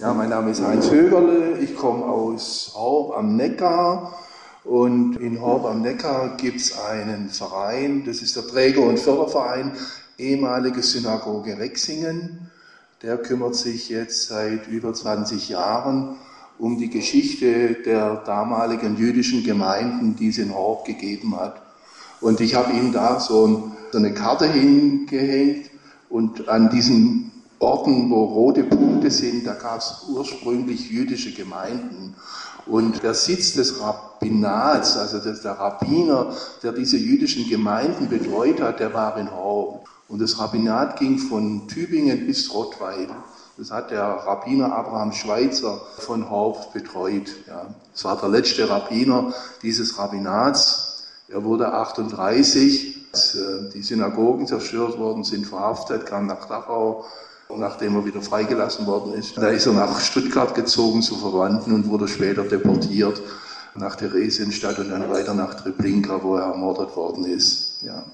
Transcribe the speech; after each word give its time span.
Ja, 0.00 0.14
mein 0.14 0.30
Name 0.30 0.52
ist 0.52 0.62
Heinz 0.62 0.90
Högerle, 0.90 1.58
ich 1.58 1.76
komme 1.76 2.06
aus 2.06 2.72
Horb 2.74 3.14
am 3.18 3.36
Neckar 3.36 4.14
und 4.64 5.16
in 5.16 5.42
Horb 5.42 5.66
am 5.66 5.82
Neckar 5.82 6.38
gibt 6.38 6.58
es 6.58 6.78
einen 6.78 7.28
Verein, 7.28 8.04
das 8.06 8.22
ist 8.22 8.34
der 8.34 8.46
Träger- 8.46 8.80
und 8.80 8.98
Förderverein, 8.98 9.72
ehemalige 10.16 10.82
Synagoge 10.82 11.58
Rexingen. 11.58 12.50
Der 13.02 13.18
kümmert 13.18 13.56
sich 13.56 13.90
jetzt 13.90 14.28
seit 14.28 14.68
über 14.68 14.94
20 14.94 15.50
Jahren 15.50 16.16
um 16.58 16.78
die 16.78 16.88
Geschichte 16.88 17.76
der 17.84 18.22
damaligen 18.24 18.96
jüdischen 18.96 19.44
Gemeinden, 19.44 20.16
die 20.16 20.28
es 20.28 20.38
in 20.38 20.54
Horb 20.54 20.86
gegeben 20.86 21.38
hat. 21.38 21.60
Und 22.22 22.40
ich 22.40 22.54
habe 22.54 22.72
ihm 22.72 22.92
da 22.92 23.20
so, 23.20 23.70
eine 23.92 24.14
Karte 24.14 24.50
hingehängt 24.50 25.66
und 26.08 26.48
an 26.48 26.70
diesen 26.70 27.32
Orten, 27.58 28.08
wo 28.08 28.24
rote 28.24 28.64
Punkte 29.00 29.16
sind, 29.16 29.46
da 29.46 29.54
gab 29.54 29.80
es 29.80 30.04
ursprünglich 30.08 30.90
jüdische 30.90 31.32
Gemeinden. 31.32 32.14
Und 32.66 33.02
der 33.02 33.14
Sitz 33.14 33.54
des 33.54 33.80
Rabbinats, 33.80 34.98
also 34.98 35.18
der 35.18 35.52
Rabbiner, 35.52 36.34
der 36.62 36.72
diese 36.72 36.98
jüdischen 36.98 37.48
Gemeinden 37.48 38.10
betreut 38.10 38.60
hat, 38.60 38.78
der 38.78 38.92
war 38.92 39.16
in 39.16 39.30
Horb. 39.30 39.88
Und 40.08 40.20
das 40.20 40.38
Rabbinat 40.38 40.98
ging 40.98 41.16
von 41.18 41.66
Tübingen 41.66 42.26
bis 42.26 42.52
Rottweil. 42.52 43.08
Das 43.56 43.70
hat 43.70 43.90
der 43.90 44.02
Rabbiner 44.02 44.70
Abraham 44.70 45.12
Schweitzer 45.12 45.80
von 46.00 46.28
Horb 46.28 46.74
betreut. 46.74 47.30
Ja. 47.46 47.74
Das 47.92 48.04
war 48.04 48.20
der 48.20 48.28
letzte 48.28 48.68
Rabbiner 48.68 49.32
dieses 49.62 49.98
Rabbinats. 49.98 51.04
Er 51.28 51.42
wurde 51.42 51.72
38, 51.72 53.06
als 53.12 53.34
äh, 53.34 53.70
die 53.72 53.82
Synagogen 53.82 54.46
zerstört 54.46 54.98
worden 54.98 55.24
sind, 55.24 55.46
verhaftet, 55.46 56.04
kam 56.04 56.26
nach 56.26 56.44
Dachau 56.46 57.06
nachdem 57.56 57.96
er 57.96 58.04
wieder 58.04 58.22
freigelassen 58.22 58.86
worden 58.86 59.14
ist. 59.14 59.36
Da 59.36 59.48
ist 59.48 59.66
er 59.66 59.72
nach 59.72 60.00
Stuttgart 60.00 60.54
gezogen 60.54 61.02
zu 61.02 61.16
Verwandten 61.16 61.72
und 61.74 61.88
wurde 61.88 62.08
später 62.08 62.44
deportiert 62.44 63.20
nach 63.74 63.96
Theresienstadt 63.96 64.78
und 64.78 64.90
dann 64.90 65.08
weiter 65.10 65.34
nach 65.34 65.54
Treblinka, 65.54 66.22
wo 66.22 66.36
er 66.36 66.44
ermordet 66.44 66.96
worden 66.96 67.24
ist. 67.24 67.82
Ja. 67.82 68.04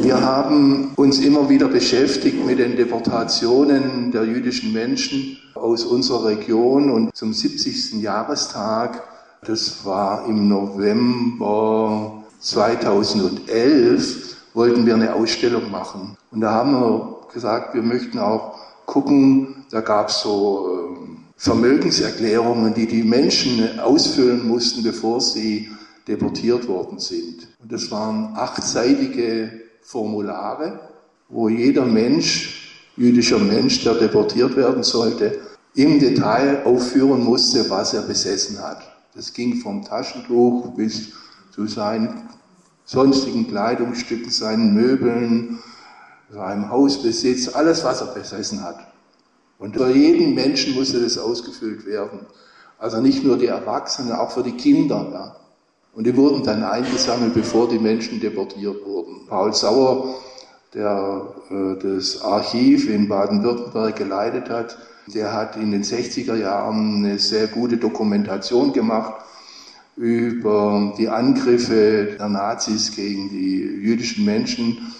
Wir 0.00 0.20
haben 0.20 0.92
uns 0.96 1.20
immer 1.20 1.48
wieder 1.48 1.68
beschäftigt 1.68 2.44
mit 2.44 2.58
den 2.58 2.76
Deportationen 2.76 4.10
der 4.10 4.24
jüdischen 4.24 4.72
Menschen 4.72 5.38
aus 5.54 5.84
unserer 5.84 6.26
Region 6.26 6.90
und 6.90 7.14
zum 7.14 7.32
70. 7.32 8.02
Jahrestag, 8.02 9.04
das 9.44 9.84
war 9.84 10.26
im 10.26 10.48
November 10.48 12.24
2011, 12.40 14.36
wollten 14.54 14.84
wir 14.84 14.94
eine 14.94 15.14
Ausstellung 15.14 15.70
machen. 15.70 16.16
Und 16.32 16.40
da 16.40 16.52
haben 16.52 16.72
wir 16.72 17.17
gesagt, 17.32 17.74
wir 17.74 17.82
möchten 17.82 18.18
auch 18.18 18.58
gucken, 18.86 19.66
da 19.70 19.80
gab 19.80 20.08
es 20.08 20.20
so 20.20 20.96
ähm, 20.96 21.24
Vermögenserklärungen, 21.36 22.74
die 22.74 22.86
die 22.86 23.02
Menschen 23.02 23.78
ausfüllen 23.78 24.46
mussten, 24.48 24.82
bevor 24.82 25.20
sie 25.20 25.70
deportiert 26.06 26.66
worden 26.66 26.98
sind. 26.98 27.48
Und 27.62 27.70
das 27.70 27.90
waren 27.90 28.34
achtseitige 28.34 29.52
Formulare, 29.82 30.80
wo 31.28 31.48
jeder 31.48 31.84
Mensch, 31.84 32.74
jüdischer 32.96 33.38
Mensch, 33.38 33.84
der 33.84 33.94
deportiert 33.94 34.56
werden 34.56 34.82
sollte, 34.82 35.38
im 35.74 36.00
Detail 36.00 36.64
aufführen 36.64 37.22
musste, 37.22 37.68
was 37.70 37.94
er 37.94 38.02
besessen 38.02 38.58
hat. 38.58 38.82
Das 39.14 39.32
ging 39.32 39.56
vom 39.56 39.84
Taschentuch 39.84 40.74
bis 40.74 41.12
zu 41.54 41.66
seinen 41.66 42.28
sonstigen 42.84 43.46
Kleidungsstücken, 43.46 44.30
seinen 44.30 44.74
Möbeln, 44.74 45.58
seinem 46.30 46.70
Hausbesitz, 46.70 47.48
alles, 47.54 47.84
was 47.84 48.00
er 48.00 48.08
besessen 48.08 48.62
hat. 48.62 48.78
Und 49.58 49.76
für 49.76 49.90
jeden 49.90 50.34
Menschen 50.34 50.74
musste 50.74 51.02
das 51.02 51.18
ausgefüllt 51.18 51.84
werden. 51.86 52.20
Also 52.78 53.00
nicht 53.00 53.24
nur 53.24 53.38
die 53.38 53.46
Erwachsenen, 53.46 54.12
auch 54.12 54.30
für 54.30 54.42
die 54.42 54.56
Kinder. 54.56 55.08
Ja. 55.12 55.36
Und 55.94 56.06
die 56.06 56.16
wurden 56.16 56.44
dann 56.44 56.62
eingesammelt, 56.62 57.34
bevor 57.34 57.68
die 57.68 57.78
Menschen 57.78 58.20
deportiert 58.20 58.84
wurden. 58.86 59.26
Paul 59.26 59.52
Sauer, 59.52 60.14
der 60.74 61.34
äh, 61.50 61.76
das 61.82 62.22
Archiv 62.22 62.88
in 62.88 63.08
Baden-Württemberg 63.08 63.96
geleitet 63.96 64.48
hat, 64.48 64.78
der 65.12 65.32
hat 65.32 65.56
in 65.56 65.72
den 65.72 65.82
60er 65.82 66.36
Jahren 66.36 67.04
eine 67.04 67.18
sehr 67.18 67.48
gute 67.48 67.78
Dokumentation 67.78 68.72
gemacht 68.72 69.14
über 69.96 70.94
die 70.96 71.08
Angriffe 71.08 72.16
der 72.18 72.28
Nazis 72.28 72.94
gegen 72.94 73.30
die 73.30 73.58
jüdischen 73.58 74.24
Menschen 74.24 74.94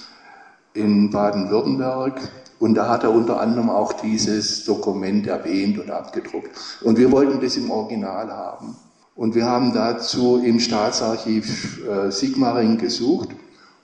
in 0.78 1.10
Baden-Württemberg. 1.10 2.20
Und 2.58 2.74
da 2.74 2.88
hat 2.88 3.04
er 3.04 3.12
unter 3.12 3.40
anderem 3.40 3.70
auch 3.70 3.92
dieses 3.92 4.64
Dokument 4.64 5.26
erwähnt 5.26 5.78
und 5.78 5.90
abgedruckt. 5.90 6.50
Und 6.82 6.98
wir 6.98 7.12
wollten 7.12 7.40
das 7.40 7.56
im 7.56 7.70
Original 7.70 8.30
haben. 8.30 8.76
Und 9.14 9.34
wir 9.34 9.46
haben 9.46 9.72
dazu 9.72 10.40
im 10.44 10.60
Staatsarchiv 10.60 11.80
äh, 11.86 12.10
Sigmaring 12.10 12.78
gesucht 12.78 13.30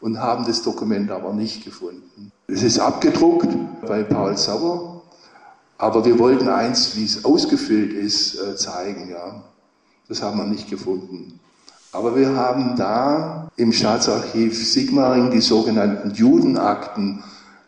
und 0.01 0.21
haben 0.21 0.45
das 0.45 0.63
Dokument 0.63 1.11
aber 1.11 1.33
nicht 1.33 1.65
gefunden. 1.65 2.31
Es 2.47 2.63
ist 2.63 2.79
abgedruckt 2.79 3.49
bei 3.87 4.03
Paul 4.03 4.37
Sauer, 4.37 5.03
aber 5.79 6.05
wir 6.05 6.19
wollten 6.19 6.49
eins, 6.49 6.97
wie 6.97 7.05
es 7.05 7.25
ausgefüllt 7.25 7.93
ist, 7.93 8.37
äh, 8.37 8.55
zeigen. 8.55 9.09
Ja. 9.11 9.43
Das 10.09 10.23
haben 10.23 10.39
wir 10.39 10.45
nicht 10.45 10.69
gefunden. 10.69 11.41
Aber 11.91 12.15
wir 12.15 12.37
haben 12.37 12.77
da 12.77 13.44
im 13.57 13.73
Staatsarchiv 13.73 14.57
Sigmaring 14.67 15.31
die 15.31 15.41
sogenannten 15.41 16.13
Judenakten 16.13 17.23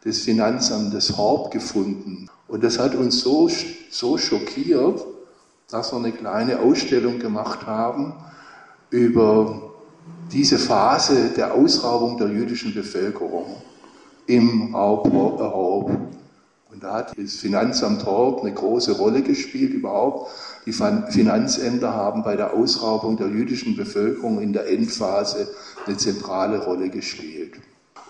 des 0.04 0.22
Finanzamtes 0.22 1.16
Horb 1.16 1.50
gefunden. 1.50 2.28
Und 2.48 2.64
das 2.64 2.78
hat 2.78 2.94
uns 2.94 3.20
so, 3.20 3.50
so 3.90 4.18
schockiert, 4.18 5.04
dass 5.70 5.92
wir 5.92 5.98
eine 5.98 6.12
kleine 6.12 6.60
Ausstellung 6.60 7.18
gemacht 7.18 7.66
haben 7.66 8.14
über 8.90 9.62
diese 10.32 10.58
Phase 10.58 11.30
der 11.36 11.54
Ausraubung 11.54 12.18
der 12.18 12.28
jüdischen 12.28 12.74
Bevölkerung 12.74 13.56
im 14.26 14.74
Raub 14.74 15.10
Horb. 15.12 15.90
Und 16.76 16.82
da 16.84 16.92
hat 16.92 17.14
das 17.16 17.36
Finanzamt 17.36 18.04
Horb 18.04 18.42
eine 18.42 18.52
große 18.52 18.98
Rolle 18.98 19.22
gespielt 19.22 19.72
überhaupt. 19.72 20.30
Die 20.66 20.72
Finanzämter 20.72 21.94
haben 21.94 22.22
bei 22.22 22.36
der 22.36 22.52
Ausraubung 22.52 23.16
der 23.16 23.28
jüdischen 23.28 23.78
Bevölkerung 23.78 24.42
in 24.42 24.52
der 24.52 24.68
Endphase 24.68 25.48
eine 25.86 25.96
zentrale 25.96 26.62
Rolle 26.62 26.90
gespielt. 26.90 27.54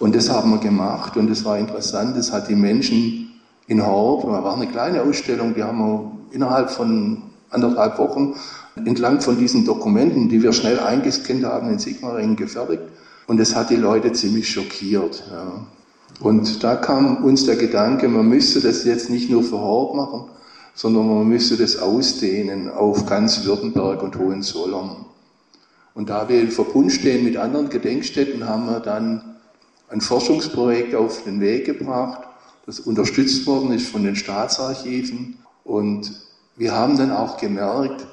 Und 0.00 0.16
das 0.16 0.28
haben 0.31 0.50
wir 0.50 0.59
gemacht 0.59 1.16
und 1.16 1.31
es 1.31 1.44
war 1.44 1.56
interessant. 1.56 2.16
Das 2.16 2.32
hat 2.32 2.49
die 2.49 2.56
Menschen 2.56 3.41
in 3.69 3.87
Horb, 3.87 4.22
da 4.25 4.43
war 4.43 4.56
eine 4.56 4.66
kleine 4.66 5.03
Ausstellung, 5.03 5.55
die 5.55 5.62
haben 5.62 5.78
wir 5.78 6.10
innerhalb 6.32 6.69
von 6.69 7.22
anderthalb 7.50 7.97
Wochen 7.99 8.34
entlang 8.75 9.21
von 9.21 9.38
diesen 9.38 9.65
Dokumenten, 9.65 10.28
die 10.28 10.43
wir 10.43 10.53
schnell 10.53 10.81
eingescannt 10.81 11.44
haben, 11.44 11.71
in 11.71 11.78
Sigmaringen 11.78 12.34
gefertigt. 12.34 12.82
Und 13.28 13.38
das 13.38 13.55
hat 13.55 13.71
die 13.71 13.76
Leute 13.76 14.12
ziemlich 14.12 14.50
schockiert. 14.50 15.22
Ja. 15.31 15.66
Und 16.21 16.65
da 16.65 16.77
kam 16.77 17.25
uns 17.25 17.44
der 17.44 17.56
Gedanke, 17.56 18.09
man 18.09 18.28
müsste 18.28 18.60
das 18.60 18.84
jetzt 18.84 19.10
nicht 19.10 19.31
nur 19.31 19.43
für 19.43 19.59
Horb 19.59 19.94
machen, 19.94 20.31
sondern 20.75 21.09
man 21.09 21.27
müsste 21.27 21.56
das 21.56 21.77
ausdehnen 21.78 22.71
auf 22.71 23.06
ganz 23.06 23.44
Württemberg 23.44 24.03
und 24.03 24.19
Hohenzollern. 24.19 25.06
Und 25.94 26.10
da 26.10 26.28
wir 26.28 26.41
in 26.41 26.50
Verbund 26.50 26.93
stehen 26.93 27.25
mit 27.25 27.37
anderen 27.37 27.71
Gedenkstätten, 27.71 28.47
haben 28.47 28.66
wir 28.66 28.81
dann 28.81 29.37
ein 29.88 30.00
Forschungsprojekt 30.00 30.94
auf 30.94 31.25
den 31.25 31.41
Weg 31.41 31.65
gebracht, 31.65 32.26
das 32.66 32.81
unterstützt 32.81 33.47
worden 33.47 33.72
ist 33.72 33.88
von 33.88 34.03
den 34.03 34.16
Staatsarchiven. 34.16 35.38
Und 35.65 36.12
wir 36.56 36.72
haben 36.72 36.99
dann 36.99 37.12
auch 37.12 37.38
gemerkt, 37.38 38.06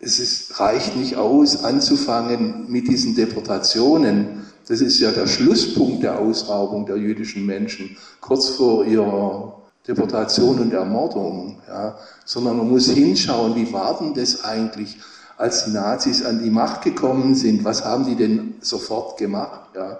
es 0.00 0.18
ist, 0.18 0.58
reicht 0.58 0.96
nicht 0.96 1.16
aus, 1.16 1.64
anzufangen 1.64 2.66
mit 2.68 2.88
diesen 2.88 3.14
Deportationen. 3.14 4.42
Das 4.68 4.80
ist 4.80 5.00
ja 5.00 5.10
der 5.10 5.26
Schlusspunkt 5.26 6.02
der 6.02 6.18
Ausraubung 6.18 6.86
der 6.86 6.96
jüdischen 6.96 7.46
Menschen 7.46 7.96
kurz 8.20 8.48
vor 8.50 8.84
ihrer 8.84 9.58
Deportation 9.86 10.60
und 10.60 10.72
Ermordung, 10.72 11.58
ja, 11.66 11.96
sondern 12.24 12.58
man 12.58 12.70
muss 12.70 12.88
hinschauen, 12.88 13.56
wie 13.56 13.72
war 13.72 13.98
denn 13.98 14.14
das 14.14 14.44
eigentlich, 14.44 14.96
als 15.36 15.64
die 15.64 15.72
Nazis 15.72 16.24
an 16.24 16.42
die 16.42 16.50
Macht 16.50 16.82
gekommen 16.82 17.34
sind, 17.34 17.64
was 17.64 17.84
haben 17.84 18.06
die 18.06 18.14
denn 18.14 18.54
sofort 18.60 19.18
gemacht, 19.18 19.70
ja. 19.74 19.98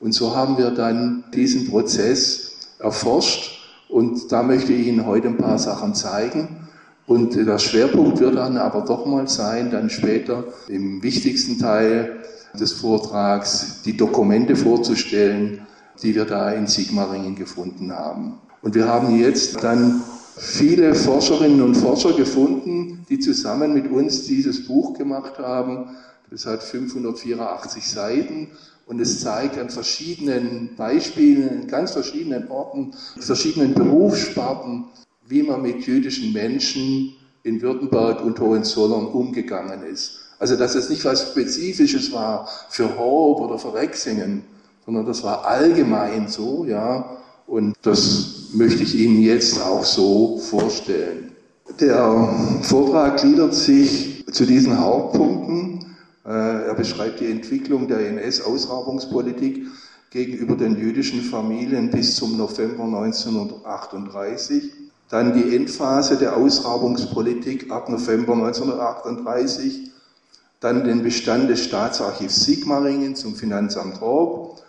Und 0.00 0.12
so 0.12 0.34
haben 0.34 0.56
wir 0.56 0.70
dann 0.70 1.24
diesen 1.34 1.68
Prozess 1.68 2.52
erforscht 2.78 3.60
und 3.90 4.32
da 4.32 4.42
möchte 4.42 4.72
ich 4.72 4.86
Ihnen 4.86 5.04
heute 5.04 5.28
ein 5.28 5.36
paar 5.36 5.58
Sachen 5.58 5.94
zeigen. 5.94 6.68
Und 7.06 7.34
der 7.34 7.58
Schwerpunkt 7.58 8.20
wird 8.20 8.36
dann 8.36 8.56
aber 8.56 8.82
doch 8.82 9.04
mal 9.04 9.28
sein, 9.28 9.70
dann 9.70 9.90
später 9.90 10.44
im 10.68 11.02
wichtigsten 11.02 11.58
Teil 11.58 12.22
des 12.58 12.72
Vortrags 12.72 13.82
die 13.84 13.96
Dokumente 13.96 14.56
vorzustellen, 14.56 15.66
die 16.02 16.14
wir 16.14 16.24
da 16.24 16.50
in 16.50 16.66
Sigmaringen 16.66 17.34
gefunden 17.34 17.92
haben. 17.92 18.38
Und 18.62 18.74
wir 18.74 18.86
haben 18.86 19.18
jetzt 19.18 19.62
dann 19.62 20.02
viele 20.36 20.94
Forscherinnen 20.94 21.62
und 21.62 21.74
Forscher 21.74 22.12
gefunden, 22.12 23.04
die 23.08 23.18
zusammen 23.18 23.74
mit 23.74 23.90
uns 23.90 24.24
dieses 24.24 24.66
Buch 24.66 24.96
gemacht 24.96 25.38
haben. 25.38 25.96
Das 26.30 26.46
hat 26.46 26.62
584 26.62 27.86
Seiten 27.86 28.48
und 28.86 29.00
es 29.00 29.20
zeigt 29.20 29.58
an 29.58 29.70
verschiedenen 29.70 30.74
Beispielen, 30.76 31.66
ganz 31.66 31.92
verschiedenen 31.92 32.48
Orten, 32.48 32.92
verschiedenen 33.18 33.74
Berufssparten, 33.74 34.86
wie 35.26 35.42
man 35.42 35.62
mit 35.62 35.86
jüdischen 35.86 36.32
Menschen 36.32 37.14
in 37.42 37.62
Württemberg 37.62 38.24
und 38.24 38.38
Hohenzollern 38.40 39.06
umgegangen 39.06 39.82
ist. 39.84 40.29
Also 40.40 40.56
dass 40.56 40.74
es 40.74 40.88
nicht 40.88 41.04
was 41.04 41.30
Spezifisches 41.30 42.10
war 42.12 42.48
für 42.70 42.98
Horb 42.98 43.40
oder 43.40 43.58
für 43.58 43.74
Rexingen, 43.74 44.42
sondern 44.86 45.04
das 45.04 45.22
war 45.22 45.44
allgemein 45.44 46.28
so, 46.28 46.64
ja. 46.64 47.18
Und 47.46 47.74
das 47.82 48.48
möchte 48.54 48.82
ich 48.82 48.94
Ihnen 48.94 49.20
jetzt 49.20 49.60
auch 49.60 49.84
so 49.84 50.38
vorstellen. 50.38 51.32
Der 51.78 52.34
Vortrag 52.62 53.20
gliedert 53.20 53.54
sich 53.54 54.24
zu 54.32 54.46
diesen 54.46 54.80
Hauptpunkten. 54.80 55.84
Äh, 56.24 56.30
er 56.30 56.74
beschreibt 56.74 57.20
die 57.20 57.30
Entwicklung 57.30 57.86
der 57.86 58.08
NS-Ausrabungspolitik 58.08 59.66
gegenüber 60.10 60.56
den 60.56 60.78
jüdischen 60.78 61.20
Familien 61.20 61.90
bis 61.90 62.16
zum 62.16 62.38
November 62.38 62.84
1938. 62.84 64.72
Dann 65.10 65.34
die 65.34 65.54
Endphase 65.54 66.16
der 66.16 66.36
Ausrabungspolitik 66.36 67.70
ab 67.70 67.90
November 67.90 68.32
1938. 68.32 69.89
Dann 70.60 70.84
den 70.84 71.02
Bestand 71.02 71.48
des 71.48 71.64
Staatsarchivs 71.64 72.44
Sigmaringen 72.44 73.16
zum 73.16 73.34
Finanzamt 73.34 74.00
Horb. 74.00 74.62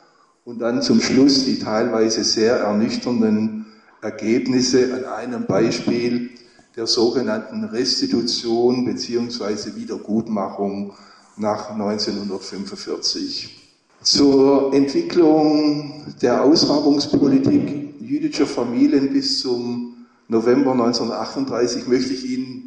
Und 0.45 0.59
dann 0.59 0.81
zum 0.81 1.01
Schluss 1.01 1.45
die 1.45 1.59
teilweise 1.59 2.23
sehr 2.23 2.55
ernüchternden 2.55 3.65
Ergebnisse 4.01 4.93
an 4.93 5.05
einem 5.05 5.45
Beispiel 5.45 6.31
der 6.75 6.87
sogenannten 6.87 7.65
Restitution 7.65 8.85
bzw. 8.85 9.75
Wiedergutmachung 9.75 10.93
nach 11.37 11.71
1945. 11.71 13.57
Zur 14.01 14.73
Entwicklung 14.73 16.05
der 16.21 16.43
Ausrabungspolitik 16.43 17.95
jüdischer 17.99 18.47
Familien 18.47 19.13
bis 19.13 19.41
zum 19.41 20.07
November 20.27 20.71
1938 20.71 21.87
möchte 21.87 22.13
ich 22.13 22.25
Ihnen 22.25 22.60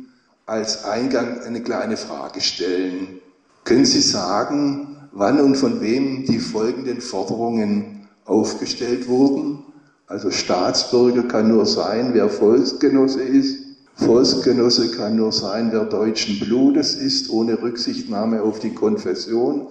als 0.46 0.85
Eingang 0.85 1.41
eine 1.41 1.62
kleine 1.62 1.96
Frage 1.96 2.41
stellen. 2.41 3.20
Können 3.64 3.87
Sie 3.87 4.00
sagen, 4.00 4.96
wann 5.12 5.41
und 5.41 5.56
von 5.56 5.81
wem 5.81 6.26
die 6.26 6.38
folgenden 6.38 7.00
Forderungen 7.00 8.08
aufgestellt 8.26 9.08
wurden? 9.08 9.64
Also 10.06 10.31
Staatsbürger 10.31 11.23
kann 11.23 11.49
nur 11.49 11.64
sein, 11.64 12.11
wer 12.12 12.29
Volksgenosse 12.29 13.23
ist. 13.23 13.58
Volksgenosse 13.96 14.91
kann 14.91 15.17
nur 15.17 15.32
sein, 15.32 15.73
wer 15.73 15.85
deutschen 15.85 16.41
Blutes 16.41 16.94
ist, 16.94 17.31
ohne 17.31 17.62
Rücksichtnahme 17.62 18.43
auf 18.43 18.58
die 18.58 18.75
Konfession. 18.75 19.69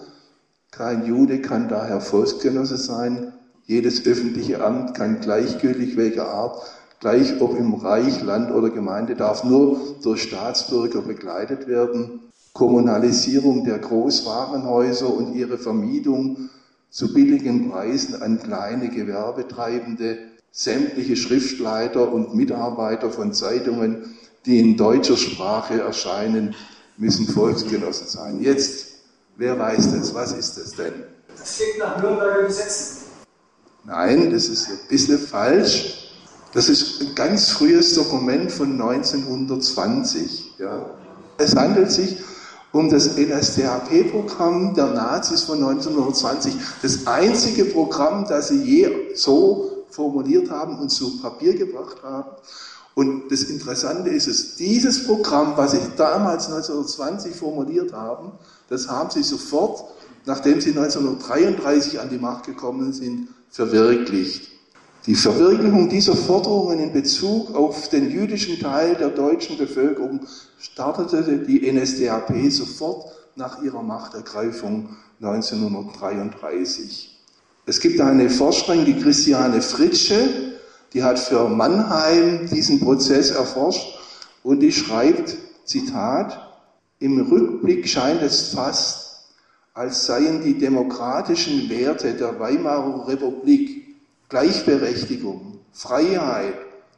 Kein 0.72 1.06
Jude 1.06 1.40
kann 1.40 1.70
daher 1.70 2.02
Volksgenosse 2.02 2.78
sein. 2.78 3.34
Jedes 3.66 4.06
öffentliche 4.08 4.64
Amt 4.64 4.96
kann 4.96 5.22
gleichgültig 5.22 5.98
welcher 5.98 6.30
Art, 6.30 6.64
gleich 7.04 7.42
ob 7.42 7.58
im 7.58 7.74
Reich, 7.74 8.24
Land 8.24 8.50
oder 8.52 8.70
Gemeinde, 8.70 9.16
darf 9.16 9.44
nur 9.44 9.98
durch 10.02 10.24
Staatsbürger 10.24 11.02
begleitet 11.02 11.68
werden. 11.68 12.22
Kommunalisierung 12.54 13.66
der 13.66 13.78
Großwarenhäuser 13.80 15.14
und 15.14 15.36
ihre 15.36 15.58
Vermietung 15.58 16.50
zu 16.90 17.14
billigen 17.14 17.70
Preisen 17.70 18.22
an 18.22 18.40
kleine 18.42 18.88
Gewerbetreibende, 18.88 20.18
sämtliche 20.52 21.18
Schriftleiter 21.18 22.10
und 22.12 22.36
Mitarbeiter 22.36 23.10
von 23.10 23.34
Zeitungen, 23.34 24.16
die 24.46 24.60
in 24.60 24.78
deutscher 24.78 25.18
Sprache 25.18 25.82
erscheinen, 25.82 26.56
müssen 26.98 27.28
Volksgenossen 27.28 28.08
sein. 28.08 28.42
Jetzt 28.42 28.94
Wer 29.36 29.58
weiß 29.58 29.94
das? 29.94 30.14
Was 30.14 30.34
ist 30.34 30.58
das 30.58 30.72
denn? 30.74 30.94
Das 31.36 31.58
klingt 31.58 31.80
nach 31.80 32.02
Nürnberger 32.02 32.44
Gesetzen. 32.44 33.06
Nein, 33.84 34.32
das 34.32 34.48
ist 34.48 34.70
ein 34.70 34.80
bisschen 34.88 35.18
falsch. 35.18 36.03
Das 36.54 36.70
ist 36.70 37.02
ein 37.02 37.16
ganz 37.16 37.50
frühes 37.50 37.96
Dokument 37.96 38.52
von 38.52 38.80
1920. 38.80 40.54
Ja. 40.60 40.86
Es 41.38 41.56
handelt 41.56 41.92
sich 41.92 42.18
um 42.72 42.90
das 42.90 43.18
NSDAP-Programm 43.18 44.74
der 44.76 44.88
Nazis 44.88 45.44
von 45.44 45.64
1920. 45.64 46.54
Das 46.82 47.08
einzige 47.08 47.66
Programm, 47.66 48.26
das 48.28 48.50
sie 48.50 48.62
je 48.62 49.16
so 49.16 49.86
formuliert 49.90 50.50
haben 50.50 50.78
und 50.80 50.90
zu 50.90 51.22
Papier 51.22 51.56
gebracht 51.56 51.98
haben. 52.04 52.30
Und 52.96 53.32
das 53.32 53.44
Interessante 53.44 54.12
ist 54.12 54.28
es, 54.28 54.56
dieses 54.56 55.06
Programm, 55.06 55.54
was 55.56 55.72
sie 55.72 55.80
damals 55.98 56.46
1920 56.46 57.36
formuliert 57.36 57.94
haben, 57.94 58.32
das 58.70 58.88
haben 58.88 59.10
sie 59.10 59.24
sofort, 59.24 59.84
nachdem 60.26 60.62
sie 60.62 60.70
1933 60.70 62.00
an 62.00 62.10
die 62.10 62.20
Macht 62.20 62.46
gekommen 62.46 62.94
sind, 62.94 63.30
verwirklicht. 63.50 64.53
Die 65.06 65.16
Verwirklichung 65.16 65.90
dieser 65.90 66.16
Forderungen 66.16 66.80
in 66.80 66.94
Bezug 66.94 67.54
auf 67.54 67.90
den 67.90 68.10
jüdischen 68.10 68.58
Teil 68.62 68.96
der 68.96 69.10
deutschen 69.10 69.58
Bevölkerung 69.58 70.22
startete 70.58 71.40
die 71.40 71.70
NSDAP 71.70 72.50
sofort 72.50 73.12
nach 73.36 73.62
ihrer 73.62 73.84
Machtergreifung 73.84 74.96
1933. 75.22 77.20
Es 77.66 77.82
gibt 77.82 78.00
eine 78.00 78.30
Forscherin, 78.30 78.86
die 78.86 78.98
Christiane 78.98 79.62
Fritsche, 79.62 80.54
die 80.94 81.04
hat 81.04 81.20
für 81.20 81.50
Mannheim 81.50 82.48
diesen 82.50 82.80
Prozess 82.80 83.32
erforscht 83.32 84.00
und 84.42 84.62
die 84.62 84.72
schreibt, 84.72 85.36
Zitat, 85.66 86.40
im 87.00 87.20
Rückblick 87.30 87.90
scheint 87.90 88.22
es 88.22 88.54
fast, 88.54 89.26
als 89.74 90.06
seien 90.06 90.44
die 90.44 90.58
demokratischen 90.58 91.70
Werte 91.70 92.14
der 92.14 92.40
Weimarer 92.40 93.06
Republik, 93.06 93.83
Gleichberechtigung, 94.34 95.60
Freiheit 95.74 96.56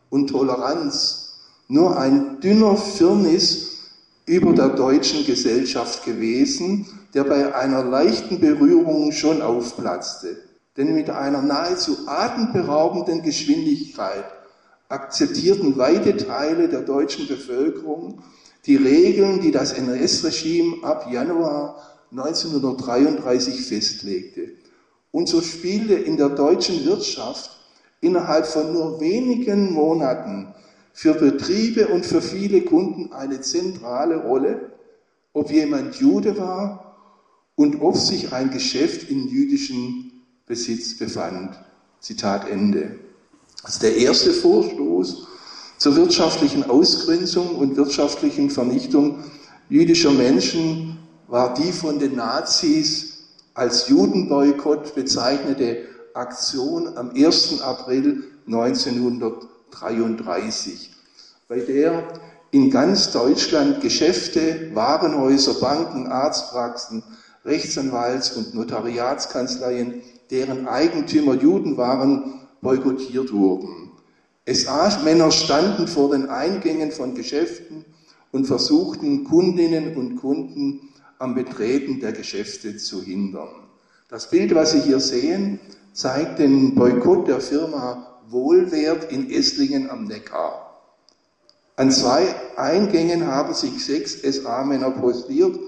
und 0.10 0.28
Toleranz 0.28 1.34
nur 1.68 2.00
ein 2.00 2.40
dünner 2.40 2.78
Firnis 2.78 3.80
über 4.26 4.54
der 4.54 4.70
deutschen 4.70 5.26
Gesellschaft 5.26 6.06
gewesen, 6.06 6.88
der 7.14 7.26
bei 7.26 7.54
einer 7.54 7.84
leichten 7.84 8.40
Berührung 8.40 9.12
schon 9.12 9.42
aufplatzte. 9.42 10.38
Denn 10.78 10.96
mit 10.96 11.10
einer 11.10 11.42
nahezu 11.42 12.08
atemberaubenden 12.08 13.22
Geschwindigkeit 13.22 14.24
akzeptierten 14.88 15.78
weite 15.78 16.16
Teile 16.16 16.70
der 16.70 16.84
deutschen 16.84 17.28
Bevölkerung 17.28 18.20
die 18.66 18.78
Regeln, 18.78 19.42
die 19.42 19.52
das 19.52 19.74
NS-Regime 19.74 20.86
ab 20.86 21.12
Januar 21.12 21.82
1933 22.12 23.68
festlegte. 23.68 24.52
Und 25.16 25.30
so 25.30 25.42
spielte 25.42 25.94
in 25.94 26.18
der 26.18 26.28
deutschen 26.28 26.84
Wirtschaft 26.84 27.50
innerhalb 28.02 28.46
von 28.46 28.74
nur 28.74 29.00
wenigen 29.00 29.72
Monaten 29.72 30.54
für 30.92 31.14
Betriebe 31.14 31.88
und 31.88 32.06
für 32.06 32.22
viele 32.22 32.64
Kunden 32.64 33.14
eine 33.14 33.40
zentrale 33.40 34.18
Rolle, 34.18 34.74
ob 35.32 35.52
jemand 35.52 35.96
Jude 35.96 36.38
war 36.38 36.98
und 37.56 37.82
ob 37.82 37.96
sich 37.96 38.34
ein 38.34 38.50
Geschäft 38.52 39.10
in 39.10 39.30
jüdischen 39.30 40.12
Besitz 40.48 40.98
befand. 40.98 41.58
Zitat 42.02 42.50
Ende. 42.50 43.00
Das 43.62 43.76
ist 43.76 43.84
der 43.84 43.96
erste 43.96 44.34
Vorstoß 44.34 45.28
zur 45.78 45.96
wirtschaftlichen 45.96 46.70
Ausgrenzung 46.70 47.56
und 47.56 47.78
wirtschaftlichen 47.78 48.50
Vernichtung 48.50 49.24
jüdischer 49.70 50.12
Menschen 50.12 50.98
war 51.30 51.54
die 51.54 51.72
von 51.72 52.00
den 52.00 52.18
Nazis 52.18 53.15
als 53.56 53.88
Judenboykott 53.88 54.94
bezeichnete 54.94 55.88
Aktion 56.14 56.96
am 56.98 57.12
1. 57.16 57.62
April 57.62 58.24
1933, 58.48 60.92
bei 61.48 61.60
der 61.60 62.04
in 62.52 62.70
ganz 62.70 63.12
Deutschland 63.12 63.82
Geschäfte, 63.82 64.70
Warenhäuser, 64.74 65.56
Banken, 65.56 66.06
Arztpraxen, 66.08 67.04
Rechtsanwalts- 67.44 68.38
und 68.38 68.54
Notariatskanzleien 68.54 70.04
deren 70.32 70.68
Eigentümer 70.68 71.36
Juden 71.36 71.78
waren, 71.78 72.42
boykottiert 72.62 73.32
wurden. 73.32 73.92
SA-Männer 74.48 75.32
standen 75.32 75.88
vor 75.88 76.12
den 76.12 76.30
Eingängen 76.30 76.92
von 76.92 77.16
Geschäften 77.16 77.86
und 78.32 78.46
versuchten 78.46 79.24
Kundinnen 79.24 79.96
und 79.96 80.18
Kunden 80.18 80.90
am 81.20 81.36
Betreten 81.36 82.00
der 82.00 82.12
Geschäfte 82.12 82.78
zu 82.78 83.02
hindern. 83.02 83.68
Das 84.10 84.30
Bild, 84.30 84.54
was 84.54 84.72
Sie 84.72 84.82
hier 84.82 85.00
sehen, 85.00 85.60
zeigt 85.94 86.40
den 86.40 86.76
Boykott 86.76 87.28
der 87.28 87.40
Firma 87.40 88.20
Wohlwert 88.28 89.12
in 89.12 89.30
Esslingen 89.30 89.90
am 89.90 90.06
Neckar. 90.06 90.82
An 91.78 91.92
zwei 91.92 92.34
Eingängen 92.56 93.28
haben 93.28 93.54
sich 93.54 93.84
sechs 93.84 94.22
SA-Männer 94.22 94.92
postiert 94.92 95.60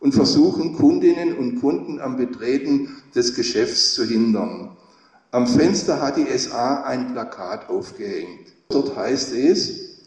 und 0.00 0.12
versuchen 0.14 0.76
Kundinnen 0.76 1.36
und 1.36 1.60
Kunden 1.60 2.00
am 2.00 2.16
Betreten 2.16 3.02
des 3.14 3.34
Geschäfts 3.34 3.94
zu 3.94 4.04
hindern. 4.04 4.76
Am 5.32 5.46
Fenster 5.46 6.00
hat 6.00 6.16
die 6.16 6.38
SA 6.38 6.82
ein 6.84 7.12
Plakat 7.12 7.68
aufgehängt. 7.68 8.52
Dort 8.68 8.96
heißt 8.96 9.32
es, 9.34 10.02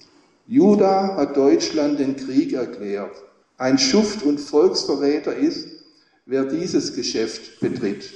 Juda 0.47 1.15
hat 1.15 1.37
Deutschland 1.37 1.99
den 1.99 2.15
Krieg 2.15 2.53
erklärt. 2.53 3.23
Ein 3.59 3.77
Schuft 3.77 4.23
und 4.23 4.39
Volksverräter 4.39 5.35
ist, 5.35 5.67
wer 6.25 6.45
dieses 6.45 6.93
Geschäft 6.95 7.59
betritt. 7.59 8.09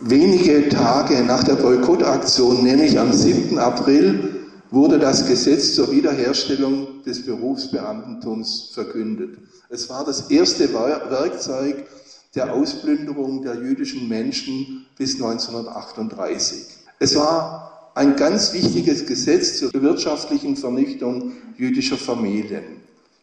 Wenige 0.00 0.68
Tage 0.70 1.22
nach 1.22 1.44
der 1.44 1.54
Boykottaktion, 1.54 2.64
nämlich 2.64 2.98
am 2.98 3.12
7. 3.12 3.60
April, 3.60 4.48
wurde 4.72 4.98
das 4.98 5.28
Gesetz 5.28 5.76
zur 5.76 5.92
Wiederherstellung 5.92 7.04
des 7.06 7.24
Berufsbeamtentums 7.24 8.72
verkündet. 8.74 9.38
Es 9.68 9.88
war 9.88 10.04
das 10.04 10.32
erste 10.32 10.74
Werkzeug 10.74 11.86
der 12.34 12.52
Ausplünderung 12.52 13.42
der 13.42 13.54
jüdischen 13.54 14.08
Menschen 14.08 14.86
bis 14.98 15.14
1938. 15.14 16.58
Es 16.98 17.14
war 17.14 17.92
ein 17.94 18.16
ganz 18.16 18.52
wichtiges 18.52 19.06
Gesetz 19.06 19.58
zur 19.58 19.70
wirtschaftlichen 19.74 20.56
Vernichtung 20.56 21.34
jüdischer 21.56 21.96
Familien. 21.96 22.81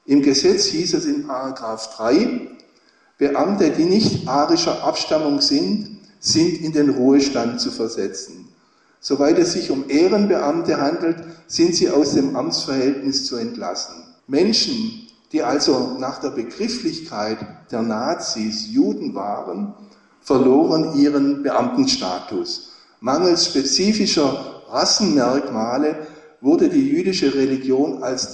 Im 0.10 0.24
Gesetz 0.24 0.66
hieß 0.66 0.96
es 0.96 1.06
in 1.06 1.28
Paragraph 1.28 1.96
3, 1.96 2.48
Beamte, 3.20 3.70
die 3.70 3.86
nicht 3.86 4.28
arischer 4.28 4.84
Abstammung 4.84 5.40
sind, 5.40 6.00
sind 6.20 6.62
in 6.62 6.72
den 6.72 6.90
Ruhestand 6.90 7.62
zu 7.62 7.70
versetzen. 7.70 8.48
Soweit 9.00 9.38
es 9.38 9.54
sich 9.54 9.70
um 9.70 9.88
Ehrenbeamte 9.88 10.82
handelt, 10.82 11.18
sind 11.46 11.76
sie 11.76 11.92
aus 11.92 12.16
dem 12.16 12.36
Amtsverhältnis 12.36 13.28
zu 13.28 13.36
entlassen. 13.36 14.04
Menschen, 14.26 15.08
die 15.32 15.44
also 15.44 15.96
nach 16.00 16.20
der 16.20 16.32
Begrifflichkeit 16.32 17.38
der 17.72 17.84
Nazis 17.84 18.66
Juden 18.68 19.14
waren, 19.14 19.76
verloren 20.22 20.98
ihren 20.98 21.44
Beamtenstatus. 21.44 22.72
Mangels 23.00 23.46
spezifischer 23.46 24.64
Rassenmerkmale 24.70 26.08
wurde 26.42 26.68
die 26.68 26.90
jüdische 26.90 27.36
Religion 27.36 28.02
als 28.02 28.32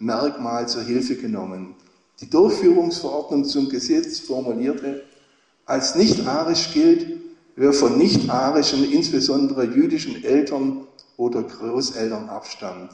Definitionsmerkmal 0.00 0.68
zur 0.68 0.82
Hilfe 0.82 1.16
genommen. 1.16 1.74
Die 2.20 2.30
Durchführungsverordnung 2.30 3.44
zum 3.44 3.68
Gesetz 3.68 4.20
formulierte, 4.20 5.02
als 5.66 5.94
nicht 5.94 6.26
arisch 6.26 6.72
gilt, 6.72 7.20
wer 7.56 7.72
von 7.72 7.98
nicht-arischen, 7.98 8.90
insbesondere 8.90 9.64
jüdischen 9.64 10.24
Eltern 10.24 10.86
oder 11.16 11.42
Großeltern 11.42 12.28
abstammt. 12.28 12.90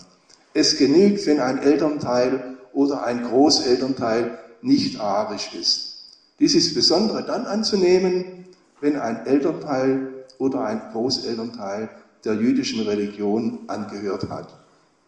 Es 0.55 0.77
genügt, 0.79 1.27
wenn 1.27 1.41
ein 1.41 1.59
Elternteil 1.59 2.57
oder 2.73 3.05
ein 3.05 3.25
Großelternteil 3.25 4.39
nicht 4.63 5.01
arisch 5.01 5.51
ist. 5.55 5.95
Dies 6.39 6.55
ist 6.55 6.75
besonders 6.75 7.27
dann 7.27 7.47
anzunehmen, 7.47 8.47
wenn 8.81 8.97
ein 8.97 9.27
Elternteil 9.27 10.25
oder 10.39 10.65
ein 10.65 10.81
Großelternteil 10.93 11.91
der 12.25 12.35
jüdischen 12.35 12.81
Religion 12.87 13.61
angehört 13.69 14.29
hat. 14.31 14.64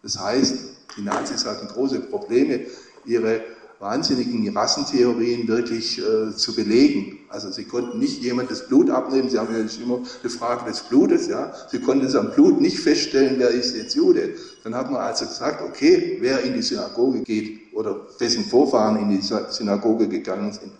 Das 0.06 0.20
heißt, 0.20 0.54
die 0.96 1.02
Nazis 1.02 1.44
hatten 1.44 1.66
große 1.66 1.98
Probleme, 1.98 2.60
ihre 3.06 3.40
wahnsinnigen 3.80 4.56
Rassentheorien 4.56 5.48
wirklich 5.48 5.98
äh, 5.98 6.32
zu 6.32 6.54
belegen. 6.54 7.18
Also 7.28 7.50
sie 7.50 7.64
konnten 7.64 7.98
nicht 7.98 8.22
jemand 8.22 8.52
das 8.52 8.68
Blut 8.68 8.88
abnehmen, 8.88 9.28
sie 9.28 9.36
haben 9.36 9.52
ja 9.52 9.66
immer 9.82 9.98
eine 10.22 10.30
Frage 10.30 10.70
des 10.70 10.82
Blutes, 10.82 11.26
ja. 11.26 11.52
Sie 11.72 11.80
konnten 11.80 12.06
es 12.06 12.14
am 12.14 12.30
Blut 12.30 12.60
nicht 12.60 12.78
feststellen, 12.78 13.34
wer 13.38 13.50
ist 13.50 13.74
jetzt 13.74 13.96
Jude. 13.96 14.34
Dann 14.62 14.76
hat 14.76 14.92
man 14.92 15.00
also 15.00 15.26
gesagt, 15.26 15.60
okay, 15.68 16.18
wer 16.20 16.40
in 16.42 16.54
die 16.54 16.62
Synagoge 16.62 17.22
geht 17.22 17.74
oder 17.74 18.06
dessen 18.20 18.44
Vorfahren 18.44 19.00
in 19.00 19.10
die 19.10 19.20
Synagoge 19.20 20.06
gegangen 20.06 20.52
sind, 20.52 20.70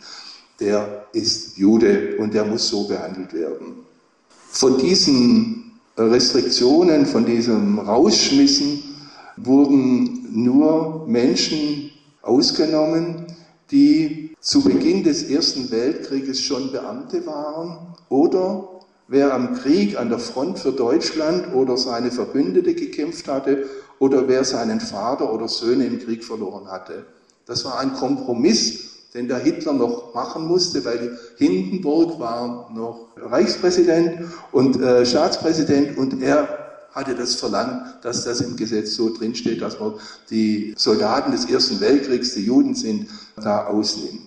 der 0.61 1.05
ist 1.13 1.59
Jude 1.59 2.15
und 2.21 2.33
der 2.33 2.45
muss 2.45 2.69
so 2.69 2.87
behandelt 2.87 3.33
werden. 3.33 3.85
Von 4.53 4.79
diesen 4.79 5.73
Restriktionen, 5.99 7.07
von 7.07 7.27
diesem 7.27 7.81
Rausschmissen 7.81 8.96
wurden 9.37 10.29
nur 10.45 11.07
Menschen 11.07 11.91
ausgenommen, 12.23 13.27
die 13.71 14.35
zu 14.41 14.63
Beginn 14.63 15.03
des 15.03 15.25
Ersten 15.25 15.71
Weltkrieges 15.71 16.41
schon 16.41 16.71
Beamte 16.73 17.27
waren 17.27 17.95
oder 18.09 18.69
wer 19.09 19.35
am 19.35 19.55
Krieg 19.55 19.99
an 19.99 20.09
der 20.09 20.19
Front 20.19 20.59
für 20.59 20.73
Deutschland 20.73 21.55
oder 21.55 21.77
seine 21.77 22.11
Verbündete 22.11 22.75
gekämpft 22.75 23.29
hatte 23.29 23.67
oder 23.99 24.29
wer 24.29 24.45
seinen 24.45 24.81
Vater 24.81 25.33
oder 25.33 25.49
Söhne 25.49 25.87
im 25.87 25.99
Krieg 25.99 26.25
verloren 26.25 26.69
hatte. 26.71 27.07
Das 27.47 27.65
war 27.65 27.79
ein 27.79 27.95
Kompromiss, 27.95 29.11
den 29.15 29.29
der 29.29 29.39
Hitler 29.39 29.73
noch 29.73 30.15
machen 30.15 30.47
musste, 30.47 30.85
weil 30.85 31.19
Hindenburg 31.37 32.19
war 32.19 32.71
noch 32.75 33.09
Reichspräsident 33.17 34.27
und 34.53 34.81
äh, 34.81 35.07
Staatspräsident 35.07 35.97
und 35.97 36.23
er 36.23 36.66
hatte 36.97 37.15
das 37.15 37.35
verlangt, 37.35 37.99
dass 38.03 38.25
das 38.25 38.41
im 38.41 38.57
Gesetz 38.57 38.95
so 38.95 39.15
drinsteht, 39.15 39.61
dass 39.61 39.79
man 39.79 39.95
die 40.31 40.75
Soldaten 40.79 41.31
des 41.31 41.45
Ersten 41.45 41.79
Weltkriegs, 41.79 42.35
die 42.35 42.47
Juden 42.47 42.75
sind, 42.75 43.09
da 43.37 43.67
ausnimmt. 43.67 44.23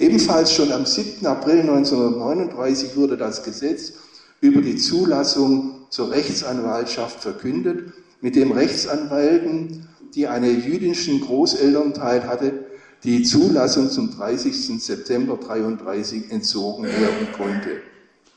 Ebenfalls 0.00 0.52
schon 0.52 0.72
am 0.72 0.84
7. 0.84 1.24
April 1.26 1.60
1939 1.60 2.96
wurde 2.96 3.16
das 3.16 3.44
Gesetz 3.44 3.92
über 4.40 4.60
die 4.60 4.76
Zulassung 4.76 5.86
zur 5.90 6.10
Rechtsanwaltschaft 6.10 7.20
verkündet, 7.20 7.92
mit 8.20 8.34
dem 8.34 8.50
Rechtsanwälten, 8.50 9.88
die 10.14 10.26
einen 10.26 10.62
jüdischen 10.62 11.20
Großelternteil 11.20 12.26
hatte, 12.26 12.66
die 13.04 13.22
Zulassung 13.22 13.90
zum 13.90 14.10
30. 14.10 14.82
September 14.82 15.34
1933 15.34 16.32
entzogen 16.32 16.84
werden 16.84 17.28
konnte. 17.36 17.80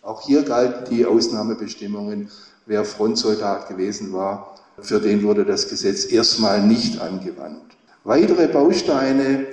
Auch 0.03 0.21
hier 0.25 0.43
galten 0.43 0.93
die 0.93 1.05
Ausnahmebestimmungen 1.05 2.29
wer 2.65 2.85
Frontsoldat 2.85 3.67
gewesen 3.67 4.13
war, 4.13 4.55
für 4.79 4.99
den 4.99 5.23
wurde 5.23 5.45
das 5.45 5.69
Gesetz 5.69 6.05
erstmal 6.05 6.61
nicht 6.61 6.99
angewandt. 6.99 7.61
Weitere 8.03 8.47
Bausteine 8.47 9.45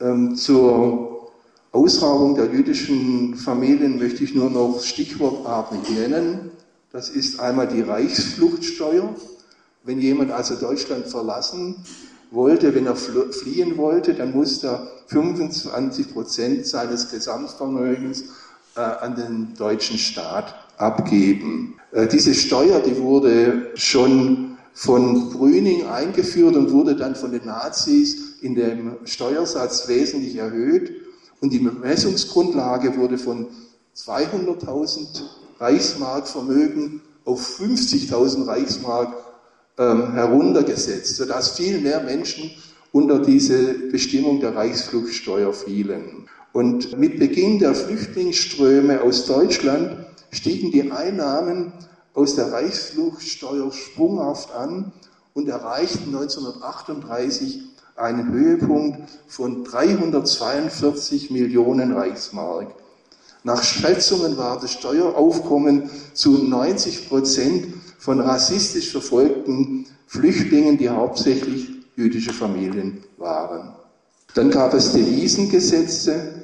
ähm, 0.00 0.36
zur 0.36 1.30
Ausrabung 1.72 2.34
der 2.34 2.46
jüdischen 2.46 3.34
Familien 3.36 3.98
möchte 3.98 4.24
ich 4.24 4.34
nur 4.34 4.50
noch 4.50 4.82
stichwortartig 4.82 5.90
nennen. 5.90 6.50
Das 6.92 7.08
ist 7.08 7.40
einmal 7.40 7.68
die 7.68 7.82
Reichsfluchtsteuer. 7.82 9.14
Wenn 9.84 10.00
jemand 10.00 10.32
also 10.32 10.56
Deutschland 10.56 11.06
verlassen 11.06 11.76
wollte, 12.30 12.74
wenn 12.74 12.86
er 12.86 12.96
fliehen 12.96 13.76
wollte, 13.76 14.14
dann 14.14 14.32
musste 14.32 14.66
er 14.68 14.88
25 15.06 16.12
Prozent 16.12 16.66
seines 16.66 17.10
Gesamtvermögens 17.10 18.24
äh, 18.76 18.80
an 18.80 19.14
den 19.14 19.54
deutschen 19.54 19.98
Staat 19.98 20.54
abgeben. 20.76 21.76
Äh, 21.96 22.06
diese 22.08 22.34
Steuer, 22.34 22.80
die 22.80 22.98
wurde 22.98 23.70
schon 23.74 24.58
von 24.74 25.30
Brüning 25.30 25.86
eingeführt 25.86 26.54
und 26.54 26.70
wurde 26.70 26.94
dann 26.94 27.16
von 27.16 27.32
den 27.32 27.46
Nazis 27.46 28.38
in 28.42 28.54
dem 28.54 28.98
Steuersatz 29.04 29.88
wesentlich 29.88 30.36
erhöht. 30.36 30.92
Und 31.40 31.54
die 31.54 31.60
Messungsgrundlage 31.60 32.98
wurde 32.98 33.16
von 33.16 33.46
200.000 33.96 35.22
Reichsmark 35.58 36.28
Vermögen 36.28 37.00
auf 37.24 37.58
50.000 37.58 38.46
Reichsmark 38.46 39.14
ähm, 39.78 40.12
heruntergesetzt, 40.12 41.16
sodass 41.16 41.56
viel 41.56 41.80
mehr 41.80 42.02
Menschen 42.02 42.50
unter 42.92 43.20
diese 43.20 43.72
Bestimmung 43.90 44.40
der 44.40 44.54
Reichsfluchtsteuer 44.54 45.54
fielen. 45.54 46.28
Und 46.52 46.98
mit 46.98 47.18
Beginn 47.18 47.58
der 47.58 47.74
Flüchtlingsströme 47.74 49.00
aus 49.00 49.24
Deutschland 49.24 50.05
stiegen 50.30 50.70
die 50.70 50.90
Einnahmen 50.90 51.72
aus 52.14 52.34
der 52.34 52.52
Reichsfluchtsteuer 52.52 53.72
sprunghaft 53.72 54.52
an 54.52 54.92
und 55.34 55.48
erreichten 55.48 56.14
1938 56.14 57.62
einen 57.96 58.32
Höhepunkt 58.32 59.08
von 59.26 59.64
342 59.64 61.30
Millionen 61.30 61.92
Reichsmark. 61.92 62.68
Nach 63.44 63.62
Schätzungen 63.62 64.36
war 64.36 64.58
das 64.60 64.72
Steueraufkommen 64.72 65.90
zu 66.14 66.32
90 66.32 67.08
Prozent 67.08 67.74
von 67.98 68.20
rassistisch 68.20 68.90
verfolgten 68.90 69.86
Flüchtlingen, 70.06 70.78
die 70.78 70.88
hauptsächlich 70.88 71.70
jüdische 71.96 72.32
Familien 72.32 73.04
waren. 73.16 73.72
Dann 74.34 74.50
gab 74.50 74.74
es 74.74 74.92
Devisengesetze, 74.92 76.35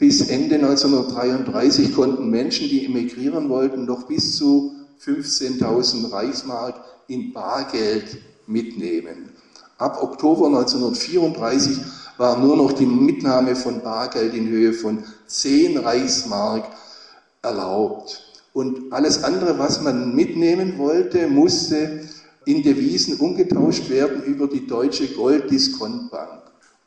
bis 0.00 0.22
Ende 0.30 0.54
1933 0.54 1.94
konnten 1.94 2.30
Menschen, 2.30 2.70
die 2.70 2.86
emigrieren 2.86 3.50
wollten, 3.50 3.84
noch 3.84 4.04
bis 4.04 4.36
zu 4.36 4.72
15.000 5.04 6.10
Reichsmark 6.10 6.80
in 7.06 7.34
Bargeld 7.34 8.18
mitnehmen. 8.46 9.28
Ab 9.76 10.02
Oktober 10.02 10.46
1934 10.46 11.78
war 12.16 12.38
nur 12.38 12.56
noch 12.56 12.72
die 12.72 12.86
Mitnahme 12.86 13.54
von 13.54 13.82
Bargeld 13.82 14.34
in 14.34 14.48
Höhe 14.48 14.72
von 14.72 15.04
10 15.26 15.76
Reichsmark 15.76 16.64
erlaubt. 17.42 18.22
Und 18.54 18.92
alles 18.92 19.22
andere, 19.22 19.58
was 19.58 19.82
man 19.82 20.14
mitnehmen 20.14 20.78
wollte, 20.78 21.28
musste 21.28 22.08
in 22.46 22.62
Devisen 22.62 23.18
umgetauscht 23.18 23.90
werden 23.90 24.22
über 24.24 24.48
die 24.48 24.66
Deutsche 24.66 25.08
Golddiskontbank. 25.08 26.40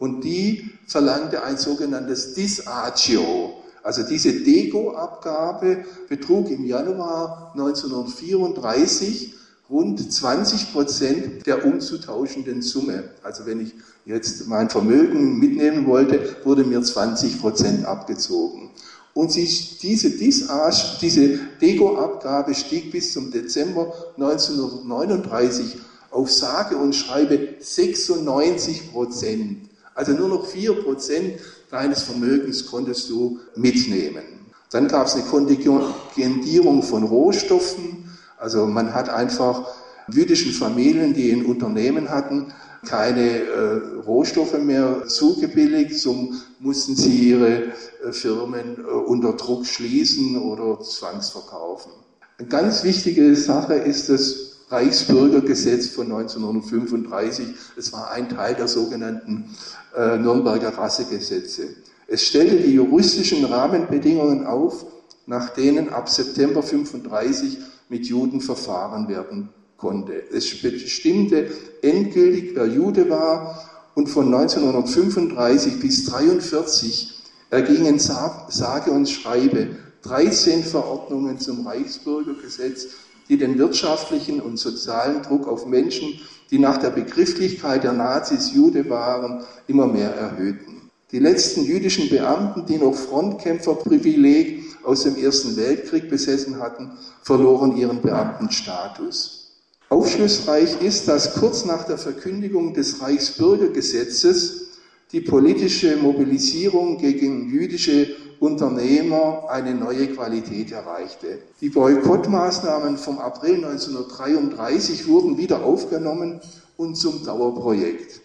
Und 0.04 0.26
die 0.26 0.70
verlangte 0.86 1.44
ein 1.44 1.56
sogenanntes 1.56 2.34
Disagio. 2.34 3.54
Also 3.84 4.04
diese 4.04 4.34
Dego-Abgabe 4.34 5.86
betrug 6.10 6.52
im 6.52 6.66
Januar 6.66 7.54
1934 7.54 9.34
rund 9.70 10.12
20 10.12 10.74
Prozent 10.74 11.46
der 11.46 11.66
umzutauschenden 11.66 12.62
Summe. 12.62 13.12
Also 13.24 13.46
wenn 13.46 13.62
ich 13.62 13.76
jetzt 14.04 14.46
mein 14.48 14.70
Vermögen 14.70 15.40
mitnehmen 15.40 15.88
wollte, 15.88 16.36
wurde 16.44 16.66
mir 16.66 16.82
20 16.82 17.40
Prozent 17.40 17.86
abgezogen. 17.86 18.72
Und 19.14 19.34
diese, 19.34 20.10
diese 20.10 21.40
Deko-Abgabe 21.62 22.54
stieg 22.56 22.92
bis 22.92 23.14
zum 23.14 23.32
Dezember 23.32 23.94
1939 24.18 25.78
auf 26.12 26.30
sage 26.30 26.76
und 26.76 26.94
schreibe 26.94 27.56
96 27.62 28.92
Prozent. 28.92 29.70
Also 29.96 30.14
nur 30.14 30.30
noch 30.30 30.48
4 30.48 30.84
Prozent 30.84 31.40
deines 31.70 32.04
Vermögens 32.04 32.66
konntest 32.66 33.10
du 33.10 33.40
mitnehmen. 33.56 34.24
Dann 34.72 34.88
gab 34.88 35.08
es 35.08 35.14
eine 35.14 35.24
Kontingentierung 35.24 36.82
von 36.82 37.04
Rohstoffen. 37.04 38.10
Also 38.38 38.66
man 38.66 38.94
hat 38.94 39.10
einfach 39.10 39.68
jüdischen 40.12 40.52
Familien, 40.52 41.14
die 41.14 41.32
ein 41.32 41.46
Unternehmen 41.46 42.10
hatten, 42.10 42.54
keine 42.86 43.44
äh, 43.44 44.02
Rohstoffe 44.06 44.58
mehr 44.60 45.08
zugebilligt, 45.08 45.98
so 46.00 46.34
mussten 46.60 46.96
sie 46.96 47.30
ihre 47.30 47.64
äh, 47.64 48.12
Firmen 48.12 48.78
äh, 48.80 48.82
unter 48.82 49.34
Druck 49.34 49.66
schließen 49.66 50.38
oder 50.38 50.82
zwangsverkaufen. 50.82 51.92
Eine 52.38 52.48
ganz 52.48 52.84
wichtige 52.84 53.36
Sache 53.36 53.76
ist 53.76 54.10
das 54.10 54.53
Reichsbürgergesetz 54.74 55.90
von 55.90 56.12
1935. 56.12 57.48
Es 57.78 57.94
war 57.94 58.12
ein 58.12 58.28
Teil 58.28 58.56
der 58.56 58.68
sogenannten 58.68 59.56
äh, 59.96 60.18
Nürnberger 60.18 60.70
Rassegesetze. 60.70 61.76
Es 62.08 62.24
stellte 62.24 62.58
die 62.58 62.74
juristischen 62.74 63.46
Rahmenbedingungen 63.46 64.46
auf, 64.46 64.86
nach 65.26 65.52
denen 65.52 65.90
ab 65.90 66.10
September 66.10 66.62
1935 66.62 67.60
mit 67.90 68.08
Juden 68.08 68.42
verfahren 68.42 69.08
werden 69.08 69.50
konnte. 69.78 70.24
Es 70.32 70.62
bestimmte 70.62 71.50
endgültig, 71.82 72.56
wer 72.56 72.66
Jude 72.66 73.10
war 73.10 73.70
und 73.96 74.08
von 74.08 74.34
1935 74.34 75.80
bis 75.80 76.12
1943 76.12 77.22
ergingen 77.52 78.00
sage 78.00 78.92
und 78.92 79.08
schreibe 79.08 79.76
13 80.02 80.64
Verordnungen 80.64 81.40
zum 81.40 81.66
Reichsbürgergesetz, 81.68 82.88
die 83.30 83.38
den 83.38 83.58
wirtschaftlichen 83.58 84.42
und 84.42 84.58
sozialen 84.58 85.22
Druck 85.24 85.48
auf 85.48 85.66
Menschen, 85.66 86.20
die 86.52 86.60
nach 86.60 86.78
der 86.78 86.92
Begrifflichkeit 86.92 87.84
der 87.84 87.94
Nazis 87.94 88.54
Jude 88.54 88.90
waren, 88.90 89.44
immer 89.68 89.88
mehr 89.88 90.14
erhöhten. 90.14 90.90
Die 91.12 91.20
letzten 91.20 91.64
jüdischen 91.64 92.10
Beamten, 92.10 92.66
die 92.66 92.78
noch 92.78 92.96
Frontkämpferprivileg 92.96 94.64
aus 94.84 95.04
dem 95.04 95.16
Ersten 95.16 95.56
Weltkrieg 95.56 96.10
besessen 96.10 96.60
hatten, 96.60 96.92
verloren 97.22 97.78
ihren 97.78 98.02
Beamtenstatus. 98.02 99.52
Aufschlussreich 99.90 100.82
ist, 100.82 101.08
dass 101.08 101.36
kurz 101.36 101.66
nach 101.66 101.86
der 101.86 102.00
Verkündigung 102.00 102.74
des 102.74 103.00
Reichsbürgergesetzes 103.00 104.70
die 105.12 105.22
politische 105.22 105.98
Mobilisierung 105.98 106.98
gegen 106.98 107.48
jüdische 107.48 108.08
Unternehmer 108.44 109.48
eine 109.50 109.74
neue 109.74 110.08
Qualität 110.08 110.74
erreichte. 110.74 111.40
Die 111.62 111.70
Boykottmaßnahmen 111.70 112.98
vom 112.98 113.20
April 113.20 113.64
1933 113.64 115.08
wurden 115.08 115.38
wieder 115.38 115.64
aufgenommen 115.64 116.42
und 116.76 116.96
zum 116.96 117.24
Dauerprojekt. 117.24 118.20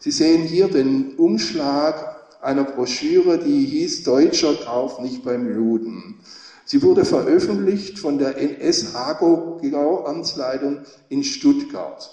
Sie 0.00 0.10
sehen 0.10 0.42
hier 0.42 0.66
den 0.66 1.14
Umschlag 1.14 2.16
einer 2.40 2.64
Broschüre, 2.64 3.38
die 3.38 3.64
hieß 3.64 4.02
Deutscher 4.02 4.56
Kauf 4.56 4.98
nicht 4.98 5.22
beim 5.22 5.54
Juden. 5.54 6.16
Sie 6.64 6.82
wurde 6.82 7.04
veröffentlicht 7.04 8.00
von 8.00 8.18
der 8.18 8.36
NS-Hago-Amtsleitung 8.36 10.78
in 11.08 11.22
Stuttgart. 11.22 12.10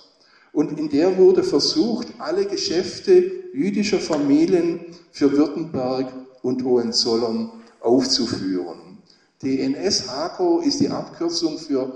Und 0.52 0.78
in 0.78 0.90
der 0.90 1.18
wurde 1.18 1.44
versucht, 1.44 2.10
alle 2.20 2.46
Geschäfte 2.46 3.24
jüdischer 3.54 3.98
Familien 3.98 4.82
für 5.12 5.36
Württemberg 5.36 6.14
und 6.42 6.64
Hohenzollern 6.64 7.52
aufzuführen. 7.82 8.98
Die 9.42 9.62
NS-Hago 9.62 10.60
ist 10.60 10.80
die 10.82 10.90
Abkürzung 10.90 11.58
für 11.58 11.92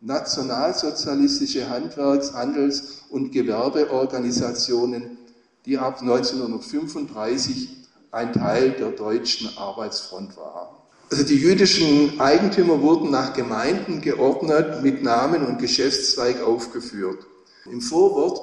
nationalsozialistische 0.00 1.68
Handwerks-, 1.68 2.32
Handels- 2.32 3.04
und 3.10 3.32
Gewerbeorganisationen, 3.32 5.18
die 5.66 5.78
ab 5.78 6.00
1935 6.00 7.68
ein 8.12 8.32
Teil 8.32 8.70
der 8.72 8.92
deutschen 8.92 9.56
Arbeitsfront 9.58 10.36
war. 10.36 10.82
Also 11.10 11.22
die 11.22 11.36
jüdischen 11.36 12.18
Eigentümer 12.18 12.80
wurden 12.80 13.10
nach 13.10 13.32
Gemeinden 13.32 14.00
geordnet, 14.00 14.82
mit 14.82 15.02
Namen 15.02 15.44
und 15.46 15.58
Geschäftszweig 15.58 16.42
aufgeführt. 16.42 17.26
Im 17.70 17.80
Vorwort 17.80 18.40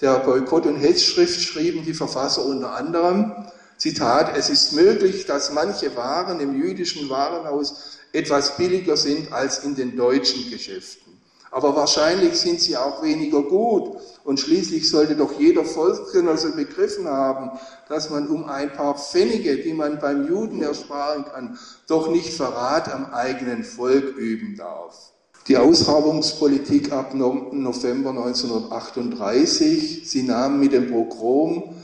der 0.00 0.18
Boykott- 0.20 0.66
und 0.66 0.76
Hetzschrift 0.76 1.40
schrieben 1.40 1.84
die 1.84 1.94
Verfasser 1.94 2.44
unter 2.44 2.74
anderem, 2.74 3.32
Zitat, 3.78 4.36
es 4.36 4.50
ist 4.50 4.72
möglich, 4.72 5.24
dass 5.26 5.52
manche 5.52 5.94
Waren 5.96 6.40
im 6.40 6.60
jüdischen 6.60 7.08
Warenhaus 7.08 7.98
etwas 8.12 8.56
billiger 8.56 8.96
sind 8.96 9.32
als 9.32 9.60
in 9.60 9.76
den 9.76 9.96
deutschen 9.96 10.50
Geschäften. 10.50 11.08
Aber 11.50 11.74
wahrscheinlich 11.76 12.34
sind 12.34 12.60
sie 12.60 12.76
auch 12.76 13.02
weniger 13.02 13.42
gut. 13.42 13.96
Und 14.24 14.38
schließlich 14.40 14.90
sollte 14.90 15.16
doch 15.16 15.38
jeder 15.38 15.64
Volksgenosse 15.64 16.52
begriffen 16.52 17.08
haben, 17.08 17.52
dass 17.88 18.10
man 18.10 18.28
um 18.28 18.44
ein 18.44 18.72
paar 18.72 18.98
Pfennige, 18.98 19.56
die 19.56 19.72
man 19.72 19.98
beim 19.98 20.28
Juden 20.28 20.60
ersparen 20.60 21.24
kann, 21.24 21.58
doch 21.86 22.10
nicht 22.10 22.34
Verrat 22.34 22.92
am 22.92 23.06
eigenen 23.14 23.64
Volk 23.64 24.16
üben 24.16 24.56
darf. 24.56 25.12
Die 25.46 25.56
Ausrabungspolitik 25.56 26.92
ab 26.92 27.14
November 27.14 28.10
1938, 28.10 30.02
sie 30.04 30.24
nahm 30.24 30.60
mit 30.60 30.74
dem 30.74 30.90
Pogrom 30.90 31.74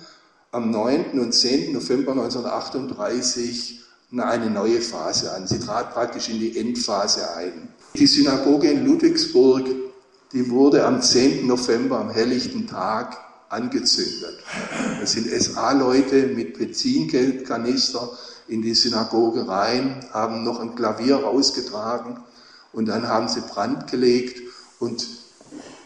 am 0.55 0.71
9. 0.71 1.19
und 1.19 1.35
10. 1.35 1.73
November 1.73 2.13
1938 2.13 3.81
eine 4.17 4.49
neue 4.49 4.81
Phase 4.81 5.33
an. 5.33 5.49
Sie 5.49 5.59
trat 5.59 5.93
praktisch 5.93 6.29
in 6.29 6.39
die 6.39 6.57
Endphase 6.57 7.35
ein. 7.35 7.69
Die 7.95 8.07
Synagoge 8.07 8.71
in 8.71 8.87
Ludwigsburg, 8.87 9.67
die 10.33 10.49
wurde 10.49 10.85
am 10.87 11.03
10. 11.03 11.49
November, 11.49 11.99
am 11.99 12.11
helllichten 12.11 12.69
Tag, 12.69 13.17
angezündet. 13.49 14.39
Es 15.03 15.13
sind 15.13 15.29
SA-Leute 15.29 16.29
mit 16.29 16.57
Benzinkanister 16.57 18.09
in 18.47 18.63
die 18.63 18.75
Synagoge 18.75 19.49
rein, 19.49 20.07
haben 20.13 20.45
noch 20.45 20.61
ein 20.61 20.77
Klavier 20.77 21.17
rausgetragen 21.17 22.19
und 22.73 22.87
dann 22.87 23.09
haben 23.09 23.29
sie 23.29 23.41
Brand 23.41 23.91
gelegt 23.91 24.41
und 24.79 25.24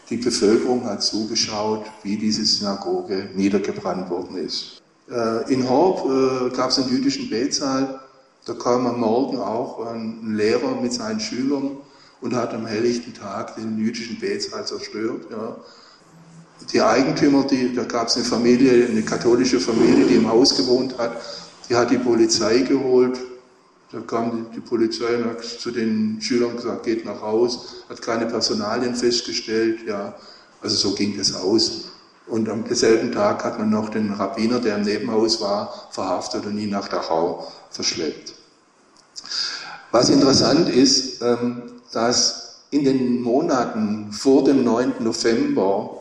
die 0.09 0.17
Bevölkerung 0.17 0.85
hat 0.85 1.03
zugeschaut, 1.03 1.85
wie 2.03 2.17
diese 2.17 2.45
Synagoge 2.45 3.29
niedergebrannt 3.35 4.09
worden 4.09 4.37
ist. 4.37 4.81
Äh, 5.09 5.53
in 5.53 5.67
Horb 5.69 6.05
äh, 6.05 6.55
gab 6.55 6.71
es 6.71 6.79
einen 6.79 6.89
jüdischen 6.89 7.29
Betsaal, 7.29 7.99
da 8.45 8.53
kam 8.53 8.87
am 8.87 8.99
Morgen 8.99 9.37
auch 9.37 9.85
ein 9.85 10.35
Lehrer 10.35 10.79
mit 10.81 10.93
seinen 10.93 11.19
Schülern 11.19 11.77
und 12.21 12.35
hat 12.35 12.53
am 12.53 12.65
helllichten 12.65 13.13
Tag 13.13 13.55
den 13.55 13.77
jüdischen 13.77 14.19
Betsaal 14.19 14.65
zerstört. 14.65 15.27
Ja. 15.29 15.57
Die 16.73 16.81
Eigentümer, 16.81 17.45
die, 17.45 17.73
da 17.73 17.83
gab 17.83 18.07
es 18.07 18.15
eine 18.15 18.25
Familie, 18.25 18.87
eine 18.87 19.01
katholische 19.01 19.59
Familie, 19.59 20.05
die 20.05 20.15
im 20.15 20.27
Haus 20.27 20.55
gewohnt 20.55 20.97
hat, 20.97 21.21
die 21.69 21.75
hat 21.75 21.91
die 21.91 21.97
Polizei 21.97 22.59
geholt. 22.59 23.19
Da 23.91 23.99
kam 24.01 24.31
die, 24.31 24.55
die 24.55 24.61
Polizei 24.61 25.17
und 25.17 25.25
hat 25.25 25.43
zu 25.43 25.71
den 25.71 26.21
Schülern 26.21 26.55
gesagt, 26.55 26.83
geht 26.83 27.05
nach 27.05 27.21
Haus, 27.21 27.83
hat 27.89 28.01
keine 28.01 28.27
Personalien 28.27 28.95
festgestellt. 28.95 29.79
Ja. 29.87 30.15
Also 30.61 30.75
so 30.89 30.95
ging 30.95 31.17
das 31.17 31.33
aus. 31.33 31.85
Und 32.27 32.47
am 32.47 32.63
selben 32.69 33.11
Tag 33.11 33.43
hat 33.43 33.57
man 33.57 33.71
noch 33.71 33.89
den 33.89 34.13
Rabbiner, 34.13 34.59
der 34.59 34.75
im 34.75 34.83
Nebenhaus 34.83 35.41
war, 35.41 35.89
verhaftet 35.91 36.45
und 36.45 36.59
ihn 36.59 36.69
nach 36.69 36.87
Dachau 36.87 37.51
verschleppt. 37.71 38.35
Was 39.91 40.09
interessant 40.09 40.69
ist, 40.69 41.23
ähm, 41.23 41.63
dass 41.91 42.59
in 42.69 42.83
den 42.83 43.21
Monaten 43.21 44.11
vor 44.11 44.43
dem 44.43 44.63
9. 44.63 44.95
November 44.99 45.98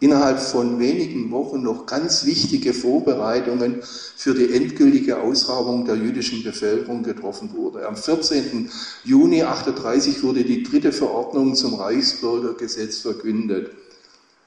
innerhalb 0.00 0.40
von 0.40 0.78
wenigen 0.78 1.30
Wochen 1.30 1.62
noch 1.62 1.86
ganz 1.86 2.26
wichtige 2.26 2.74
Vorbereitungen 2.74 3.82
für 3.82 4.34
die 4.34 4.52
endgültige 4.52 5.20
Ausrabung 5.20 5.86
der 5.86 5.96
jüdischen 5.96 6.42
Bevölkerung 6.42 7.02
getroffen 7.02 7.50
wurde. 7.54 7.86
Am 7.86 7.96
14. 7.96 8.70
Juni 9.04 9.42
1938 9.42 10.22
wurde 10.22 10.44
die 10.44 10.62
dritte 10.62 10.92
Verordnung 10.92 11.54
zum 11.54 11.74
Reichsbürgergesetz 11.74 12.98
verkündet. 12.98 13.70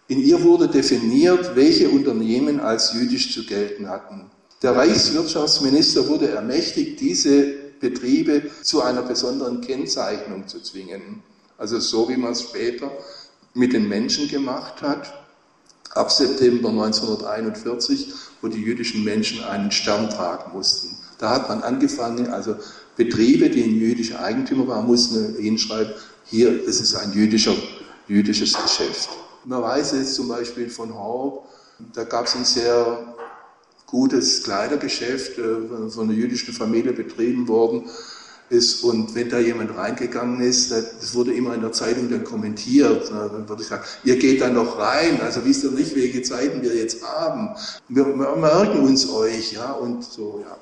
In 0.07 0.19
ihr 0.19 0.43
wurde 0.43 0.67
definiert, 0.67 1.55
welche 1.55 1.89
Unternehmen 1.89 2.59
als 2.59 2.93
jüdisch 2.93 3.33
zu 3.33 3.45
gelten 3.45 3.89
hatten. 3.89 4.25
Der 4.61 4.75
Reichswirtschaftsminister 4.75 6.07
wurde 6.07 6.29
ermächtigt, 6.29 6.99
diese 6.99 7.53
Betriebe 7.79 8.43
zu 8.61 8.81
einer 8.81 9.03
besonderen 9.03 9.61
Kennzeichnung 9.61 10.47
zu 10.47 10.61
zwingen. 10.61 11.23
Also 11.57 11.79
so 11.79 12.09
wie 12.09 12.17
man 12.17 12.33
es 12.33 12.41
später 12.41 12.91
mit 13.53 13.73
den 13.73 13.87
Menschen 13.87 14.27
gemacht 14.27 14.81
hat, 14.81 15.18
ab 15.91 16.11
September 16.11 16.69
1941, 16.69 18.13
wo 18.41 18.47
die 18.47 18.61
jüdischen 18.61 19.03
Menschen 19.03 19.43
einen 19.43 19.71
Stern 19.71 20.09
tragen 20.09 20.51
mussten. 20.53 20.95
Da 21.17 21.31
hat 21.31 21.49
man 21.49 21.61
angefangen, 21.61 22.27
also 22.27 22.55
Betriebe, 22.95 23.49
die 23.49 23.61
in 23.61 23.79
jüdische 23.79 24.19
Eigentümer 24.19 24.67
waren, 24.67 24.85
mussten 24.85 25.35
hinschreiben, 25.37 25.93
hier, 26.25 26.63
ist 26.63 26.95
ein 26.95 27.13
jüdischer, 27.13 27.55
jüdisches 28.07 28.53
Geschäft. 28.61 29.09
Man 29.45 29.61
weiß 29.61 29.93
jetzt 29.93 30.15
zum 30.15 30.27
Beispiel 30.27 30.69
von 30.69 30.93
Horb, 30.93 31.45
da 31.93 32.03
gab 32.03 32.25
es 32.25 32.35
ein 32.35 32.45
sehr 32.45 33.15
gutes 33.85 34.43
Kleidergeschäft 34.43 35.37
äh, 35.37 35.89
von 35.89 36.03
einer 36.03 36.13
jüdischen 36.13 36.53
Familie 36.53 36.93
betrieben 36.93 37.47
worden 37.47 37.89
ist. 38.49 38.83
Und 38.83 39.15
wenn 39.15 39.29
da 39.29 39.39
jemand 39.39 39.75
reingegangen 39.75 40.41
ist, 40.41 40.71
das 40.71 41.13
wurde 41.13 41.33
immer 41.33 41.55
in 41.55 41.61
der 41.61 41.71
Zeitung 41.71 42.09
dann 42.09 42.23
kommentiert. 42.23 43.09
Dann 43.09 43.47
würde 43.47 43.61
ich 43.61 43.67
sagen, 43.67 43.83
ihr 44.03 44.17
geht 44.17 44.41
da 44.41 44.49
noch 44.49 44.77
rein. 44.77 45.21
Also 45.21 45.43
wisst 45.45 45.63
ihr 45.63 45.71
nicht, 45.71 45.95
welche 45.95 46.21
Zeiten 46.21 46.61
wir 46.61 46.75
jetzt 46.75 47.03
haben. 47.03 47.49
Wir 47.87 48.05
merken 48.05 48.79
uns 48.79 49.09
euch, 49.09 49.53
ja, 49.53 49.71
und 49.71 50.03
so, 50.03 50.43
ja. 50.43 50.57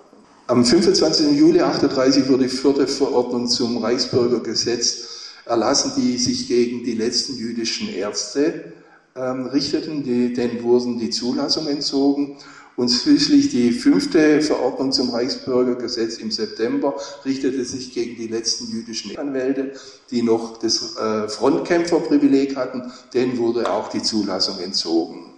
Am 0.49 0.63
25. 0.63 1.37
Juli 1.37 1.59
38 1.59 2.29
wurde 2.29 2.43
die 2.43 2.49
vierte 2.49 2.87
Verordnung 2.87 3.49
zum 3.49 3.79
Reichsbürgergesetz 3.79 5.17
erlassen, 5.45 5.91
die 5.97 6.17
sich 6.17 6.47
gegen 6.47 6.85
die 6.85 6.93
letzten 6.93 7.35
jüdischen 7.35 7.89
Ärzte 7.89 8.71
ähm, 9.15 9.47
richteten. 9.47 10.03
Die, 10.03 10.33
denen 10.33 10.63
wurden 10.63 10.99
die 10.99 11.09
Zulassung 11.09 11.67
entzogen. 11.67 12.37
Und 12.77 12.89
schließlich 12.89 13.49
die 13.49 13.71
fünfte 13.71 14.39
Verordnung 14.43 14.91
zum 14.91 15.09
Reichsbürgergesetz 15.09 16.19
im 16.19 16.29
September 16.29 16.95
richtete 17.25 17.65
sich 17.65 17.91
gegen 17.91 18.15
die 18.17 18.27
letzten 18.27 18.71
jüdischen 18.71 19.17
Anwälte, 19.17 19.73
die 20.11 20.21
noch 20.21 20.59
das 20.59 20.95
äh, 20.95 21.27
Frontkämpferprivileg 21.27 22.55
hatten. 22.55 22.91
Denen 23.15 23.39
wurde 23.39 23.71
auch 23.71 23.87
die 23.87 24.03
Zulassung 24.03 24.59
entzogen. 24.59 25.33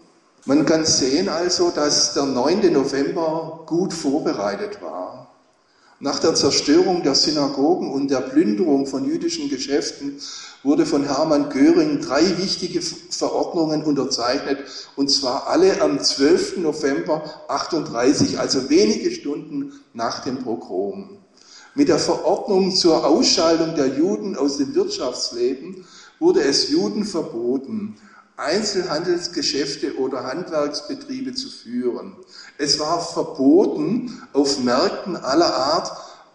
Man 0.46 0.66
kann 0.66 0.86
sehen 0.86 1.30
also, 1.30 1.72
dass 1.72 2.14
der 2.14 2.26
9. 2.26 2.74
November 2.74 3.64
gut 3.66 3.94
vorbereitet 3.94 4.82
war. 4.82 5.34
Nach 6.02 6.20
der 6.20 6.36
Zerstörung 6.36 7.04
der 7.04 7.16
Synagogen 7.16 7.90
und 7.94 8.12
der 8.12 8.22
Plünderung 8.22 8.86
von 8.86 9.06
jüdischen 9.06 9.48
Geschäften 9.48 10.20
wurde 10.64 10.86
von 10.86 11.04
Hermann 11.04 11.50
Göring 11.50 12.02
drei 12.02 12.38
wichtige 12.38 12.82
Verordnungen 12.82 13.84
unterzeichnet, 13.84 14.60
und 14.96 15.10
zwar 15.10 15.48
alle 15.48 15.82
am 15.82 16.00
12. 16.00 16.58
November 16.58 17.24
38, 17.48 18.40
also 18.40 18.70
wenige 18.70 19.12
Stunden 19.12 19.74
nach 19.94 20.24
dem 20.24 20.40
Pogrom. 20.40 21.18
Mit 21.76 21.88
der 21.88 22.00
Verordnung 22.00 22.76
zur 22.76 23.06
Ausschaltung 23.06 23.76
der 23.76 23.88
Juden 23.88 24.36
aus 24.36 24.58
dem 24.58 24.76
Wirtschaftsleben 24.76 25.86
wurde 26.20 26.42
es 26.42 26.70
Juden 26.70 27.06
verboten, 27.06 27.96
Einzelhandelsgeschäfte 28.36 29.98
oder 29.98 30.24
Handwerksbetriebe 30.24 31.34
zu 31.34 31.50
führen. 31.50 32.16
Es 32.58 32.80
war 32.80 33.02
verboten, 33.02 34.22
auf 34.34 34.60
Märkten 34.60 35.18
aller 35.18 35.54
Art 35.54 35.92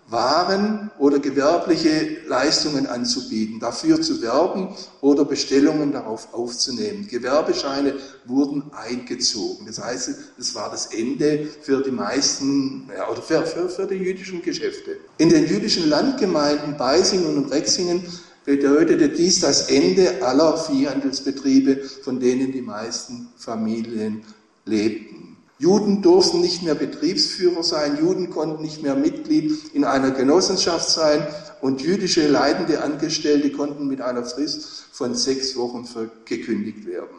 waren 0.09 0.91
oder 0.99 1.19
gewerbliche 1.19 2.19
Leistungen 2.29 2.87
anzubieten, 2.87 3.59
dafür 3.59 4.01
zu 4.03 4.21
werben 4.21 4.75
oder 5.01 5.25
Bestellungen 5.25 5.93
darauf 5.93 6.33
aufzunehmen. 6.35 7.09
Gewerbescheine 7.09 7.95
wurden 8.27 8.65
eingezogen. 8.73 9.67
Das 9.67 9.83
heißt, 9.83 10.11
es 10.39 10.55
war 10.55 10.71
das 10.71 10.87
Ende 10.87 11.49
für 11.63 11.83
die 11.83 11.91
meisten 11.91 12.89
ja, 12.95 13.09
oder 13.09 13.23
für, 13.23 13.47
für, 13.47 13.69
für 13.69 13.87
die 13.87 13.97
jüdischen 13.97 14.43
Geschäfte. 14.43 14.99
In 15.19 15.31
den 15.31 15.47
jüdischen 15.47 15.89
Landgemeinden 15.89 16.77
Beisingen 16.77 17.37
und 17.37 17.51
Rexingen 17.51 18.05
bedeutete 18.45 19.09
dies 19.09 19.41
das 19.41 19.71
Ende 19.71 20.23
aller 20.23 20.59
Viehhandelsbetriebe, 20.59 21.83
von 22.03 22.21
denen 22.21 22.53
die 22.53 22.61
meisten 22.61 23.29
Familien 23.37 24.23
lebten. 24.67 25.14
Juden 25.59 26.03
durften 26.03 26.41
nicht 26.41 26.63
mehr 26.63 26.75
Betriebsführer 26.75 27.63
sein, 27.63 27.99
Juden 27.99 28.31
konnten 28.31 28.63
nicht 28.63 28.83
mehr 28.83 28.97
Mitglied 28.97 29.73
in 29.73 29.85
einer 29.85 30.11
Genossenschaft 30.11 30.91
sein 30.91 31.27
und 31.61 31.81
jüdische 31.81 32.27
leitende 32.27 32.83
Angestellte 32.83 33.51
konnten 33.53 33.87
mit 33.87 34.01
einer 34.01 34.25
Frist 34.25 34.87
von 34.93 35.15
sechs 35.15 35.57
Wochen 35.57 35.89
gekündigt 36.25 36.87
werden. 36.87 37.17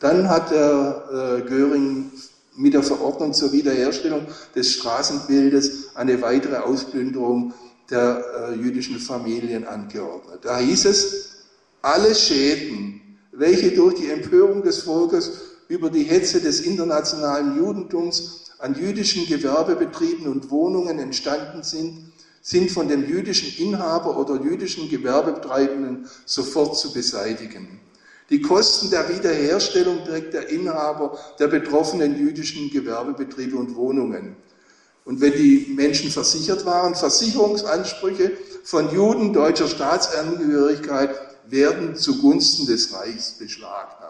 Dann 0.00 0.28
hat 0.28 0.50
der 0.50 1.42
äh, 1.44 1.48
Göring 1.48 2.10
mit 2.56 2.74
der 2.74 2.82
Verordnung 2.82 3.32
zur 3.32 3.52
Wiederherstellung 3.52 4.26
des 4.54 4.72
Straßenbildes 4.72 5.94
eine 5.94 6.20
weitere 6.22 6.56
Ausplünderung 6.56 7.54
der 7.90 8.24
äh, 8.50 8.54
jüdischen 8.56 8.98
Familien 8.98 9.66
angeordnet. 9.66 10.40
Da 10.42 10.58
hieß 10.58 10.86
es, 10.86 11.30
alle 11.82 12.14
Schäden, 12.14 13.00
welche 13.32 13.70
durch 13.70 13.94
die 13.94 14.10
Empörung 14.10 14.62
des 14.62 14.80
Volkes 14.80 15.55
über 15.68 15.90
die 15.90 16.04
Hetze 16.04 16.40
des 16.40 16.60
internationalen 16.60 17.56
Judentums 17.56 18.50
an 18.58 18.74
jüdischen 18.74 19.26
Gewerbebetrieben 19.26 20.26
und 20.28 20.50
Wohnungen 20.50 20.98
entstanden 20.98 21.62
sind, 21.62 22.12
sind 22.40 22.70
von 22.70 22.88
dem 22.88 23.08
jüdischen 23.08 23.52
Inhaber 23.66 24.16
oder 24.16 24.40
jüdischen 24.42 24.88
Gewerbetreibenden 24.88 26.08
sofort 26.24 26.78
zu 26.78 26.92
beseitigen. 26.92 27.80
Die 28.30 28.40
Kosten 28.40 28.90
der 28.90 29.08
Wiederherstellung 29.08 30.04
trägt 30.04 30.34
der 30.34 30.48
Inhaber 30.48 31.18
der 31.38 31.48
betroffenen 31.48 32.16
jüdischen 32.16 32.70
Gewerbebetriebe 32.70 33.56
und 33.56 33.74
Wohnungen. 33.76 34.36
Und 35.04 35.20
wenn 35.20 35.32
die 35.32 35.72
Menschen 35.76 36.10
versichert 36.10 36.64
waren, 36.66 36.94
Versicherungsansprüche 36.96 38.32
von 38.64 38.92
Juden 38.92 39.32
deutscher 39.32 39.68
Staatsangehörigkeit 39.68 41.10
werden 41.46 41.94
zugunsten 41.94 42.66
des 42.66 42.92
Reichs 42.92 43.32
beschlagnahmt. 43.38 44.05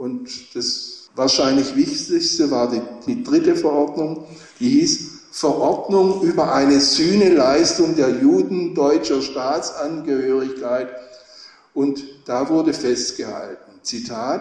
Und 0.00 0.56
das 0.56 1.10
wahrscheinlich 1.14 1.76
Wichtigste 1.76 2.50
war 2.50 2.70
die, 2.70 2.80
die 3.06 3.22
dritte 3.22 3.54
Verordnung, 3.54 4.24
die 4.58 4.70
hieß 4.70 5.10
Verordnung 5.30 6.22
über 6.22 6.54
eine 6.54 6.80
Sühneleistung 6.80 7.96
der 7.96 8.08
Juden 8.08 8.74
deutscher 8.74 9.20
Staatsangehörigkeit. 9.20 10.88
Und 11.74 12.02
da 12.24 12.48
wurde 12.48 12.72
festgehalten, 12.72 13.80
Zitat, 13.82 14.40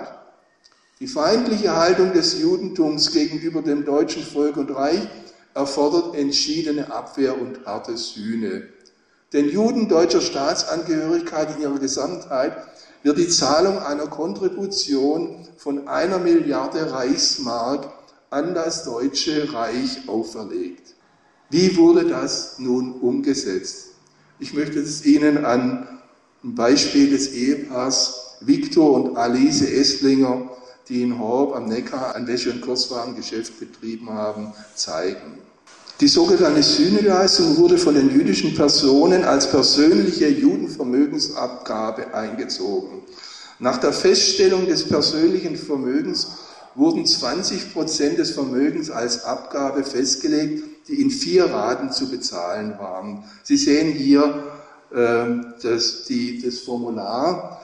die 1.01 1.07
feindliche 1.07 1.75
Haltung 1.75 2.13
des 2.13 2.39
Judentums 2.39 3.11
gegenüber 3.11 3.61
dem 3.61 3.83
deutschen 3.83 4.23
Volk 4.23 4.55
und 4.55 4.73
Reich 4.73 5.09
erfordert 5.55 6.15
entschiedene 6.15 6.89
Abwehr 6.89 7.37
und 7.37 7.65
harte 7.65 7.97
Sühne. 7.97 8.69
Den 9.33 9.49
Juden 9.49 9.89
deutscher 9.89 10.21
Staatsangehörigkeit 10.21 11.57
in 11.57 11.63
ihrer 11.63 11.79
Gesamtheit 11.79 12.53
wird 13.03 13.17
die 13.17 13.27
Zahlung 13.27 13.79
einer 13.79 14.07
Kontribution 14.07 15.47
von 15.57 15.87
einer 15.87 16.19
Milliarde 16.19 16.91
Reichsmark 16.91 17.91
an 18.29 18.53
das 18.53 18.83
Deutsche 18.83 19.53
Reich 19.53 20.07
auferlegt. 20.07 20.95
Wie 21.49 21.75
wurde 21.77 22.05
das 22.05 22.59
nun 22.59 22.93
umgesetzt? 22.93 23.87
Ich 24.39 24.53
möchte 24.53 24.79
es 24.79 25.05
Ihnen 25.05 25.45
an 25.45 25.87
einem 26.41 26.55
Beispiel 26.55 27.09
des 27.09 27.33
Ehepaars 27.33 28.37
Viktor 28.41 28.91
und 28.93 29.17
Alice 29.17 29.61
Esslinger 29.61 30.49
die 30.89 31.03
in 31.03 31.19
Horb 31.19 31.55
am 31.55 31.65
Neckar 31.65 32.15
ein 32.15 32.27
Wäsche- 32.27 32.51
und 32.51 32.61
Kurswarengeschäft 32.61 33.59
betrieben 33.59 34.09
haben, 34.09 34.53
zeigen. 34.75 35.37
Die 35.99 36.07
sogenannte 36.07 36.63
Sühneleistung 36.63 37.57
wurde 37.57 37.77
von 37.77 37.93
den 37.93 38.09
jüdischen 38.09 38.55
Personen 38.55 39.25
als 39.25 39.51
persönliche 39.51 40.29
Judenvermögensabgabe 40.29 42.13
eingezogen. 42.13 43.01
Nach 43.59 43.77
der 43.79 43.91
Feststellung 43.91 44.65
des 44.65 44.87
persönlichen 44.87 45.57
Vermögens 45.57 46.37
wurden 46.75 47.05
20 47.05 47.73
Prozent 47.73 48.17
des 48.17 48.31
Vermögens 48.31 48.89
als 48.89 49.25
Abgabe 49.25 49.83
festgelegt, 49.83 50.63
die 50.87 51.01
in 51.01 51.11
vier 51.11 51.47
Raten 51.47 51.91
zu 51.91 52.09
bezahlen 52.09 52.79
waren. 52.79 53.25
Sie 53.43 53.57
sehen 53.57 53.91
hier 53.91 54.41
äh, 54.91 55.25
das, 55.61 56.05
die, 56.05 56.41
das 56.41 56.59
Formular. 56.59 57.61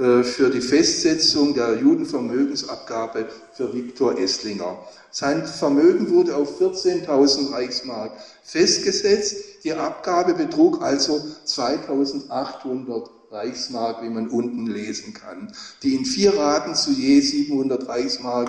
Äh, 0.00 0.24
für 0.24 0.48
die 0.48 0.62
Festsetzung 0.62 1.52
der 1.52 1.76
Judenvermögensabgabe 1.76 3.28
für 3.52 3.74
Viktor 3.74 4.18
Esslinger. 4.18 4.78
Sein 5.10 5.44
Vermögen 5.46 6.10
wurde 6.10 6.36
auf 6.36 6.58
14.000 6.58 7.52
Reichsmark 7.52 8.12
festgesetzt. 8.42 9.36
Die 9.62 9.74
Abgabe 9.74 10.32
betrug 10.32 10.80
also 10.80 11.22
2.800 11.46 13.10
Reichsmark, 13.30 14.02
wie 14.02 14.08
man 14.08 14.28
unten 14.28 14.68
lesen 14.68 15.12
kann, 15.12 15.52
die 15.82 15.94
in 15.94 16.06
vier 16.06 16.34
Raten 16.34 16.74
zu 16.74 16.92
je 16.92 17.20
700 17.20 17.86
Reichsmark 17.86 18.48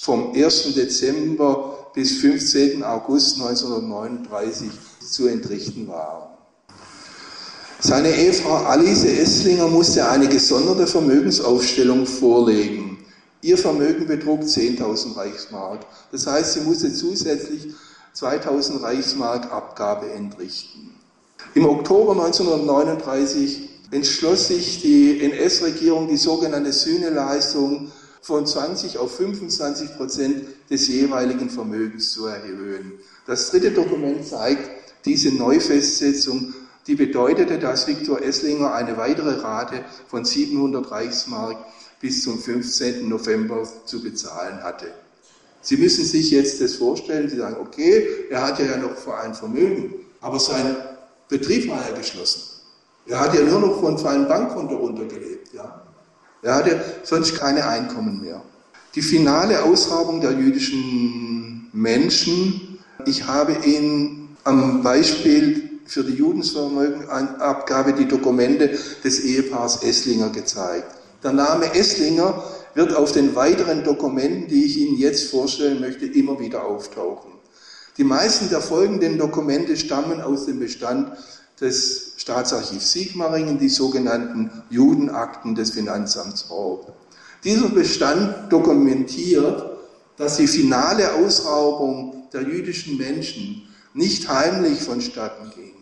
vom 0.00 0.34
1. 0.34 0.74
Dezember 0.74 1.90
bis 1.94 2.18
15. 2.18 2.84
August 2.84 3.40
1939 3.40 4.70
zu 5.00 5.26
entrichten 5.26 5.88
waren. 5.88 6.35
Seine 7.86 8.10
Ehefrau 8.10 8.64
Alice 8.64 9.04
Esslinger 9.04 9.68
musste 9.68 10.08
eine 10.08 10.26
gesonderte 10.26 10.88
Vermögensaufstellung 10.88 12.04
vorlegen. 12.04 12.98
Ihr 13.42 13.56
Vermögen 13.56 14.08
betrug 14.08 14.40
10.000 14.40 15.16
Reichsmark. 15.16 15.86
Das 16.10 16.26
heißt, 16.26 16.54
sie 16.54 16.60
musste 16.62 16.92
zusätzlich 16.92 17.68
2.000 18.16 18.82
Reichsmark 18.82 19.52
Abgabe 19.52 20.10
entrichten. 20.10 20.96
Im 21.54 21.64
Oktober 21.64 22.10
1939 22.14 23.68
entschloss 23.92 24.48
sich 24.48 24.82
die 24.82 25.20
NS-Regierung, 25.22 26.08
die 26.08 26.16
sogenannte 26.16 26.72
Sühneleistung 26.72 27.92
von 28.20 28.44
20 28.44 28.98
auf 28.98 29.14
25 29.14 29.96
Prozent 29.96 30.42
des 30.68 30.88
jeweiligen 30.88 31.50
Vermögens 31.50 32.10
zu 32.10 32.26
erhöhen. 32.26 32.94
Das 33.28 33.48
dritte 33.52 33.70
Dokument 33.70 34.26
zeigt 34.26 34.70
diese 35.04 35.32
Neufestsetzung 35.32 36.52
die 36.86 36.94
bedeutete, 36.94 37.58
dass 37.58 37.86
Viktor 37.86 38.22
Esslinger 38.22 38.74
eine 38.74 38.96
weitere 38.96 39.40
Rate 39.40 39.84
von 40.08 40.24
700 40.24 40.90
Reichsmark 40.90 41.56
bis 42.00 42.22
zum 42.22 42.38
15. 42.38 43.08
November 43.08 43.66
zu 43.84 44.02
bezahlen 44.02 44.62
hatte. 44.62 44.86
Sie 45.62 45.76
müssen 45.76 46.04
sich 46.04 46.30
jetzt 46.30 46.60
das 46.60 46.76
vorstellen, 46.76 47.28
Sie 47.28 47.38
sagen, 47.38 47.56
okay, 47.60 48.06
er 48.30 48.46
hat 48.46 48.58
ja 48.60 48.76
noch 48.76 48.94
vor 48.94 49.18
ein 49.18 49.34
Vermögen, 49.34 49.94
aber 50.20 50.38
sein 50.38 50.76
Betrieb 51.28 51.68
war 51.68 51.80
ja 51.88 51.96
geschlossen. 51.96 52.42
Er 53.06 53.20
hat 53.20 53.34
ja 53.34 53.40
nur 53.40 53.60
noch 53.60 53.80
von 53.80 53.98
seinem 53.98 54.28
Bankkonto 54.28 54.76
runtergelebt. 54.76 55.52
Ja. 55.52 55.82
Er 56.42 56.54
hatte 56.54 56.80
sonst 57.02 57.36
keine 57.36 57.66
Einkommen 57.66 58.20
mehr. 58.20 58.42
Die 58.94 59.02
finale 59.02 59.62
Ausrabung 59.62 60.20
der 60.20 60.32
jüdischen 60.32 61.68
Menschen, 61.72 62.78
ich 63.04 63.26
habe 63.26 63.56
Ihnen 63.64 64.36
am 64.44 64.82
Beispiel 64.82 65.65
für 65.86 66.04
die 66.04 66.14
Judensvermögenabgabe 66.14 67.92
die 67.92 68.08
Dokumente 68.08 68.78
des 69.04 69.20
Ehepaars 69.20 69.82
Esslinger 69.82 70.30
gezeigt. 70.30 70.94
Der 71.22 71.32
Name 71.32 71.74
Esslinger 71.74 72.44
wird 72.74 72.94
auf 72.94 73.12
den 73.12 73.34
weiteren 73.34 73.84
Dokumenten, 73.84 74.48
die 74.48 74.64
ich 74.64 74.76
Ihnen 74.78 74.98
jetzt 74.98 75.30
vorstellen 75.30 75.80
möchte, 75.80 76.06
immer 76.06 76.38
wieder 76.38 76.64
auftauchen. 76.64 77.32
Die 77.96 78.04
meisten 78.04 78.50
der 78.50 78.60
folgenden 78.60 79.16
Dokumente 79.16 79.76
stammen 79.76 80.20
aus 80.20 80.44
dem 80.44 80.58
Bestand 80.58 81.12
des 81.60 82.12
Staatsarchivs 82.18 82.92
Sigmaringen, 82.92 83.58
die 83.58 83.70
sogenannten 83.70 84.50
Judenakten 84.68 85.54
des 85.54 85.70
Finanzamts 85.70 86.50
Raub. 86.50 86.92
Dieser 87.44 87.68
Bestand 87.70 88.52
dokumentiert, 88.52 89.64
dass 90.18 90.36
die 90.36 90.46
finale 90.46 91.14
Ausraubung 91.14 92.28
der 92.32 92.42
jüdischen 92.42 92.98
Menschen 92.98 93.62
nicht 93.96 94.28
heimlich 94.28 94.80
vonstatten 94.82 95.50
ging, 95.56 95.74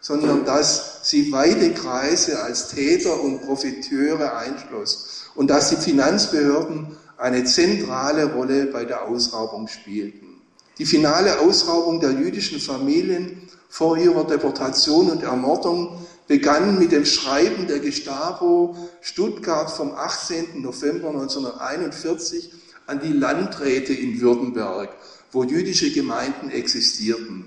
sondern 0.00 0.44
dass 0.44 1.00
sie 1.08 1.30
weite 1.30 1.72
Kreise 1.72 2.42
als 2.42 2.68
Täter 2.68 3.20
und 3.22 3.42
Profiteure 3.42 4.36
einschloss 4.36 5.26
und 5.34 5.48
dass 5.48 5.70
die 5.70 5.76
Finanzbehörden 5.76 6.96
eine 7.16 7.44
zentrale 7.44 8.32
Rolle 8.32 8.66
bei 8.66 8.84
der 8.84 9.08
Ausraubung 9.08 9.68
spielten. 9.68 10.40
Die 10.78 10.86
finale 10.86 11.38
Ausraubung 11.38 12.00
der 12.00 12.10
jüdischen 12.10 12.58
Familien 12.58 13.48
vor 13.68 13.96
ihrer 13.96 14.26
Deportation 14.26 15.10
und 15.10 15.22
Ermordung 15.22 16.04
begann 16.26 16.78
mit 16.78 16.90
dem 16.90 17.04
Schreiben 17.04 17.68
der 17.68 17.78
Gestapo 17.78 18.76
Stuttgart 19.00 19.70
vom 19.70 19.92
18. 19.92 20.60
November 20.60 21.10
1941 21.10 22.52
an 22.86 23.00
die 23.00 23.12
Landräte 23.12 23.92
in 23.92 24.20
Württemberg, 24.20 24.90
wo 25.32 25.44
jüdische 25.44 25.90
Gemeinden 25.90 26.50
existierten. 26.50 27.46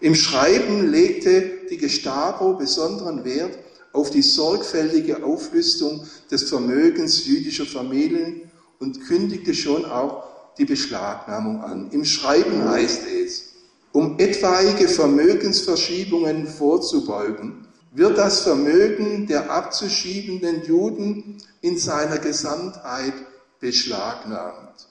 Im 0.00 0.14
Schreiben 0.14 0.90
legte 0.90 1.66
die 1.70 1.78
Gestapo 1.78 2.54
besonderen 2.54 3.24
Wert 3.24 3.58
auf 3.92 4.10
die 4.10 4.22
sorgfältige 4.22 5.24
Auflistung 5.24 6.06
des 6.30 6.44
Vermögens 6.44 7.26
jüdischer 7.26 7.66
Familien 7.66 8.42
und 8.78 9.06
kündigte 9.06 9.54
schon 9.54 9.84
auch 9.84 10.24
die 10.58 10.66
Beschlagnahmung 10.66 11.62
an. 11.62 11.90
Im 11.90 12.04
Schreiben 12.04 12.68
heißt 12.68 13.02
es, 13.24 13.54
um 13.92 14.18
etwaige 14.18 14.86
Vermögensverschiebungen 14.86 16.46
vorzubeugen, 16.46 17.66
wird 17.92 18.18
das 18.18 18.42
Vermögen 18.42 19.26
der 19.26 19.50
abzuschiebenden 19.50 20.64
Juden 20.64 21.38
in 21.62 21.78
seiner 21.78 22.18
Gesamtheit 22.18 23.14
beschlagnahmt. 23.60 24.88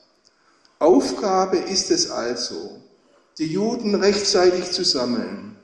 Aufgabe 0.80 1.58
ist 1.58 1.90
es 1.90 2.12
also, 2.12 2.82
die 3.40 3.48
Juden 3.48 3.96
rechtzeitig 3.96 4.72
zu 4.72 4.84
sammeln, 4.84 5.56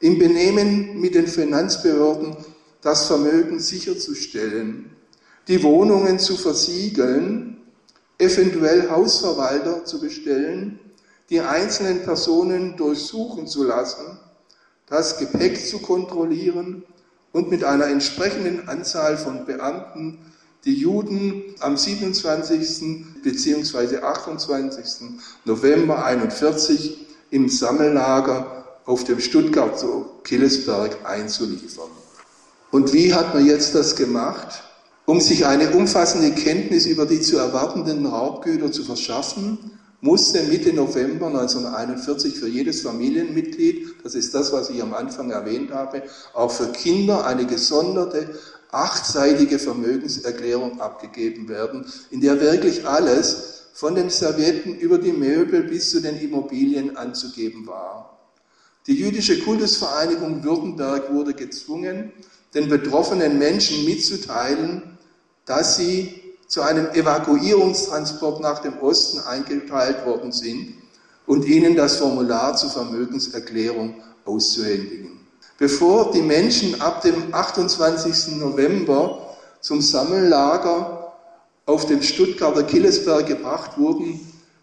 im 0.00 0.18
Benehmen 0.18 0.98
mit 0.98 1.14
den 1.14 1.26
Finanzbehörden 1.26 2.36
das 2.80 3.06
Vermögen 3.06 3.60
sicherzustellen, 3.60 4.90
die 5.46 5.62
Wohnungen 5.62 6.18
zu 6.18 6.36
versiegeln, 6.36 7.60
eventuell 8.18 8.90
Hausverwalter 8.90 9.84
zu 9.84 10.00
bestellen, 10.00 10.78
die 11.28 11.40
einzelnen 11.40 12.02
Personen 12.02 12.76
durchsuchen 12.76 13.46
zu 13.46 13.64
lassen, 13.64 14.18
das 14.86 15.18
Gepäck 15.18 15.66
zu 15.66 15.80
kontrollieren 15.80 16.84
und 17.32 17.50
mit 17.50 17.62
einer 17.64 17.86
entsprechenden 17.88 18.68
Anzahl 18.68 19.16
von 19.16 19.44
Beamten 19.44 20.18
die 20.64 20.74
Juden 20.74 21.42
am 21.60 21.76
27. 21.76 23.22
bzw. 23.22 23.98
28. 23.98 24.84
November 25.44 26.04
1941 26.04 27.06
im 27.30 27.48
Sammellager 27.48 28.78
auf 28.84 29.04
dem 29.04 29.20
Stuttgarter 29.20 30.06
Killesberg 30.22 30.98
einzuliefern. 31.04 31.90
Und 32.70 32.92
wie 32.92 33.12
hat 33.12 33.34
man 33.34 33.44
jetzt 33.44 33.74
das 33.74 33.96
gemacht? 33.96 34.62
Um 35.04 35.20
sich 35.20 35.46
eine 35.46 35.70
umfassende 35.70 36.30
Kenntnis 36.30 36.86
über 36.86 37.06
die 37.06 37.20
zu 37.20 37.36
erwartenden 37.36 38.06
Raubgüter 38.06 38.70
zu 38.70 38.84
verschaffen, 38.84 39.58
musste 40.00 40.42
Mitte 40.44 40.72
November 40.72 41.26
1941 41.26 42.34
für 42.34 42.48
jedes 42.48 42.82
Familienmitglied, 42.82 43.96
das 44.02 44.14
ist 44.14 44.34
das, 44.34 44.52
was 44.52 44.70
ich 44.70 44.82
am 44.82 44.94
Anfang 44.94 45.30
erwähnt 45.30 45.72
habe, 45.72 46.02
auch 46.34 46.50
für 46.50 46.72
Kinder 46.72 47.24
eine 47.26 47.46
gesonderte 47.46 48.34
achtseitige 48.72 49.58
Vermögenserklärung 49.58 50.80
abgegeben 50.80 51.48
werden, 51.48 51.86
in 52.10 52.20
der 52.20 52.40
wirklich 52.40 52.86
alles 52.86 53.66
von 53.74 53.94
den 53.94 54.10
Servietten 54.10 54.76
über 54.76 54.98
die 54.98 55.12
Möbel 55.12 55.62
bis 55.62 55.90
zu 55.90 56.00
den 56.00 56.18
Immobilien 56.18 56.96
anzugeben 56.96 57.66
war. 57.66 58.18
Die 58.86 58.94
jüdische 58.94 59.38
Kultusvereinigung 59.40 60.42
Württemberg 60.42 61.12
wurde 61.12 61.34
gezwungen, 61.34 62.12
den 62.54 62.68
betroffenen 62.68 63.38
Menschen 63.38 63.84
mitzuteilen, 63.84 64.98
dass 65.44 65.76
sie 65.76 66.20
zu 66.48 66.62
einem 66.62 66.88
Evakuierungstransport 66.90 68.40
nach 68.40 68.58
dem 68.60 68.78
Osten 68.80 69.20
eingeteilt 69.20 70.04
worden 70.04 70.32
sind 70.32 70.74
und 71.26 71.46
ihnen 71.46 71.76
das 71.76 71.96
Formular 71.96 72.56
zur 72.56 72.70
Vermögenserklärung 72.70 74.02
auszuhändigen. 74.24 75.21
Bevor 75.62 76.10
die 76.10 76.22
Menschen 76.22 76.80
ab 76.80 77.02
dem 77.02 77.32
28. 77.32 78.34
November 78.34 79.36
zum 79.60 79.80
Sammellager 79.80 81.12
auf 81.66 81.86
dem 81.86 82.02
Stuttgarter 82.02 82.64
Killesberg 82.64 83.28
gebracht 83.28 83.78
wurden, 83.78 84.18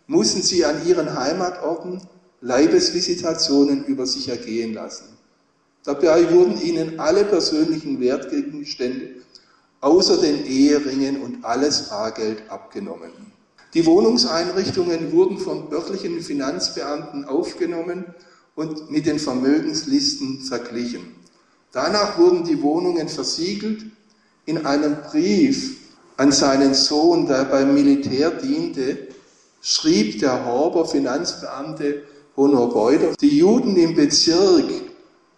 mussten 0.08 0.42
sie 0.42 0.66
an 0.66 0.86
ihren 0.86 1.18
Heimatorten 1.18 2.02
Leibesvisitationen 2.42 3.86
über 3.86 4.06
sich 4.06 4.28
ergehen 4.28 4.74
lassen. 4.74 5.06
Dabei 5.86 6.34
wurden 6.34 6.60
ihnen 6.60 7.00
alle 7.00 7.24
persönlichen 7.24 8.02
Wertgegenstände 8.02 9.22
außer 9.80 10.18
den 10.18 10.46
Eheringen 10.48 11.22
und 11.22 11.46
alles 11.46 11.80
Fahrgeld 11.80 12.44
abgenommen. 12.50 13.14
Die 13.74 13.86
Wohnungseinrichtungen 13.86 15.14
wurden 15.14 15.38
von 15.38 15.72
örtlichen 15.72 16.20
Finanzbeamten 16.20 17.24
aufgenommen 17.24 18.04
und 18.60 18.91
mit 18.91 19.06
den 19.06 19.19
Vermögenslisten 19.19 20.41
verglichen. 20.41 21.15
Danach 21.72 22.17
wurden 22.17 22.43
die 22.43 22.62
Wohnungen 22.62 23.08
versiegelt. 23.08 23.86
In 24.45 24.65
einem 24.65 24.98
Brief 25.10 25.78
an 26.17 26.34
seinen 26.34 26.74
Sohn, 26.74 27.26
der 27.26 27.45
beim 27.45 27.74
Militär 27.74 28.32
diente, 28.32 29.08
schrieb 29.62 30.19
der 30.19 30.45
Horber 30.45 30.86
Finanzbeamte 30.86 32.04
Honor 32.36 32.74
Beuter, 32.74 33.13
die 33.22 33.38
Juden 33.38 33.78
im 33.78 33.95
Bezirk 33.95 34.65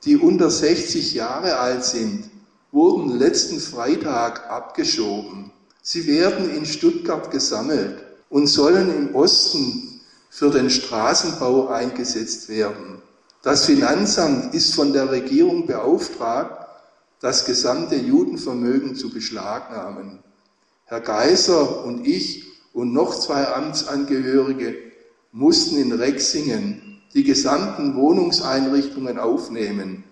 die 0.03 0.17
unter 0.17 0.49
60 0.49 1.13
Jahre 1.13 1.59
alt 1.59 1.85
sind, 1.85 2.23
wurden 2.71 3.19
letzten 3.19 3.59
Freitag 3.59 4.49
abgeschoben. 4.49 5.51
Sie 5.83 6.07
werden 6.07 6.49
in 6.49 6.65
Stuttgart 6.65 7.29
gesammelt 7.29 8.03
und 8.31 8.47
sollen 8.47 8.89
im 8.89 9.13
Osten 9.13 10.01
für 10.31 10.49
den 10.49 10.71
Straßenbau 10.71 11.67
eingesetzt 11.67 12.49
werden. 12.49 13.03
Das 13.41 13.65
Finanzamt 13.65 14.53
ist 14.53 14.75
von 14.75 14.93
der 14.93 15.09
Regierung 15.09 15.65
beauftragt, 15.65 16.67
das 17.21 17.45
gesamte 17.45 17.95
Judenvermögen 17.95 18.95
zu 18.95 19.09
beschlagnahmen. 19.09 20.19
Herr 20.85 21.01
Geiser 21.01 21.83
und 21.83 22.05
ich 22.05 22.43
und 22.73 22.93
noch 22.93 23.17
zwei 23.17 23.47
Amtsangehörige 23.47 24.75
mussten 25.31 25.77
in 25.77 25.91
Rexingen 25.91 27.01
die 27.15 27.23
gesamten 27.23 27.95
Wohnungseinrichtungen 27.95 29.17
aufnehmen, 29.17 30.03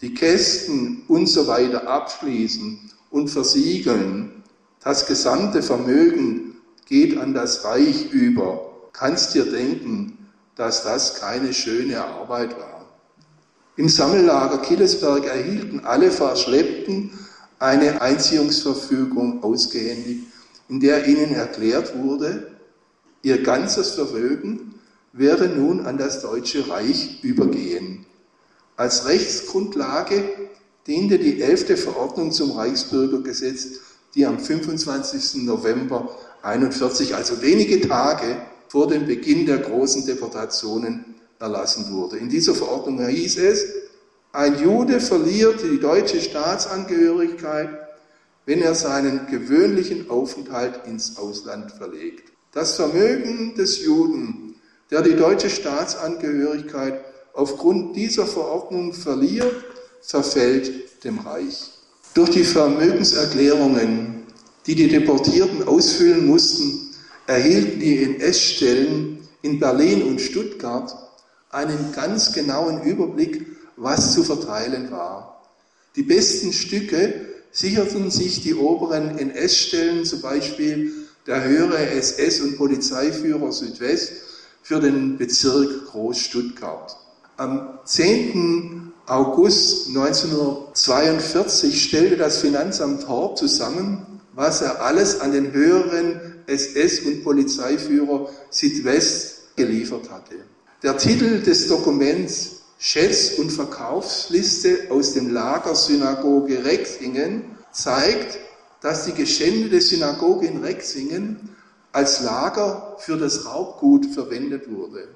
die 0.00 0.14
Kästen 0.14 1.02
und 1.08 1.26
so 1.26 1.48
weiter 1.48 1.88
abschließen 1.88 2.90
und 3.10 3.28
versiegeln. 3.28 4.44
Das 4.82 5.06
gesamte 5.06 5.62
Vermögen 5.62 6.56
geht 6.86 7.18
an 7.18 7.34
das 7.34 7.64
Reich 7.64 8.12
über. 8.12 8.70
Kannst 8.92 9.34
dir 9.34 9.44
denken, 9.44 10.16
dass 10.54 10.84
das 10.84 11.20
keine 11.20 11.52
schöne 11.52 12.02
Arbeit 12.02 12.56
war. 12.58 12.75
Im 13.76 13.90
Sammellager 13.90 14.58
Killesberg 14.58 15.26
erhielten 15.26 15.80
alle 15.84 16.10
Verschleppten 16.10 17.10
eine 17.58 18.00
Einziehungsverfügung 18.00 19.42
ausgehändigt, 19.42 20.24
in 20.68 20.80
der 20.80 21.06
ihnen 21.06 21.34
erklärt 21.34 21.96
wurde, 21.98 22.52
ihr 23.22 23.42
ganzes 23.42 23.90
Vermögen 23.90 24.74
wäre 25.12 25.48
nun 25.48 25.84
an 25.84 25.98
das 25.98 26.22
Deutsche 26.22 26.68
Reich 26.70 27.22
übergehen. 27.22 28.06
Als 28.76 29.06
Rechtsgrundlage 29.06 30.24
diente 30.86 31.18
die 31.18 31.42
elfte 31.42 31.76
Verordnung 31.76 32.32
zum 32.32 32.52
Reichsbürgergesetz, 32.52 33.80
die 34.14 34.24
am 34.24 34.38
25. 34.38 35.42
November 35.42 36.10
1941, 36.42 37.14
also 37.14 37.42
wenige 37.42 37.86
Tage 37.86 38.36
vor 38.68 38.86
dem 38.88 39.06
Beginn 39.06 39.44
der 39.46 39.58
großen 39.58 40.06
Deportationen 40.06 41.15
erlassen 41.38 41.92
wurde. 41.92 42.16
In 42.16 42.28
dieser 42.28 42.54
Verordnung 42.54 43.06
hieß 43.06 43.38
es, 43.38 43.64
ein 44.32 44.62
Jude 44.62 45.00
verliert 45.00 45.62
die 45.62 45.80
deutsche 45.80 46.20
Staatsangehörigkeit, 46.20 47.70
wenn 48.44 48.62
er 48.62 48.74
seinen 48.74 49.26
gewöhnlichen 49.26 50.10
Aufenthalt 50.10 50.86
ins 50.86 51.16
Ausland 51.16 51.72
verlegt. 51.72 52.32
Das 52.52 52.76
Vermögen 52.76 53.54
des 53.54 53.84
Juden, 53.84 54.54
der 54.90 55.02
die 55.02 55.16
deutsche 55.16 55.50
Staatsangehörigkeit 55.50 57.00
aufgrund 57.32 57.96
dieser 57.96 58.26
Verordnung 58.26 58.92
verliert, 58.92 59.52
verfällt 60.00 61.04
dem 61.04 61.18
Reich. 61.18 61.72
Durch 62.14 62.30
die 62.30 62.44
Vermögenserklärungen, 62.44 64.24
die 64.66 64.74
die 64.74 64.88
Deportierten 64.88 65.66
ausfüllen 65.66 66.26
mussten, 66.26 66.90
erhielten 67.26 67.80
die 67.80 68.02
NS-Stellen 68.04 69.18
in 69.42 69.58
Berlin 69.58 70.02
und 70.02 70.20
Stuttgart 70.20 71.05
einen 71.56 71.92
ganz 71.92 72.32
genauen 72.34 72.82
Überblick, 72.82 73.46
was 73.76 74.12
zu 74.12 74.22
verteilen 74.22 74.90
war. 74.90 75.42
Die 75.96 76.02
besten 76.02 76.52
Stücke 76.52 77.26
sicherten 77.50 78.10
sich 78.10 78.42
die 78.42 78.54
oberen 78.54 79.18
NS-Stellen, 79.18 80.04
zum 80.04 80.20
Beispiel 80.20 80.92
der 81.26 81.42
höhere 81.42 81.90
SS- 81.90 82.42
und 82.42 82.58
Polizeiführer 82.58 83.50
Südwest 83.50 84.12
für 84.62 84.80
den 84.80 85.16
Bezirk 85.16 85.86
Groß-Stuttgart. 85.86 86.94
Am 87.38 87.78
10. 87.84 88.92
August 89.06 89.88
1942 89.88 91.84
stellte 91.84 92.18
das 92.18 92.38
Finanzamt 92.38 93.08
Horb 93.08 93.38
zusammen, 93.38 94.20
was 94.34 94.60
er 94.60 94.82
alles 94.82 95.20
an 95.20 95.32
den 95.32 95.52
höheren 95.52 96.20
SS- 96.46 97.06
und 97.06 97.24
Polizeiführer 97.24 98.28
Südwest 98.50 99.56
geliefert 99.56 100.10
hatte. 100.10 100.34
Der 100.82 100.98
Titel 100.98 101.40
des 101.40 101.68
Dokuments 101.68 102.60
Schätz- 102.78 103.38
und 103.38 103.50
Verkaufsliste 103.50 104.88
aus 104.90 105.14
dem 105.14 105.32
Lager 105.32 105.74
Synagoge 105.74 106.66
Rexingen 106.66 107.44
zeigt, 107.72 108.38
dass 108.82 109.06
die 109.06 109.14
geschändete 109.14 109.80
Synagoge 109.80 110.46
in 110.46 110.62
Rexingen 110.62 111.48
als 111.92 112.20
Lager 112.20 112.96
für 112.98 113.16
das 113.16 113.46
Raubgut 113.46 114.04
verwendet 114.04 114.70
wurde. 114.70 115.08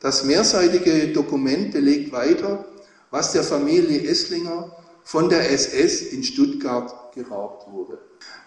Das 0.00 0.24
mehrseitige 0.24 1.08
Dokument 1.08 1.72
belegt 1.72 2.12
weiter, 2.12 2.66
was 3.10 3.32
der 3.32 3.44
Familie 3.44 4.06
Esslinger 4.06 4.76
von 5.04 5.30
der 5.30 5.50
SS 5.50 6.02
in 6.02 6.22
Stuttgart 6.22 7.14
geraubt 7.14 7.66
wurde. 7.72 7.98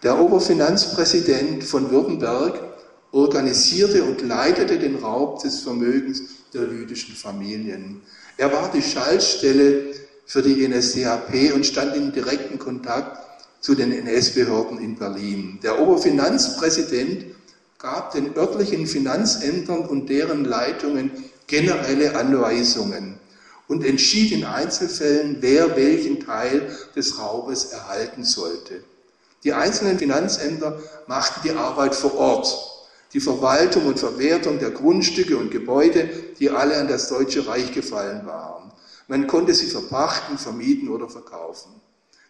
Der 0.04 0.20
Oberfinanzpräsident 0.20 1.64
von 1.64 1.90
Württemberg 1.90 2.60
organisierte 3.12 4.04
und 4.04 4.22
leitete 4.22 4.78
den 4.78 4.98
Raub 4.98 5.42
des 5.42 5.62
Vermögens 5.62 6.22
der 6.56 6.64
jüdischen 6.64 7.16
Familien. 7.16 8.02
Er 8.38 8.52
war 8.52 8.72
die 8.72 8.82
Schaltstelle 8.82 9.94
für 10.26 10.42
die 10.42 10.68
NSDAP 10.68 11.54
und 11.54 11.66
stand 11.66 11.96
in 11.96 12.12
direkten 12.12 12.58
Kontakt 12.58 13.20
zu 13.60 13.76
den 13.76 13.92
NS-Behörden 13.92 14.80
in 14.80 14.96
Berlin. 14.96 15.60
Der 15.62 15.80
Oberfinanzpräsident 15.80 17.26
gab 17.78 18.12
den 18.12 18.36
örtlichen 18.36 18.88
Finanzämtern 18.88 19.86
und 19.86 20.10
deren 20.10 20.46
Leitungen 20.46 21.12
generelle 21.48 22.16
Anweisungen 22.16 23.20
und 23.68 23.86
entschied 23.86 24.32
in 24.32 24.46
Einzelfällen, 24.46 25.38
wer 25.42 25.76
welchen 25.76 26.20
Teil 26.20 26.76
des 26.96 27.20
Raubes 27.20 27.66
erhalten 27.66 28.24
sollte. 28.24 28.84
Die 29.44 29.54
einzelnen 29.54 30.00
Finanzämter 30.00 30.80
machten 31.08 31.42
die 31.44 31.52
Arbeit 31.52 31.94
vor 31.94 32.16
Ort 32.16 32.75
die 33.16 33.22
Verwaltung 33.22 33.86
und 33.86 33.98
Verwertung 33.98 34.60
der 34.60 34.72
Grundstücke 34.72 35.38
und 35.38 35.50
Gebäude, 35.50 36.10
die 36.38 36.50
alle 36.50 36.76
an 36.76 36.90
das 36.90 37.08
Deutsche 37.08 37.48
Reich 37.48 37.72
gefallen 37.72 38.26
waren. 38.26 38.74
Man 39.08 39.26
konnte 39.26 39.54
sie 39.54 39.68
verpachten, 39.68 40.38
vermieten 40.38 40.90
oder 40.90 41.08
verkaufen. 41.08 41.72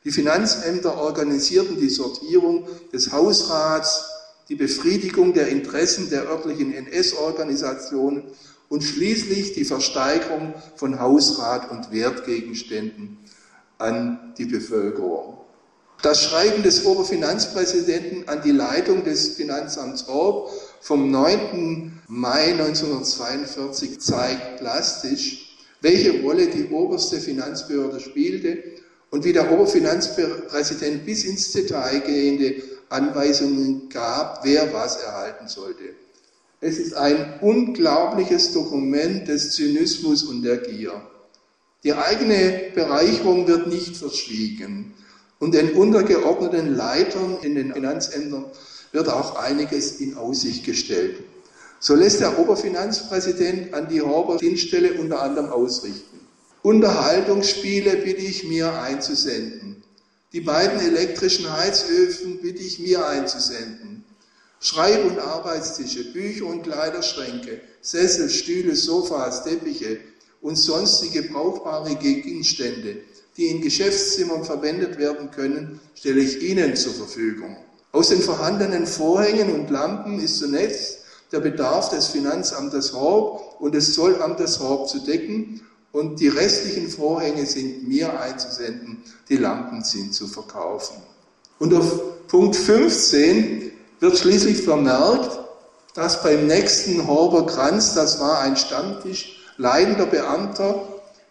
Die 0.04 0.12
Finanzämter 0.12 1.00
organisierten 1.00 1.80
die 1.80 1.89
Sortierung 1.89 2.67
des 2.93 3.12
Hausrats, 3.12 4.06
die 4.48 4.54
Befriedigung 4.54 5.34
der 5.34 5.48
Interessen 5.48 6.12
der 6.12 6.30
örtlichen 6.30 6.71
NS-Organisationen 6.71 8.26
und 8.69 8.84
schließlich 8.84 9.54
die 9.54 9.65
Versteigerung 9.65 10.54
von 10.76 11.00
Hausrat 11.00 11.71
und 11.71 11.91
Wertgegenständen 11.91 13.17
an 13.80 14.36
die 14.38 14.45
Bevölkerung. 14.45 15.45
Das 16.06 16.22
Schreiben 16.22 16.62
des 16.62 16.86
Oberfinanzpräsidenten 16.86 18.30
an 18.30 18.44
die 18.44 18.52
Leitung 18.52 19.04
des 19.04 19.30
Finanzamts 19.30 20.08
Orb 20.08 20.52
vom 20.80 21.10
9. 21.10 22.00
Mai 22.08 22.52
1942 22.52 24.00
zeigt 24.00 24.58
plastisch, 24.58 25.58
welche 25.82 26.22
Rolle 26.22 26.46
die 26.46 26.65
oberste 26.65 27.20
Finanzbehörde 27.20 28.00
spielte 28.00 28.62
und 29.10 29.26
wie 29.26 29.34
der 29.34 29.52
Oberfinanzpräsident 29.52 31.08
bis 31.08 31.24
ins 31.24 31.52
Detail 31.54 32.02
gehende 32.02 32.62
Anweisungen 32.89 33.89
gab, 33.89 34.46
wer 34.46 34.72
was 34.74 34.98
erhalten 34.98 35.48
sollte. 35.48 35.86
Es 36.62 36.78
ist 36.78 36.94
ein 36.94 37.39
unglaubliches 37.41 38.54
Dokument 38.54 39.28
des 39.28 39.56
Zynismus 39.56 40.22
und 40.22 40.44
der 40.44 40.58
Gier. 40.58 41.02
Die 41.84 41.94
eigene 41.94 42.74
Bereicherung 42.76 43.48
wird 43.48 43.65
nicht 43.65 43.98
verschwiegen. 43.98 44.94
Und 45.39 45.54
den 45.54 45.74
untergeordneten 45.74 46.76
Leitern 46.76 47.38
in 47.41 47.56
den 47.56 47.74
Finanzämtern 47.74 48.45
wird 48.91 49.10
auch 49.10 49.36
einiges 49.36 50.00
in 50.00 50.15
Aussicht 50.15 50.65
gestellt. 50.65 51.17
So 51.80 51.93
lässt 51.95 52.21
der 52.21 52.39
Oberfinanzpräsident 52.39 53.74
an 53.74 53.89
die 53.89 54.02
Horber 54.02 54.38
Dienststelle 54.38 54.93
unter 54.93 55.21
anderem 55.21 55.50
ausrichten. 55.50 56.19
Unterhaltungsspiele 56.63 57.98
bitte 57.98 58.21
ich 58.21 58.45
mir 58.45 58.74
einzusenden. 58.82 59.84
Die 60.34 60.41
beiden 60.41 60.80
elektrischen 60.80 61.52
Heizöfen 61.56 62.39
bitte 62.41 62.63
ich 62.63 62.80
mir 62.80 63.06
einzusenden. 63.06 64.04
Schreib- 64.60 65.06
und 65.06 65.19
Arbeitstische, 65.19 66.12
Bücher 66.12 66.48
und 66.48 66.63
Kleiderschränke, 66.63 67.62
Sessel, 67.82 68.30
Stühle, 68.30 68.76
Sofas, 68.76 69.43
Teppiche 69.43 70.00
und 70.41 70.56
sonstige 70.56 71.24
brauchbare 71.24 71.95
Gegenstände, 71.95 72.98
die 73.38 73.48
in 73.48 73.62
Geschäftszimmern 73.62 74.43
verwendet 74.43 74.98
werden 74.98 75.32
können, 75.32 75.80
stelle 75.93 76.21
ich 76.21 76.41
Ihnen 76.41 76.76
zur 76.76 76.93
Verfügung. 76.93 77.58
Aus 77.91 78.10
den 78.10 78.21
vorhandenen 78.21 78.88
Vorhängen 78.88 79.54
und 79.54 79.69
Lampen 79.69 80.19
ist 80.19 80.39
zunächst 80.39 81.00
der 81.32 81.39
Bedarf 81.39 81.89
des 81.89 82.08
Finanzamtes 82.08 82.93
Horb 82.93 83.60
und 83.60 83.76
des 83.76 83.93
Zollamtes 83.93 84.60
Horb 84.60 84.88
zu 84.88 85.00
decken 85.00 85.62
und 85.91 86.19
die 86.19 86.28
restlichen 86.28 86.89
Vorhänge 86.89 87.45
sind 87.45 87.88
mir 87.88 88.19
einzusenden, 88.19 89.02
die 89.30 89.38
Lampen 89.38 89.84
sind 89.84 90.13
zu 90.13 90.28
verkaufen. 90.28 90.98
Und 91.58 91.74
auf 91.74 92.28
Punkt 92.28 92.56
15 92.56 93.71
wird 94.02 94.17
schließlich 94.17 94.62
vermerkt, 94.62 95.39
dass 95.93 96.21
beim 96.21 96.48
nächsten 96.48 97.08
Horber 97.08 97.45
Kranz, 97.45 97.93
das 97.93 98.19
war 98.19 98.39
ein 98.39 98.58
Stammtisch, 98.58 99.41
leidender 99.58 100.06
Beamter, 100.06 100.86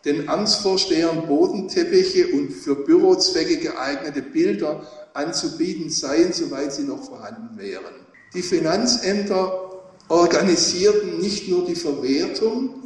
den 0.05 0.29
Amtsvorstehern 0.29 1.27
Bodenteppiche 1.27 2.29
und 2.29 2.51
für 2.51 2.75
Bürozwecke 2.75 3.57
geeignete 3.57 4.23
Bilder 4.23 4.87
anzubieten 5.15 5.91
seien, 5.91 6.33
soweit 6.33 6.75
sie 6.75 6.83
noch 6.83 7.05
vorhanden 7.05 7.57
wären. 7.57 7.95
Die 8.35 8.43
Finanzämter 8.43 9.83
organisierten 10.09 11.19
nicht 11.19 11.49
nur 11.49 11.65
die 11.65 11.77
Verwertung, 11.77 12.83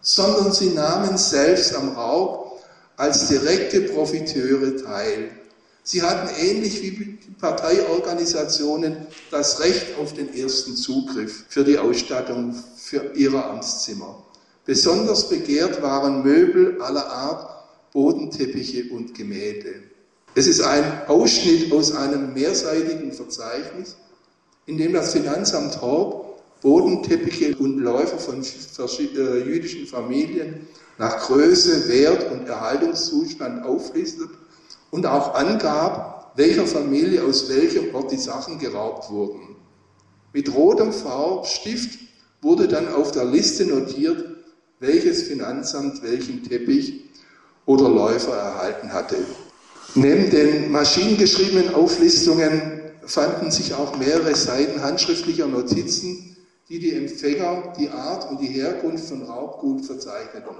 sondern 0.00 0.52
sie 0.52 0.70
nahmen 0.70 1.16
selbst 1.16 1.74
am 1.74 1.90
Raub 1.90 2.60
als 2.96 3.28
direkte 3.28 3.80
Profiteure 3.82 4.76
teil. 4.76 5.30
Sie 5.82 6.02
hatten 6.02 6.28
ähnlich 6.40 6.82
wie 6.82 7.18
Parteiorganisationen 7.40 9.06
das 9.30 9.60
Recht 9.60 9.98
auf 9.98 10.12
den 10.12 10.34
ersten 10.34 10.76
Zugriff 10.76 11.44
für 11.48 11.64
die 11.64 11.78
Ausstattung 11.78 12.54
für 12.76 13.12
ihre 13.14 13.44
Amtszimmer. 13.44 14.24
Besonders 14.66 15.28
begehrt 15.28 15.82
waren 15.82 16.22
Möbel 16.22 16.80
aller 16.80 17.06
Art, 17.06 17.64
Bodenteppiche 17.92 18.92
und 18.92 19.14
Gemälde. 19.14 19.74
Es 20.34 20.46
ist 20.46 20.62
ein 20.62 21.06
Ausschnitt 21.06 21.72
aus 21.72 21.92
einem 21.92 22.32
mehrseitigen 22.32 23.12
Verzeichnis, 23.12 23.96
in 24.66 24.78
dem 24.78 24.94
das 24.94 25.12
Finanzamt 25.12 25.80
Horb 25.80 26.24
Bodenteppiche 26.64 27.54
und 27.58 27.78
Läufer 27.78 28.16
von 28.16 28.40
äh, 28.40 29.38
jüdischen 29.44 29.86
Familien 29.86 30.66
nach 30.96 31.26
Größe, 31.26 31.88
Wert 31.88 32.32
und 32.32 32.48
Erhaltungszustand 32.48 33.66
auflistet 33.66 34.30
und 34.90 35.04
auch 35.04 35.34
angab, 35.34 36.32
welcher 36.36 36.66
Familie 36.66 37.22
aus 37.22 37.50
welchem 37.50 37.94
Ort 37.94 38.12
die 38.12 38.16
Sachen 38.16 38.58
geraubt 38.58 39.10
wurden. 39.10 39.56
Mit 40.32 40.54
rotem 40.54 40.90
Farbstift 40.90 41.98
wurde 42.40 42.66
dann 42.66 42.88
auf 42.94 43.12
der 43.12 43.26
Liste 43.26 43.66
notiert, 43.66 44.24
welches 44.86 45.22
Finanzamt 45.22 46.02
welchen 46.02 46.42
Teppich 46.42 47.04
oder 47.66 47.88
Läufer 47.88 48.36
erhalten 48.36 48.92
hatte. 48.92 49.16
Neben 49.94 50.30
den 50.30 50.70
maschinengeschriebenen 50.70 51.74
Auflistungen 51.74 52.80
fanden 53.06 53.50
sich 53.50 53.74
auch 53.74 53.96
mehrere 53.96 54.34
Seiten 54.34 54.82
handschriftlicher 54.82 55.46
Notizen, 55.46 56.36
die 56.68 56.78
die 56.78 56.94
Empfänger, 56.94 57.74
die 57.78 57.90
Art 57.90 58.30
und 58.30 58.40
die 58.40 58.48
Herkunft 58.48 59.06
von 59.08 59.22
Raubgut 59.22 59.84
verzeichneten. 59.84 60.56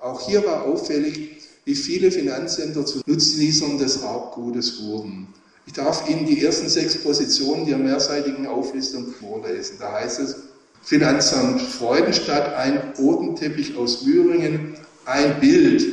Auch 0.00 0.20
hier 0.26 0.44
war 0.44 0.64
auffällig, 0.64 1.30
wie 1.64 1.74
viele 1.74 2.10
Finanzämter 2.10 2.84
zu 2.84 3.00
Nutznießern 3.06 3.78
des 3.78 4.02
Raubgutes 4.02 4.82
wurden. 4.82 5.28
Ich 5.66 5.74
darf 5.74 6.08
Ihnen 6.08 6.26
die 6.26 6.44
ersten 6.44 6.68
sechs 6.68 6.96
Positionen 6.96 7.66
der 7.66 7.78
mehrseitigen 7.78 8.46
Auflistung 8.46 9.06
vorlesen. 9.12 9.76
Da 9.78 9.92
heißt 9.92 10.18
es, 10.20 10.36
Finanzamt 10.82 11.60
Freudenstadt, 11.62 12.54
ein 12.56 12.92
Bodenteppich 12.96 13.76
aus 13.76 14.02
Müringen, 14.02 14.74
ein 15.04 15.38
Bild, 15.38 15.86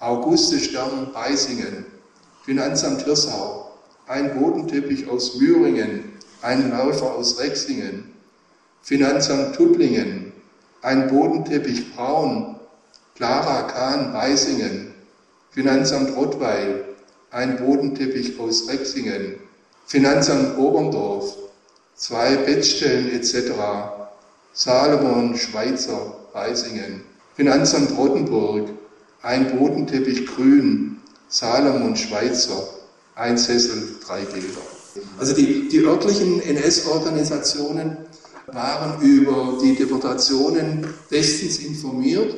Auguste 0.00 0.58
Stern 0.58 1.12
Beisingen. 1.14 1.86
Finanzamt 2.44 3.02
Hirsau, 3.04 3.72
ein 4.06 4.38
Bodenteppich 4.38 5.08
aus 5.08 5.36
Müringen, 5.36 6.12
ein 6.42 6.70
Läufer 6.70 7.14
aus 7.14 7.40
Rexingen. 7.40 8.12
Finanzamt 8.82 9.56
Tuttlingen, 9.56 10.34
ein 10.82 11.08
Bodenteppich 11.08 11.94
Braun, 11.94 12.56
Clara 13.14 13.62
Kahn 13.62 14.12
Beisingen. 14.12 14.92
Finanzamt 15.52 16.14
Rottweil, 16.16 16.84
ein 17.30 17.56
Bodenteppich 17.56 18.38
aus 18.38 18.68
Rexingen. 18.68 19.36
Finanzamt 19.86 20.58
Oberndorf, 20.58 21.34
zwei 21.94 22.36
Bettstellen 22.36 23.10
etc. 23.12 23.52
Salomon 24.56 25.36
Schweizer 25.36 26.14
Beisingen. 26.32 27.02
Finanzamt 27.34 27.98
Rottenburg, 27.98 28.68
ein 29.20 29.58
Bodenteppich 29.58 30.26
grün, 30.26 30.98
Salomon 31.28 31.96
Schweizer, 31.96 32.62
ein 33.16 33.36
Sessel, 33.36 33.96
drei 34.06 34.20
Bilder. 34.20 34.60
Also 35.18 35.34
die, 35.34 35.66
die 35.68 35.80
örtlichen 35.80 36.40
NS-Organisationen 36.40 37.96
waren 38.46 39.02
über 39.02 39.58
die 39.60 39.74
Deportationen 39.74 40.86
bestens 41.10 41.58
informiert 41.58 42.36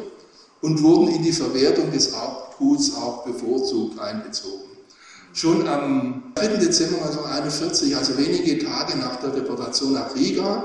und 0.63 0.83
wurden 0.83 1.09
in 1.15 1.23
die 1.23 1.33
Verwertung 1.33 1.93
des 1.93 2.13
Erbguts 2.15 2.95
auch 2.97 3.27
bevorzugt 3.27 3.99
einbezogen. 3.99 4.71
Schon 5.35 5.69
am 5.69 6.33
3. 6.37 6.57
Dezember 6.57 6.97
1941, 6.97 7.95
also 7.95 8.17
wenige 8.17 8.65
Tage 8.65 8.97
nach 8.97 9.17
der 9.17 9.31
Deportation 9.33 9.93
nach 9.93 10.15
Riga, 10.15 10.65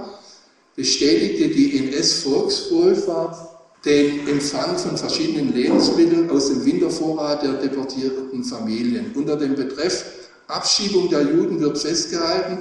bestätigte 0.75 1.49
die 1.49 1.77
NS-Volkswohlfahrt 1.77 3.49
den 3.85 4.27
Empfang 4.27 4.77
von 4.77 4.95
verschiedenen 4.95 5.53
Lebensmitteln 5.53 6.29
aus 6.29 6.49
dem 6.49 6.63
Wintervorrat 6.65 7.43
der 7.43 7.53
deportierten 7.53 8.43
Familien. 8.43 9.11
Unter 9.15 9.37
dem 9.37 9.55
Betreff 9.55 10.05
Abschiebung 10.47 11.09
der 11.09 11.21
Juden 11.21 11.59
wird 11.59 11.77
festgehalten, 11.79 12.59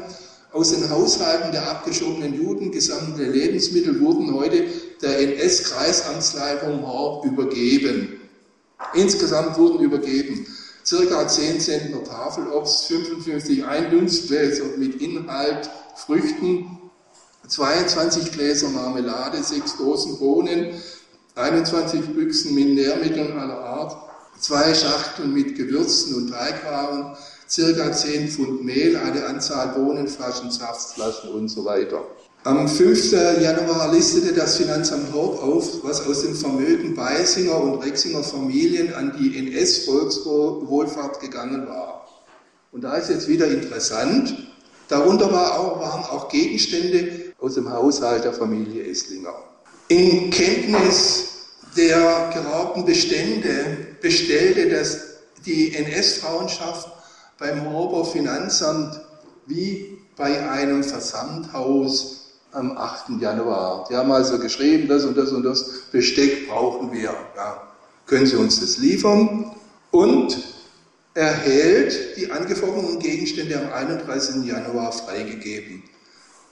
aus 0.53 0.71
den 0.71 0.89
Haushalten 0.91 1.53
der 1.53 1.71
abgeschobenen 1.71 2.35
Juden 2.35 2.73
gesammelte 2.73 3.31
Lebensmittel 3.31 4.01
wurden 4.01 4.35
heute 4.35 4.65
der 5.01 5.21
NS-Kreisamtsleitung 5.21 6.85
Horb 6.87 7.25
übergeben. 7.25 8.21
Insgesamt 8.95 9.57
wurden 9.59 9.81
übergeben 9.85 10.47
circa 10.85 11.29
10 11.29 11.61
Zentner 11.61 12.03
Tafelobst, 12.03 12.87
55 12.87 13.65
Einlunzgläser 13.65 14.65
mit 14.77 15.01
Inhalt, 15.01 15.71
Früchten, 15.95 16.80
22 17.51 18.31
Gläser 18.31 18.69
Marmelade, 18.69 19.43
6 19.43 19.77
Dosen 19.79 20.19
Bohnen, 20.19 20.75
21 21.35 22.15
Büchsen 22.15 22.55
mit 22.55 22.75
Nährmitteln 22.75 23.37
aller 23.37 23.59
Art, 23.59 23.97
zwei 24.39 24.73
Schachteln 24.73 25.35
mit 25.35 25.57
Gewürzen 25.57 26.15
und 26.15 26.31
Teigwaren, 26.31 27.17
circa 27.49 27.91
10 27.91 28.29
Pfund 28.29 28.65
Mehl, 28.65 28.97
eine 28.97 29.27
Anzahl 29.27 29.69
Bohnenflaschen, 29.69 30.53
Saftflaschen 30.53 31.31
und 31.31 31.49
so 31.49 31.65
weiter. 31.65 32.05
Am 32.45 32.69
5. 32.69 33.13
Januar 33.43 33.93
listete 33.93 34.33
das 34.33 34.57
Finanzamt 34.57 35.13
Horb 35.13 35.43
auf, 35.43 35.85
was 35.85 36.07
aus 36.07 36.23
dem 36.23 36.35
Vermögen 36.35 36.95
Beisinger 36.95 37.61
und 37.61 37.85
Rexinger 37.85 38.23
Familien 38.23 38.95
an 38.95 39.13
die 39.19 39.37
NS-Volkswohlfahrt 39.37 41.21
gegangen 41.21 41.67
war. 41.67 42.07
Und 42.73 42.85
da 42.85 42.95
ist 42.97 43.11
jetzt 43.11 43.29
wieder 43.29 43.49
interessant, 43.49 44.55
darunter 44.89 45.33
waren 45.33 46.05
auch 46.05 46.29
Gegenstände 46.29 47.30
aus 47.41 47.55
dem 47.55 47.71
Haushalt 47.71 48.25
der 48.25 48.33
Familie 48.33 48.85
Esslinger. 48.85 49.35
In 49.89 50.31
Kenntnis 50.31 51.31
der 51.77 52.31
geraubten 52.33 52.85
Bestände 52.85 53.97
bestellte 54.01 54.69
das, 54.69 54.99
die 55.47 55.75
NS-Frauenschaft 55.75 56.91
beim 57.39 57.73
Horber 57.73 58.05
Finanzamt 58.05 59.01
wie 59.47 59.99
bei 60.17 60.49
einem 60.51 60.85
Versandhaus 60.85 62.21
am 62.53 62.77
8. 62.77 63.21
Januar. 63.21 63.87
Die 63.89 63.97
haben 63.97 64.13
also 64.13 64.39
geschrieben, 64.39 64.89
das 64.89 65.05
und 65.05 65.17
das 65.17 65.33
und 65.33 65.45
das 65.45 65.83
Besteck 65.93 66.49
brauchen 66.49 66.93
wir. 66.93 67.15
Ja. 67.37 67.63
Können 68.07 68.27
Sie 68.27 68.37
uns 68.37 68.61
das 68.61 68.79
liefern? 68.79 69.55
Und 69.93 70.39
erhält 71.15 72.17
die 72.17 72.31
angeforderten 72.31 72.99
Gegenstände 72.99 73.59
am 73.61 73.73
31. 73.73 74.45
Januar 74.45 74.93
freigegeben. 74.93 75.83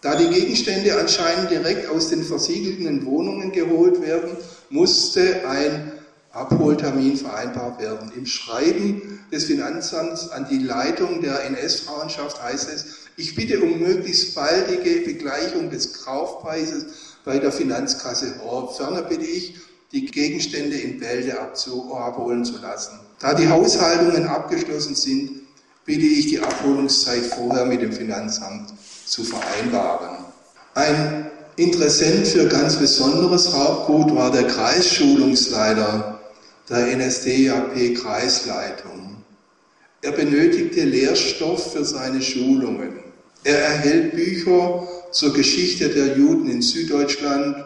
Da 0.00 0.14
die 0.14 0.28
Gegenstände 0.28 0.96
anscheinend 0.98 1.50
direkt 1.50 1.88
aus 1.88 2.08
den 2.08 2.22
versiegelten 2.22 3.04
Wohnungen 3.04 3.50
geholt 3.50 4.00
werden, 4.00 4.36
musste 4.70 5.46
ein 5.48 5.92
Abholtermin 6.30 7.16
vereinbart 7.16 7.80
werden. 7.80 8.12
Im 8.14 8.24
Schreiben 8.24 9.18
des 9.32 9.44
Finanzamts 9.44 10.28
an 10.28 10.46
die 10.48 10.58
Leitung 10.58 11.20
der 11.20 11.44
NS-Frauenschaft 11.46 12.40
heißt 12.40 12.68
es, 12.72 12.86
ich 13.16 13.34
bitte 13.34 13.60
um 13.60 13.80
möglichst 13.80 14.36
baldige 14.36 15.00
Begleichung 15.00 15.70
des 15.70 16.04
Kaufpreises 16.04 16.86
bei 17.24 17.40
der 17.40 17.50
Finanzkasse 17.50 18.36
Horb. 18.44 18.76
Ferner 18.76 19.02
bitte 19.02 19.24
ich, 19.24 19.56
die 19.90 20.04
Gegenstände 20.06 20.76
in 20.76 21.00
Bälde 21.00 21.40
abholen 21.40 22.44
zu 22.44 22.58
lassen. 22.58 23.00
Da 23.18 23.34
die 23.34 23.48
Haushaltungen 23.48 24.26
abgeschlossen 24.28 24.94
sind, 24.94 25.30
bitte 25.84 26.06
ich 26.06 26.28
die 26.28 26.38
Abholungszeit 26.38 27.24
vorher 27.24 27.64
mit 27.64 27.82
dem 27.82 27.92
Finanzamt 27.92 28.74
zu 29.08 29.24
vereinbaren. 29.24 30.24
Ein 30.74 31.30
Interessent 31.56 32.28
für 32.28 32.46
ganz 32.46 32.76
besonderes 32.76 33.52
Raubgut 33.52 34.14
war 34.14 34.30
der 34.30 34.46
Kreisschulungsleiter 34.46 36.20
der 36.68 36.96
NSDAP 36.96 37.94
Kreisleitung. 37.96 39.16
Er 40.02 40.12
benötigte 40.12 40.84
Lehrstoff 40.84 41.72
für 41.72 41.84
seine 41.84 42.22
Schulungen. 42.22 43.00
Er 43.42 43.58
erhält 43.58 44.12
Bücher 44.12 44.86
zur 45.10 45.32
Geschichte 45.32 45.88
der 45.88 46.16
Juden 46.16 46.48
in 46.48 46.62
Süddeutschland, 46.62 47.64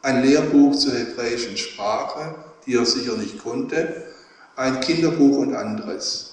ein 0.00 0.24
Lehrbuch 0.24 0.76
zur 0.76 0.94
hebräischen 0.94 1.58
Sprache, 1.58 2.34
die 2.64 2.76
er 2.76 2.86
sicher 2.86 3.16
nicht 3.16 3.42
konnte, 3.42 4.04
ein 4.56 4.80
Kinderbuch 4.80 5.38
und 5.38 5.54
anderes. 5.54 6.30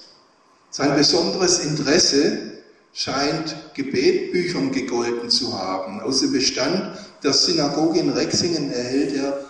Sein 0.70 0.96
besonderes 0.96 1.58
Interesse 1.58 2.55
scheint 2.96 3.54
Gebetbüchern 3.74 4.72
gegolten 4.72 5.28
zu 5.28 5.52
haben. 5.52 6.00
Aus 6.00 6.20
dem 6.20 6.32
Bestand 6.32 6.98
der 7.22 7.34
Synagoge 7.34 8.00
in 8.00 8.08
Rexingen 8.08 8.72
erhält 8.72 9.14
er 9.14 9.44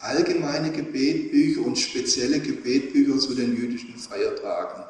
allgemeine 0.00 0.72
Gebetbücher 0.72 1.64
und 1.64 1.78
spezielle 1.78 2.40
Gebetbücher 2.40 3.18
zu 3.18 3.34
den 3.34 3.56
jüdischen 3.56 3.94
Feiertagen. 3.96 4.82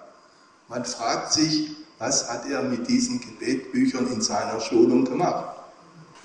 Man 0.68 0.86
fragt 0.86 1.34
sich, 1.34 1.70
was 1.98 2.30
hat 2.30 2.48
er 2.48 2.62
mit 2.62 2.88
diesen 2.88 3.20
Gebetbüchern 3.20 4.10
in 4.10 4.22
seiner 4.22 4.58
Schulung 4.60 5.04
gemacht? 5.04 5.56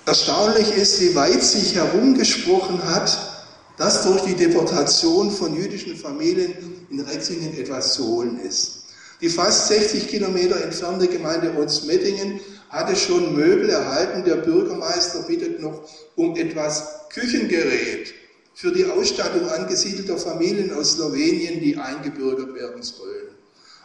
Erstaunlich 0.06 0.74
ist, 0.74 1.02
wie 1.02 1.14
weit 1.14 1.42
sich 1.42 1.74
herumgesprochen 1.74 2.82
hat, 2.94 3.44
dass 3.76 4.04
durch 4.04 4.22
die 4.22 4.34
Deportation 4.34 5.30
von 5.30 5.54
jüdischen 5.54 5.96
Familien 5.96 6.54
in 6.88 7.00
Rexingen 7.00 7.58
etwas 7.58 7.92
zu 7.92 8.06
holen 8.06 8.40
ist. 8.40 8.83
Die 9.20 9.28
fast 9.28 9.68
60 9.68 10.08
Kilometer 10.08 10.62
entfernte 10.62 11.06
Gemeinde 11.08 11.54
Onsmettingen 11.56 12.40
hatte 12.68 12.96
schon 12.96 13.34
Möbel 13.34 13.70
erhalten. 13.70 14.24
Der 14.24 14.36
Bürgermeister 14.36 15.22
bittet 15.22 15.60
noch 15.60 15.88
um 16.16 16.36
etwas 16.36 17.08
Küchengerät 17.10 18.12
für 18.54 18.72
die 18.72 18.86
Ausstattung 18.86 19.48
angesiedelter 19.48 20.16
Familien 20.16 20.72
aus 20.74 20.92
Slowenien, 20.92 21.60
die 21.60 21.76
eingebürgert 21.76 22.54
werden 22.54 22.82
sollen. 22.82 23.28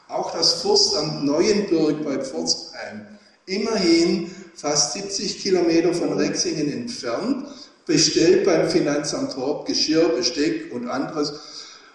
Auch 0.07 0.35
das 0.35 0.61
Forstamt 0.61 1.23
Neuenburg 1.23 2.03
bei 2.03 2.17
Pforzheim, 2.19 3.05
immerhin 3.45 4.31
fast 4.55 4.93
70 4.93 5.39
Kilometer 5.39 5.93
von 5.93 6.13
Rexingen 6.13 6.71
entfernt, 6.71 7.47
bestellt 7.85 8.43
beim 8.45 8.69
Finanzamt 8.69 9.35
Horb 9.35 9.67
Geschirr, 9.67 10.09
Besteck 10.09 10.71
und 10.73 10.87
anderes 10.87 11.33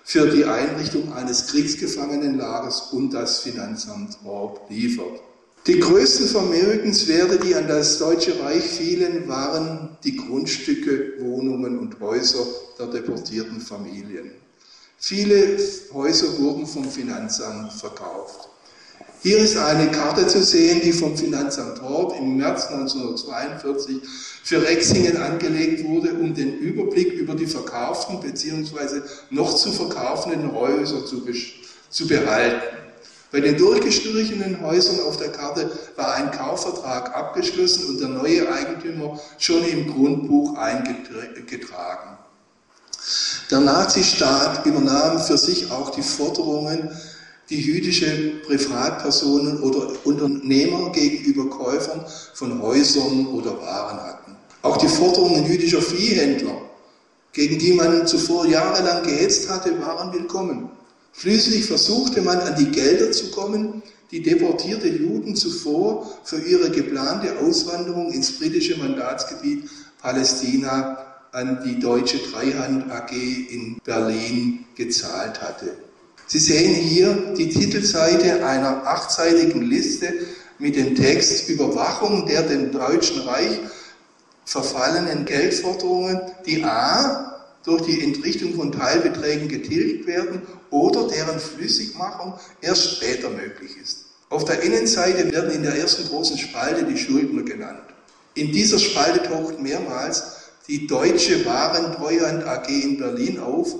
für 0.05 0.29
die 0.29 0.45
Einrichtung 0.45 1.13
eines 1.15 1.47
Kriegsgefangenenlagers 1.49 2.93
und 2.93 3.11
das 3.11 3.41
Finanzamt 3.41 4.19
Horb 4.23 4.69
liefert. 4.69 5.21
Die 5.67 5.81
größten 5.81 6.29
Vermögenswerte, 6.29 7.39
die 7.39 7.55
an 7.55 7.67
das 7.67 7.99
Deutsche 7.99 8.39
Reich 8.41 8.63
fielen, 8.63 9.27
waren 9.29 9.97
die 10.05 10.15
Grundstücke, 10.15 11.15
Wohnungen 11.21 11.79
und 11.79 11.99
Häuser 12.01 12.45
der 12.79 12.89
deportierten 12.89 13.63
Familien. 13.63 14.31
Viele 14.99 15.59
Häuser 15.95 16.39
wurden 16.39 16.67
vom 16.67 16.85
Finanzamt 16.85 17.73
verkauft. 17.73 18.51
Hier 19.25 19.39
ist 19.39 19.57
eine 19.57 19.91
Karte 19.91 20.27
zu 20.27 20.45
sehen, 20.45 20.83
die 20.85 20.93
vom 20.93 21.17
Finanzamt 21.17 21.81
Hort 21.81 22.15
im 22.19 22.37
März 22.37 22.67
1942 22.67 24.03
für 24.43 24.63
Rexingen 24.63 25.17
angelegt 25.17 25.83
wurde, 25.89 26.13
um 26.13 26.35
den 26.35 26.59
Überblick 26.59 27.15
über 27.15 27.35
die 27.35 27.47
verkauften 27.47 28.21
bzw. 28.21 29.01
noch 29.31 29.55
zu 29.57 29.73
verkaufenden 29.73 30.53
Häuser 30.53 31.07
zu, 31.07 31.25
zu 31.89 32.07
behalten. 32.07 32.61
Bei 33.33 33.41
den 33.41 33.57
durchgestrichenen 33.57 34.61
Häusern 34.61 35.01
auf 35.01 35.17
der 35.17 35.33
Karte 35.33 35.71
war 35.97 36.17
ein 36.17 36.31
Kaufvertrag 36.31 37.17
abgeschlossen 37.17 37.87
und 37.89 38.01
der 38.03 38.09
neue 38.09 38.53
Eigentümer 38.53 39.19
schon 39.39 39.65
im 39.65 39.91
Grundbuch 39.91 40.59
eingetragen. 40.59 42.19
Der 43.51 43.61
Nazistaat 43.61 44.67
übernahm 44.67 45.19
für 45.19 45.39
sich 45.39 45.71
auch 45.71 45.89
die 45.91 46.03
Forderungen, 46.03 46.91
die 47.51 47.61
jüdische 47.61 48.41
Privatpersonen 48.47 49.61
oder 49.61 49.93
Unternehmer 50.05 50.91
gegenüber 50.93 51.49
Käufern 51.51 52.05
von 52.35 52.61
Häusern 52.63 53.27
oder 53.27 53.61
Waren 53.61 53.99
hatten. 54.01 54.37
Auch 54.63 54.79
die 54.79 54.89
Forderungen 54.89 55.47
jüdischer 55.47 55.83
Viehhändler, 55.83 56.63
gegen 57.33 57.59
die 57.59 57.73
man 57.73 58.07
zuvor 58.07 58.47
jahrelang 58.47 59.03
gehetzt 59.03 59.51
hatte, 59.51 59.79
waren 59.81 60.13
willkommen. 60.13 60.71
Schließlich 61.13 61.67
versuchte 61.67 62.23
man 62.23 62.39
an 62.39 62.57
die 62.57 62.71
Gelder 62.71 63.13
zu 63.13 63.31
kommen, 63.31 63.83
die 64.11 64.23
deportierte 64.23 64.89
Juden 64.89 65.37
zuvor 65.37 66.11
für 66.25 66.39
ihre 66.39 66.71
geplante 66.71 67.39
Auswanderung 67.39 68.13
ins 68.13 68.39
britische 68.39 68.79
Mandatsgebiet 68.79 69.69
Palästina 70.01 70.99
an 71.33 71.63
die 71.65 71.81
Deutsche 71.81 72.19
Dreihand 72.19 72.91
AG 72.91 73.13
in 73.13 73.81
Berlin 73.85 74.65
gezahlt 74.77 75.43
hatte. 75.43 75.84
Sie 76.27 76.39
sehen 76.39 76.75
hier 76.75 77.35
die 77.37 77.51
Titelseite 77.51 78.45
einer 78.45 78.87
achtseitigen 78.87 79.63
Liste 79.63 80.13
mit 80.59 80.77
dem 80.77 80.95
Text 80.95 81.49
Überwachung 81.49 82.27
der 82.27 82.43
dem 82.43 82.73
Deutschen 82.73 83.21
Reich 83.23 83.61
verfallenen 84.45 85.25
Geldforderungen, 85.25 86.21
die 86.47 86.65
a. 86.65 87.43
durch 87.65 87.83
die 87.83 88.03
Entrichtung 88.03 88.55
von 88.55 88.73
Teilbeträgen 88.73 89.49
getilgt 89.49 90.07
werden 90.07 90.43
oder 90.71 91.09
deren 91.09 91.39
Flüssigmachung 91.39 92.35
erst 92.61 92.97
später 92.97 93.31
möglich 93.31 93.77
ist. 93.83 94.05
Auf 94.29 94.45
der 94.45 94.63
Innenseite 94.63 95.31
werden 95.33 95.51
in 95.51 95.63
der 95.63 95.77
ersten 95.77 96.09
großen 96.09 96.37
Spalte 96.39 96.85
die 96.85 96.99
Schuldner 96.99 97.43
genannt. 97.43 97.85
In 98.35 98.53
dieser 98.53 98.79
Spalte 98.79 99.23
taucht 99.23 99.61
mehrmals 99.61 100.25
die 100.67 100.87
Deutsche 100.87 101.45
Warentreuhand 101.47 102.45
AG 102.45 102.69
in 102.69 102.99
Berlin 102.99 103.39
auf, 103.39 103.75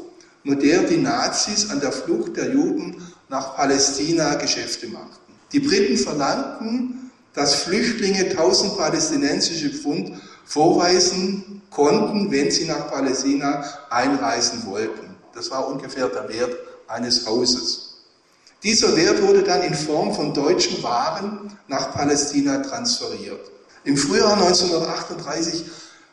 mit 0.45 0.63
der 0.63 0.83
die 0.83 0.99
Nazis 0.99 1.71
an 1.71 1.81
der 1.81 1.93
Flucht 1.93 2.37
der 2.37 2.53
Juden 2.53 3.03
nach 3.29 3.57
Palästina 3.57 4.35
Geschäfte 4.37 4.87
machten. 4.89 5.33
Die 5.53 5.61
Briten 5.61 5.97
verlangten, 5.97 7.11
dass 7.33 7.55
Flüchtlinge 7.55 8.31
1000 8.31 8.77
palästinensische 8.77 9.71
Pfund 9.71 10.13
vorweisen 10.45 11.63
konnten, 11.71 12.31
wenn 12.31 12.51
sie 12.51 12.67
nach 12.67 12.91
Palästina 12.91 13.65
einreisen 13.91 14.67
wollten. 14.67 15.17
Das 15.35 15.51
war 15.51 15.67
ungefähr 15.67 16.09
der 16.09 16.29
Wert 16.29 16.55
eines 16.87 17.27
Hauses. 17.27 17.95
Dieser 18.63 18.97
Wert 18.97 19.21
wurde 19.23 19.43
dann 19.43 19.63
in 19.63 19.75
Form 19.75 20.15
von 20.15 20.33
deutschen 20.33 20.83
Waren 20.83 21.51
nach 21.69 21.93
Palästina 21.93 22.59
transferiert. 22.59 23.51
Im 23.85 23.97
Frühjahr 23.97 24.35
1938, 24.35 25.65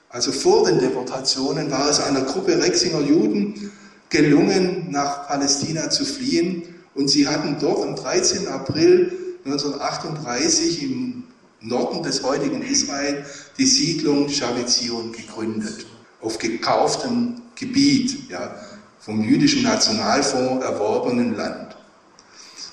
also 0.10 0.32
vor 0.32 0.66
den 0.66 0.80
Deportationen, 0.80 1.72
war 1.72 1.90
es 1.90 2.02
einer 2.02 2.22
Gruppe 2.22 2.62
Rexinger 2.62 3.02
Juden 3.02 3.72
gelungen, 4.12 4.92
nach 4.92 5.28
Palästina 5.28 5.90
zu 5.90 6.06
fliehen. 6.06 6.64
Und 6.94 7.10
sie 7.10 7.28
hatten 7.28 7.58
dort 7.60 7.82
am 7.88 7.96
13. 7.96 8.48
April 8.48 9.12
1938 9.46 10.84
im 10.84 11.24
Norden 11.62 12.04
des 12.04 12.22
heutigen 12.22 12.62
Israel 12.62 13.26
die 13.58 13.66
Siedlung 13.66 14.30
Shavizion 14.30 15.12
gegründet, 15.12 15.88
auf 16.22 16.38
gekauftem 16.38 17.42
Gebiet. 17.56 18.30
Ja 18.30 18.56
vom 19.02 19.24
jüdischen 19.24 19.64
Nationalfonds 19.64 20.64
erworbenen 20.64 21.36
Land. 21.36 21.76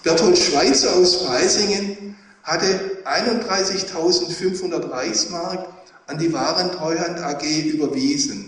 Berthold 0.02 0.38
Schweitzer 0.38 0.94
aus 0.94 1.24
Preisingen 1.24 2.16
hatte 2.42 2.98
31.500 3.04 4.90
Reichsmark 4.90 5.68
an 6.06 6.18
die 6.18 6.32
Warentreuhand 6.32 7.18
AG 7.20 7.42
überwiesen. 7.64 8.47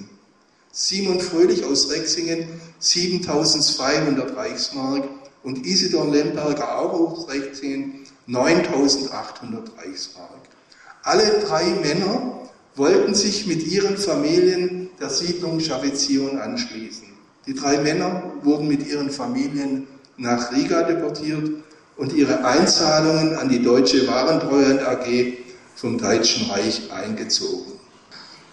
Simon 0.73 1.21
Fröhlich 1.21 1.65
aus 1.65 1.91
Rexingen 1.91 2.47
7.200 2.81 4.37
Reichsmark 4.37 5.05
und 5.43 5.67
Isidor 5.67 6.09
Lemberger 6.09 6.79
auch 6.79 6.93
aus 6.93 7.29
Rexingen 7.29 8.07
9.800 8.29 9.77
Reichsmark. 9.77 10.41
Alle 11.03 11.41
drei 11.41 11.65
Männer 11.83 12.49
wollten 12.77 13.15
sich 13.15 13.47
mit 13.47 13.67
ihren 13.67 13.97
Familien 13.97 14.91
der 15.01 15.11
Siedlung 15.11 15.59
Schavizion 15.59 16.39
anschließen. 16.39 17.09
Die 17.47 17.55
drei 17.55 17.79
Männer 17.79 18.33
wurden 18.43 18.69
mit 18.69 18.87
ihren 18.87 19.11
Familien 19.11 19.89
nach 20.19 20.53
Riga 20.53 20.85
deportiert 20.85 21.51
und 21.97 22.13
ihre 22.13 22.45
Einzahlungen 22.45 23.35
an 23.35 23.49
die 23.49 23.63
Deutsche 23.63 24.07
Warentreuhand 24.07 24.83
AG 24.83 25.35
vom 25.75 25.99
Deutschen 25.99 26.49
Reich 26.49 26.93
eingezogen. 26.93 27.70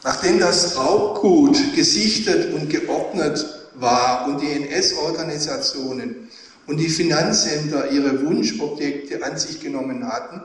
Nachdem 0.07 0.39
das 0.39 0.77
Raubgut 0.77 1.75
gesichtet 1.75 2.53
und 2.53 2.69
geordnet 2.69 3.45
war 3.75 4.25
und 4.25 4.39
die 4.39 4.53
NS-Organisationen 4.53 6.29
und 6.65 6.77
die 6.77 6.87
Finanzämter 6.87 7.91
ihre 7.91 8.25
Wunschobjekte 8.25 9.21
an 9.21 9.37
sich 9.37 9.59
genommen 9.59 10.07
hatten, 10.07 10.41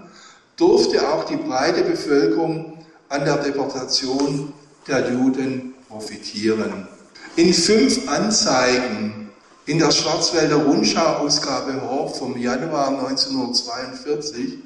durfte 0.56 1.08
auch 1.08 1.26
die 1.26 1.36
breite 1.36 1.84
Bevölkerung 1.84 2.78
an 3.08 3.24
der 3.24 3.36
Deportation 3.36 4.52
der 4.88 5.12
Juden 5.12 5.74
profitieren. 5.88 6.88
In 7.36 7.54
fünf 7.54 8.08
Anzeigen 8.08 9.30
in 9.66 9.78
der 9.78 9.92
Schwarzwälder 9.92 10.56
Rundschau-Ausgabe 10.56 11.88
Horb 11.88 12.16
vom 12.16 12.36
Januar 12.36 12.88
1942 12.88 14.58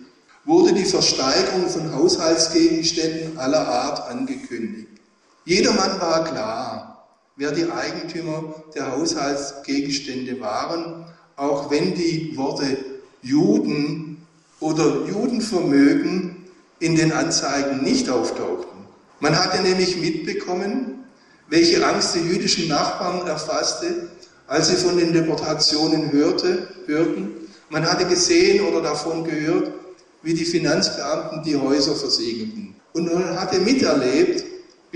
wurde 0.47 0.73
die 0.73 0.85
Versteigerung 0.85 1.69
von 1.69 1.93
Haushaltsgegenständen 1.93 3.37
aller 3.37 3.67
Art 3.67 4.09
angekündigt. 4.09 4.86
Jedermann 5.47 6.01
war 6.01 6.25
klar, 6.25 7.07
wer 7.37 7.53
die 7.53 7.71
Eigentümer 7.71 8.53
der 8.75 8.91
Haushaltsgegenstände 8.91 10.41
waren, 10.41 11.07
auch 11.37 11.71
wenn 11.71 11.95
die 11.95 12.37
Worte 12.37 12.77
Juden 13.23 14.27
oder 14.59 15.07
Judenvermögen 15.07 16.49
in 16.81 16.97
den 16.97 17.13
Anzeigen 17.13 17.85
nicht 17.85 18.11
auftauchten. 18.11 18.87
Man 19.21 19.39
hatte 19.39 19.63
nämlich 19.63 19.97
mitbekommen, 19.99 21.05
welche 21.49 21.87
Angst 21.87 22.17
die 22.17 22.29
jüdischen 22.29 22.67
Nachbarn 22.67 23.25
erfasste, 23.29 24.11
als 24.49 24.71
sie 24.71 24.77
von 24.77 24.97
den 24.97 25.13
Deportationen 25.13 26.11
hörte, 26.11 26.67
hörten. 26.87 27.49
Man 27.71 27.89
hatte 27.89 28.05
gesehen 28.07 28.67
oder 28.67 28.83
davon 28.83 29.23
gehört, 29.23 29.71
wie 30.25 30.35
die 30.35 30.45
Finanzbeamten 30.45 31.45
die 31.45 31.55
Häuser 31.55 31.95
versiegelten. 31.95 32.75
Und 32.95 33.15
man 33.15 33.39
hatte 33.39 33.61
miterlebt, 33.61 34.46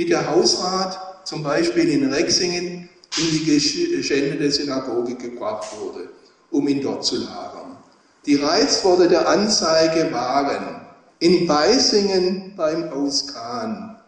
wie 0.01 0.07
der 0.07 0.31
Hausrat 0.31 1.27
zum 1.29 1.43
Beispiel 1.43 1.87
in 1.91 2.11
Rexingen 2.11 2.89
in 3.19 3.31
die 3.33 3.45
geschändete 3.45 4.51
Synagoge 4.51 5.15
gebracht 5.15 5.67
wurde, 5.79 6.09
um 6.51 6.67
ihn 6.69 6.81
dort 6.81 7.05
zu 7.05 7.17
lagern. 7.17 7.77
Die 8.25 8.37
Reizworte 8.37 9.09
der 9.09 9.29
Anzeige 9.29 10.11
waren 10.11 10.87
in 11.19 11.47
Beisingen 11.47 12.55
beim 12.57 12.91
Haus 12.91 13.27
Kahn, 13.27 13.99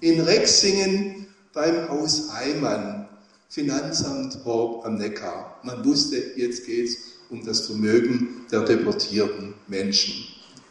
in 0.00 0.20
Rexingen 0.20 1.26
beim 1.52 1.88
Haus 1.88 2.32
Heimann, 2.32 3.08
Finanzamt 3.48 4.44
Horb 4.44 4.86
am 4.86 4.94
Neckar. 4.94 5.58
Man 5.64 5.84
wusste, 5.84 6.22
jetzt 6.36 6.66
geht 6.66 6.88
es 6.88 6.96
um 7.30 7.44
das 7.44 7.62
Vermögen 7.62 8.46
der 8.52 8.60
deportierten 8.60 9.54
Menschen. 9.66 10.24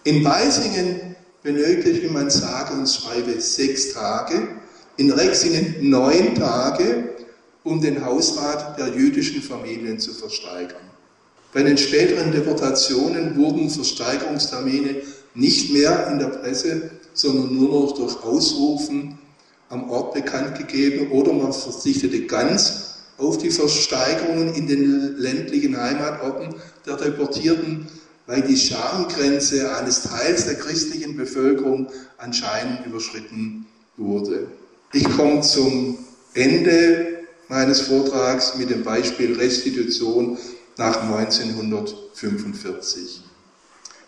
In 0.05 0.23
Beisingen 0.23 1.17
benötigte 1.43 2.09
man 2.09 2.29
sage 2.29 2.73
und 2.73 2.87
schreibe 2.87 3.41
sechs 3.41 3.91
Tage, 3.93 4.60
in 4.97 5.11
Rexingen 5.11 5.89
neun 5.89 6.35
Tage, 6.35 7.09
um 7.63 7.81
den 7.81 8.03
Hausrat 8.03 8.77
der 8.77 8.89
jüdischen 8.89 9.41
Familien 9.41 9.99
zu 9.99 10.13
versteigern. 10.13 10.81
Bei 11.53 11.63
den 11.63 11.77
späteren 11.77 12.31
Deportationen 12.31 13.35
wurden 13.35 13.69
Versteigerungstermine 13.69 14.95
nicht 15.35 15.71
mehr 15.73 16.07
in 16.07 16.19
der 16.19 16.27
Presse, 16.27 16.91
sondern 17.13 17.55
nur 17.55 17.69
noch 17.69 17.91
durch 17.93 18.23
Ausrufen 18.23 19.17
am 19.69 19.89
Ort 19.89 20.13
bekannt 20.13 20.57
gegeben 20.57 21.11
oder 21.11 21.33
man 21.33 21.53
verzichtete 21.53 22.25
ganz 22.25 22.95
auf 23.17 23.37
die 23.37 23.51
Versteigerungen 23.51 24.53
in 24.53 24.67
den 24.67 25.17
ländlichen 25.17 25.79
Heimatorten 25.79 26.55
der 26.85 26.97
Deportierten, 26.97 27.87
weil 28.27 28.41
die 28.41 28.57
Schamgrenze 28.57 29.75
eines 29.75 30.03
Teils 30.03 30.45
der 30.45 30.55
christlichen 30.55 31.15
Bevölkerung 31.15 31.87
anscheinend 32.17 32.85
überschritten 32.85 33.65
wurde. 33.97 34.47
Ich 34.93 35.05
komme 35.05 35.39
zum 35.39 35.99
Ende 36.33 37.23
meines 37.47 37.79
Vortrags 37.79 38.57
mit 38.57 38.69
dem 38.69 38.83
Beispiel 38.83 39.37
Restitution 39.37 40.37
nach 40.75 41.03
1945. 41.03 43.21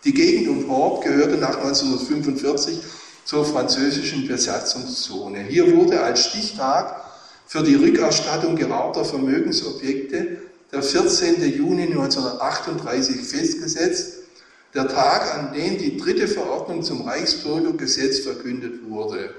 Die 0.04 0.12
Gegend 0.12 0.48
um 0.48 0.68
Horb 0.68 1.02
gehörte 1.02 1.38
nach 1.38 1.56
1945 1.56 2.80
zur 3.24 3.46
französischen 3.46 4.28
Besatzungszone. 4.28 5.44
Hier 5.44 5.74
wurde 5.74 6.02
als 6.02 6.26
Stichtag 6.26 7.02
für 7.46 7.62
die 7.62 7.76
Rückerstattung 7.76 8.54
geraubter 8.54 9.06
Vermögensobjekte 9.06 10.36
der 10.70 10.82
14. 10.82 11.50
Juni 11.50 11.84
1938 11.84 13.22
festgesetzt, 13.22 14.18
der 14.74 14.86
Tag, 14.88 15.34
an 15.34 15.54
dem 15.54 15.78
die 15.78 15.96
dritte 15.96 16.28
Verordnung 16.28 16.82
zum 16.82 17.08
Reichsbürgergesetz 17.08 18.18
verkündet 18.18 18.86
wurde. 18.86 19.30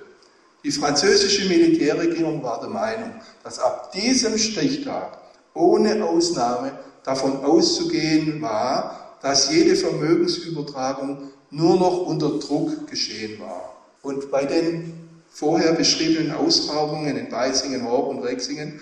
Die 0.65 0.71
französische 0.71 1.47
Militärregierung 1.47 2.41
war 2.41 2.59
der 2.59 2.69
Meinung, 2.69 3.11
dass 3.43 3.59
ab 3.59 3.91
diesem 3.91 4.35
Stichtag 4.35 5.19
ohne 5.53 6.03
Ausnahme 6.03 6.71
davon 7.03 7.45
auszugehen 7.45 8.41
war, 8.41 9.15
dass 9.21 9.51
jede 9.51 9.75
Vermögensübertragung 9.75 11.29
nur 11.51 11.75
noch 11.77 12.07
unter 12.07 12.39
Druck 12.39 12.87
geschehen 12.87 13.39
war. 13.39 13.75
Und 14.01 14.31
bei 14.31 14.43
den 14.45 15.07
vorher 15.29 15.73
beschriebenen 15.73 16.31
Ausgrabungen 16.31 17.15
in 17.15 17.29
Beisingen, 17.29 17.87
Horb 17.87 18.07
und 18.07 18.23
Rexingen 18.23 18.79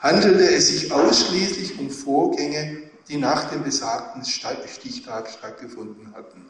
handelte 0.00 0.50
es 0.50 0.68
sich 0.68 0.92
ausschließlich 0.92 1.78
um 1.78 1.88
Vorgänge, 1.88 2.76
die 3.08 3.16
nach 3.16 3.48
dem 3.48 3.62
besagten 3.64 4.22
Stichtag 4.26 5.30
stattgefunden 5.30 6.12
hatten. 6.14 6.44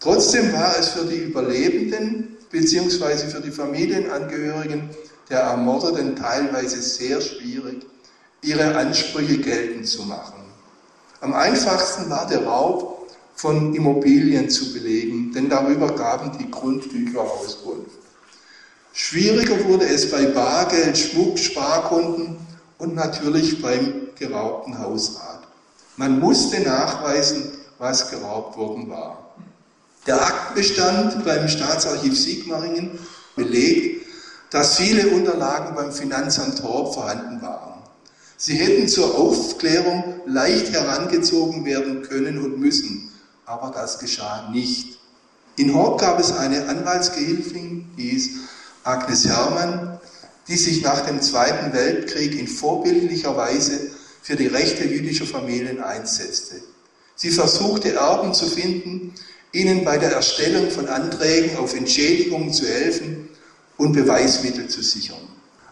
Trotzdem 0.00 0.50
war 0.54 0.78
es 0.78 0.88
für 0.88 1.04
die 1.04 1.24
Überlebenden 1.24 2.37
bzw. 2.50 3.28
für 3.28 3.40
die 3.40 3.50
Familienangehörigen 3.50 4.90
der 5.30 5.40
Ermordeten 5.40 6.16
teilweise 6.16 6.80
sehr 6.80 7.20
schwierig, 7.20 7.84
ihre 8.42 8.76
Ansprüche 8.76 9.38
geltend 9.38 9.86
zu 9.86 10.04
machen. 10.04 10.44
Am 11.20 11.34
einfachsten 11.34 12.08
war 12.08 12.26
der 12.26 12.44
Raub 12.44 13.08
von 13.34 13.74
Immobilien 13.74 14.48
zu 14.48 14.72
belegen, 14.72 15.32
denn 15.32 15.48
darüber 15.48 15.94
gaben 15.94 16.36
die 16.38 16.50
Grundbücher 16.50 17.20
Auskunft. 17.20 17.98
Schwieriger 18.92 19.64
wurde 19.64 19.86
es 19.86 20.10
bei 20.10 20.26
Bargeld, 20.26 20.98
Schmuck, 20.98 21.38
Sparkunden 21.38 22.36
und 22.78 22.94
natürlich 22.94 23.62
beim 23.62 24.08
geraubten 24.18 24.78
Hausrat. 24.78 25.46
Man 25.96 26.18
musste 26.18 26.60
nachweisen, 26.60 27.52
was 27.78 28.10
geraubt 28.10 28.56
worden 28.56 28.88
war. 28.88 29.27
Der 30.06 30.22
Aktenbestand 30.22 31.24
beim 31.24 31.48
Staatsarchiv 31.48 32.18
Sigmaringen 32.18 32.98
belegt, 33.36 34.06
dass 34.50 34.76
viele 34.76 35.08
Unterlagen 35.08 35.74
beim 35.74 35.92
Finanzamt 35.92 36.62
Horb 36.62 36.94
vorhanden 36.94 37.42
waren. 37.42 37.82
Sie 38.36 38.54
hätten 38.54 38.88
zur 38.88 39.18
Aufklärung 39.18 40.20
leicht 40.26 40.72
herangezogen 40.72 41.64
werden 41.64 42.02
können 42.02 42.38
und 42.38 42.58
müssen, 42.58 43.10
aber 43.44 43.70
das 43.70 43.98
geschah 43.98 44.48
nicht. 44.50 44.98
In 45.56 45.74
Horb 45.74 46.00
gab 46.00 46.20
es 46.20 46.32
eine 46.32 46.68
Anwaltsgehilfin, 46.68 47.90
die 47.96 48.10
hieß 48.10 48.30
Agnes 48.84 49.26
Hermann, 49.26 49.98
die 50.46 50.56
sich 50.56 50.82
nach 50.82 51.00
dem 51.00 51.20
Zweiten 51.20 51.72
Weltkrieg 51.72 52.38
in 52.38 52.46
vorbildlicher 52.46 53.36
Weise 53.36 53.90
für 54.22 54.36
die 54.36 54.46
Rechte 54.46 54.84
jüdischer 54.84 55.26
Familien 55.26 55.82
einsetzte. 55.82 56.62
Sie 57.16 57.30
versuchte 57.30 57.92
Erben 57.94 58.32
zu 58.32 58.46
finden, 58.46 59.14
ihnen 59.52 59.84
bei 59.84 59.98
der 59.98 60.12
Erstellung 60.12 60.70
von 60.70 60.88
Anträgen 60.88 61.56
auf 61.56 61.74
Entschädigungen 61.74 62.52
zu 62.52 62.66
helfen 62.66 63.28
und 63.76 63.92
Beweismittel 63.92 64.68
zu 64.68 64.82
sichern. 64.82 65.20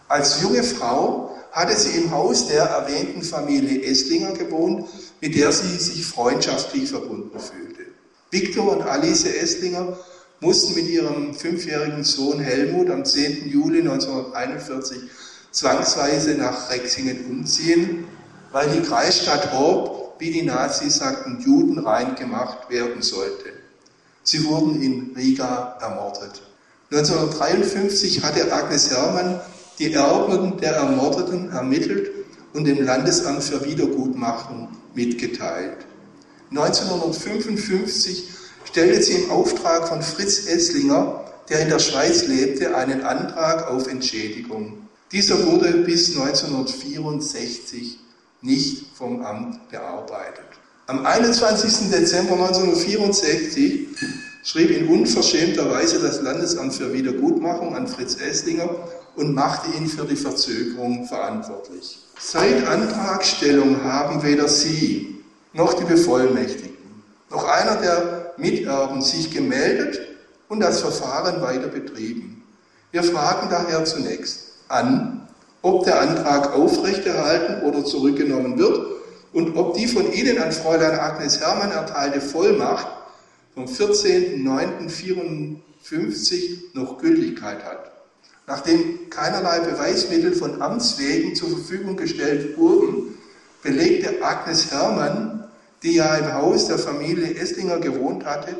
Als 0.07 0.41
junge 0.41 0.63
Frau 0.63 1.35
hatte 1.51 1.77
sie 1.77 1.97
im 1.97 2.11
Haus 2.11 2.47
der 2.47 2.63
erwähnten 2.63 3.21
Familie 3.21 3.83
Esslinger 3.83 4.33
gewohnt, 4.33 4.85
mit 5.21 5.35
der 5.35 5.51
sie 5.51 5.77
sich 5.77 6.05
freundschaftlich 6.05 6.89
verbunden 6.89 7.39
fühlte. 7.39 7.83
Viktor 8.31 8.77
und 8.77 8.83
Alice 8.83 9.25
Esslinger 9.25 9.97
mussten 10.39 10.75
mit 10.75 10.87
ihrem 10.87 11.33
fünfjährigen 11.33 12.03
Sohn 12.03 12.39
Helmut 12.39 12.89
am 12.89 13.03
10. 13.03 13.49
Juli 13.49 13.79
1941 13.79 14.97
zwangsweise 15.51 16.35
nach 16.35 16.69
Rexingen 16.69 17.25
umziehen, 17.25 18.05
weil 18.51 18.69
die 18.69 18.81
Kreisstadt 18.81 19.51
Horb, 19.51 20.19
wie 20.19 20.31
die 20.31 20.43
Nazis 20.43 20.97
sagten, 20.97 21.41
judenrein 21.43 22.15
gemacht 22.15 22.69
werden 22.69 23.01
sollte. 23.01 23.56
Sie 24.27 24.43
wurden 24.43 24.81
in 24.81 25.13
Riga 25.15 25.77
ermordet. 25.79 26.41
1953 26.91 28.21
hatte 28.23 28.51
Agnes 28.51 28.91
Hermann 28.91 29.39
die 29.79 29.93
Erben 29.93 30.57
der 30.57 30.73
Ermordeten 30.73 31.49
ermittelt 31.49 32.11
und 32.51 32.65
dem 32.65 32.83
Landesamt 32.83 33.41
für 33.41 33.63
Wiedergutmachung 33.63 34.67
mitgeteilt. 34.93 35.77
1955 36.49 38.25
stellte 38.65 39.01
sie 39.01 39.13
im 39.13 39.31
Auftrag 39.31 39.87
von 39.87 40.01
Fritz 40.01 40.45
Esslinger, 40.45 41.23
der 41.47 41.61
in 41.61 41.69
der 41.69 41.79
Schweiz 41.79 42.27
lebte, 42.27 42.75
einen 42.75 43.03
Antrag 43.03 43.71
auf 43.71 43.87
Entschädigung. 43.87 44.89
Dieser 45.13 45.45
wurde 45.45 45.71
bis 45.85 46.17
1964 46.17 47.97
nicht 48.41 48.87
vom 48.93 49.21
Amt 49.21 49.69
bearbeitet. 49.69 50.43
Am 50.89 51.05
21. 51.05 51.89
Dezember 51.91 52.35
1964 52.35 53.87
schrieb 54.47 54.71
in 54.71 54.87
unverschämter 54.87 55.69
Weise 55.69 55.99
das 55.99 56.21
Landesamt 56.21 56.73
für 56.73 56.93
Wiedergutmachung 56.93 57.75
an 57.75 57.85
Fritz 57.85 58.15
Esslinger 58.15 58.69
und 59.17 59.35
machte 59.35 59.67
ihn 59.77 59.87
für 59.87 60.05
die 60.05 60.15
Verzögerung 60.15 61.05
verantwortlich. 61.05 61.99
Seit 62.17 62.65
Antragstellung 62.65 63.83
haben 63.83 64.23
weder 64.23 64.47
Sie 64.47 65.21
noch 65.51 65.73
die 65.73 65.83
Bevollmächtigten 65.83 66.77
noch 67.29 67.43
einer 67.43 67.75
der 67.81 68.33
Miterben 68.37 69.01
sich 69.01 69.31
gemeldet 69.31 69.99
und 70.47 70.61
das 70.61 70.79
Verfahren 70.79 71.41
weiter 71.41 71.67
betrieben. 71.67 72.41
Wir 72.91 73.03
fragen 73.03 73.49
daher 73.49 73.83
zunächst 73.83 74.53
an, 74.69 75.27
ob 75.61 75.83
der 75.83 75.99
Antrag 75.99 76.55
aufrechterhalten 76.55 77.67
oder 77.67 77.83
zurückgenommen 77.83 78.57
wird 78.57 78.79
und 79.33 79.57
ob 79.57 79.73
die 79.73 79.87
von 79.87 80.09
Ihnen 80.13 80.37
an 80.37 80.53
Fräulein 80.53 80.97
Agnes 80.97 81.41
Hermann 81.41 81.71
erteilte 81.71 82.21
Vollmacht 82.21 82.87
vom 83.57 83.65
14.09.54 83.65 85.57
noch 86.73 86.99
Gültigkeit 86.99 87.65
hat. 87.65 87.91
Nachdem 88.45 89.09
keinerlei 89.09 89.61
Beweismittel 89.61 90.33
von 90.33 90.61
Amts 90.61 90.99
wegen 90.99 91.33
zur 91.33 91.49
Verfügung 91.49 91.97
gestellt 91.97 92.55
wurden, 92.55 93.17
belegte 93.63 94.21
Agnes 94.21 94.69
Hermann, 94.69 95.45
die 95.81 95.95
ja 95.95 96.17
im 96.17 96.35
Haus 96.35 96.67
der 96.67 96.77
Familie 96.77 97.33
Esslinger 97.33 97.79
gewohnt 97.79 98.25
hatte, 98.25 98.55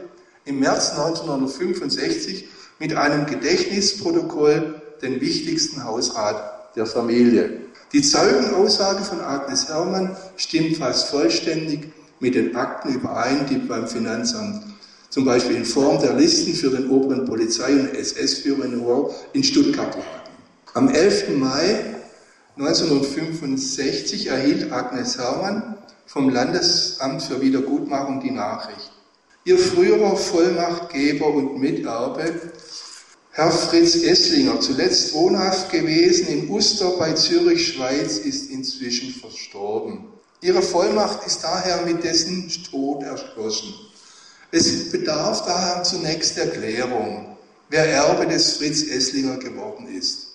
im 0.46 0.62
März 0.62 0.94
1965 0.94 2.48
mit 2.80 2.96
einem 2.96 3.28
Gedächtnisprotokoll 3.28 4.82
den 5.04 5.22
wichtigsten 5.22 5.84
Hausrat 5.84 6.76
der 6.76 6.88
Familie. 6.88 7.60
Die 7.94 8.02
Zeugenaussage 8.02 9.04
von 9.04 9.22
Agnes 9.22 9.70
Hermann 9.70 10.18
stimmt 10.38 10.78
fast 10.78 11.10
vollständig 11.10 11.94
mit 12.20 12.34
den 12.34 12.56
Akten 12.56 12.96
überein, 12.96 13.46
die 13.46 13.58
beim 13.58 13.88
Finanzamt 13.88 14.64
zum 15.18 15.26
Beispiel 15.26 15.56
in 15.56 15.66
Form 15.66 16.00
der 16.00 16.14
Listen 16.14 16.54
für 16.54 16.70
den 16.70 16.92
oberen 16.92 17.26
Polizei- 17.26 17.74
und 17.74 17.96
SS-Führer 17.96 19.10
in 19.34 19.44
Stuttgart 19.44 19.96
lagen. 19.96 20.32
Am 20.76 20.90
11. 20.90 21.30
Mai 21.40 21.96
1965 22.56 24.28
erhielt 24.28 24.72
Agnes 24.72 25.18
Hermann 25.18 25.76
vom 26.06 26.30
Landesamt 26.30 27.24
für 27.24 27.42
Wiedergutmachung 27.42 28.20
die 28.20 28.30
Nachricht. 28.30 28.92
Ihr 29.44 29.58
früherer 29.58 30.16
Vollmachtgeber 30.16 31.34
und 31.34 31.60
Miterbe 31.60 32.36
Herr 33.32 33.52
Fritz 33.52 33.96
Esslinger, 33.96 34.60
zuletzt 34.60 35.16
wohnhaft 35.16 35.72
gewesen 35.72 36.28
in 36.28 36.50
Uster 36.52 36.92
bei 37.00 37.14
Zürich, 37.14 37.70
Schweiz, 37.70 38.20
ist 38.20 38.52
inzwischen 38.52 39.20
verstorben. 39.20 40.10
Ihre 40.42 40.62
Vollmacht 40.62 41.26
ist 41.26 41.44
daher 41.44 41.88
mit 41.88 42.04
dessen 42.04 42.52
Tod 42.70 43.02
erschlossen. 43.02 43.74
Es 44.52 44.92
bedarf 44.92 45.46
daher 45.46 45.84
zunächst 45.84 46.38
Erklärung, 46.38 47.38
wer 47.70 47.86
Erbe 47.86 48.28
des 48.28 48.54
Fritz 48.54 48.84
Esslinger 48.84 49.38
geworden 49.38 49.88
ist. 49.88 50.28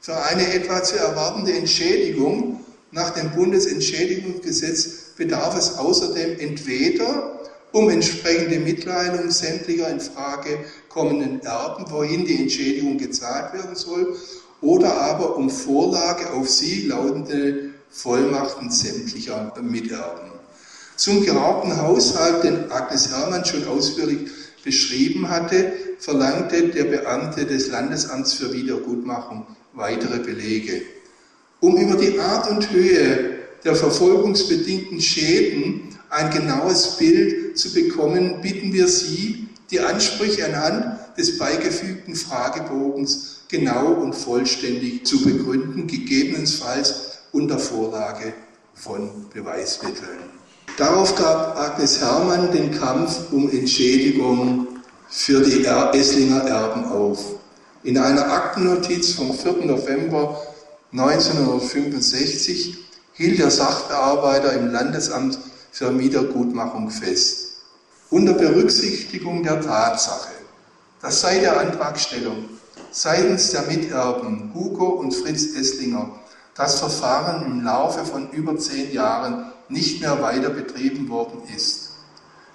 Für 0.00 0.16
eine 0.24 0.54
etwa 0.54 0.82
zu 0.82 0.96
erwartende 0.96 1.52
Entschädigung 1.52 2.64
nach 2.92 3.10
dem 3.10 3.30
Bundesentschädigungsgesetz 3.32 5.14
bedarf 5.18 5.58
es 5.58 5.76
außerdem 5.76 6.38
entweder 6.38 7.40
um 7.72 7.90
entsprechende 7.90 8.58
Mitteilung 8.58 9.30
sämtlicher 9.30 9.90
in 9.90 10.00
Frage 10.00 10.64
kommenden 10.88 11.40
Erben, 11.42 11.84
wohin 11.90 12.24
die 12.24 12.40
Entschädigung 12.40 12.96
gezahlt 12.96 13.52
werden 13.52 13.76
soll, 13.76 14.16
oder 14.62 14.98
aber 14.98 15.36
um 15.36 15.50
Vorlage 15.50 16.32
auf 16.32 16.48
sie 16.48 16.86
lautende 16.86 17.74
Vollmachten 17.90 18.70
sämtlicher 18.70 19.52
Miterben. 19.60 20.37
Zum 20.98 21.24
geraubten 21.24 21.80
Haushalt, 21.80 22.42
den 22.42 22.72
Agnes 22.72 23.08
Hermann 23.08 23.44
schon 23.44 23.64
ausführlich 23.68 24.30
beschrieben 24.64 25.28
hatte, 25.28 25.72
verlangte 26.00 26.70
der 26.70 26.84
Beamte 26.84 27.46
des 27.46 27.68
Landesamts 27.68 28.32
für 28.32 28.52
Wiedergutmachung 28.52 29.46
weitere 29.74 30.18
Belege. 30.18 30.82
Um 31.60 31.76
über 31.76 31.96
die 31.96 32.18
Art 32.18 32.50
und 32.50 32.72
Höhe 32.72 33.38
der 33.64 33.76
verfolgungsbedingten 33.76 35.00
Schäden 35.00 35.96
ein 36.10 36.30
genaues 36.30 36.96
Bild 36.96 37.56
zu 37.56 37.72
bekommen, 37.72 38.40
bitten 38.42 38.72
wir 38.72 38.88
Sie, 38.88 39.46
die 39.70 39.78
Ansprüche 39.78 40.46
anhand 40.46 41.16
des 41.16 41.38
beigefügten 41.38 42.16
Fragebogens 42.16 43.42
genau 43.48 43.92
und 43.92 44.14
vollständig 44.14 45.06
zu 45.06 45.22
begründen, 45.22 45.86
gegebenenfalls 45.86 47.18
unter 47.30 47.60
Vorlage 47.60 48.32
von 48.74 49.26
Beweismitteln. 49.32 50.37
Darauf 50.78 51.16
gab 51.16 51.58
Agnes 51.58 52.00
Hermann 52.00 52.52
den 52.52 52.70
Kampf 52.70 53.32
um 53.32 53.50
Entschädigung 53.50 54.68
für 55.08 55.40
die 55.40 55.64
Esslinger 55.64 56.42
Erben 56.42 56.84
auf. 56.84 57.18
In 57.82 57.98
einer 57.98 58.30
Aktennotiz 58.30 59.14
vom 59.14 59.34
4. 59.34 59.66
November 59.66 60.40
1965 60.92 62.78
hielt 63.14 63.40
der 63.40 63.50
Sachbearbeiter 63.50 64.52
im 64.52 64.70
Landesamt 64.70 65.40
für 65.72 65.98
Wiedergutmachung 65.98 66.90
fest. 66.90 67.62
Unter 68.10 68.34
Berücksichtigung 68.34 69.42
der 69.42 69.60
Tatsache, 69.60 70.30
dass 71.02 71.22
seit 71.22 71.42
der 71.42 71.58
Antragstellung 71.58 72.50
seitens 72.92 73.50
der 73.50 73.62
Miterben 73.62 74.52
Hugo 74.54 74.90
und 74.90 75.12
Fritz 75.12 75.56
Esslinger 75.56 76.08
das 76.54 76.78
Verfahren 76.78 77.44
im 77.46 77.64
Laufe 77.64 78.04
von 78.04 78.30
über 78.30 78.56
zehn 78.56 78.92
Jahren 78.92 79.47
nicht 79.68 80.00
mehr 80.00 80.20
weiter 80.22 80.50
betrieben 80.50 81.08
worden 81.08 81.42
ist. 81.54 81.90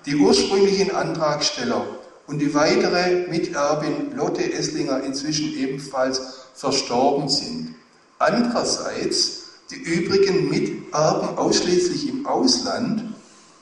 Die 0.06 0.16
ursprünglichen 0.16 0.96
Antragsteller 0.96 1.86
und 2.28 2.40
die 2.40 2.54
weitere 2.54 3.28
Miterbin 3.30 4.16
Lotte 4.16 4.52
Esslinger 4.52 5.04
inzwischen 5.04 5.54
ebenfalls 5.54 6.22
verstorben 6.56 7.30
sind. 7.30 7.76
Andererseits 8.20 9.44
die 9.72 9.76
übrigen 9.76 10.50
Miterben 10.50 11.38
ausschließlich 11.38 12.10
im 12.10 12.26
Ausland, 12.26 13.04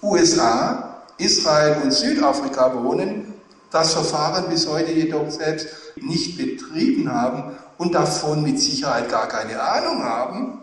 USA, 0.02 1.04
Israel 1.18 1.82
und 1.84 1.91
Südafrika 1.91 2.84
wohnen, 2.84 3.34
das 3.70 3.93
Verfahren 3.93 4.49
bis 4.49 4.68
heute 4.68 4.91
jedoch 4.91 5.30
selbst 5.30 5.68
nicht 5.95 6.38
betrieben 6.38 7.12
haben 7.12 7.56
und 7.78 7.93
davon 7.93 8.43
mit 8.43 8.60
Sicherheit 8.60 9.10
gar 9.10 9.28
keine 9.28 9.62
Ahnung 9.62 10.04
haben, 10.04 10.60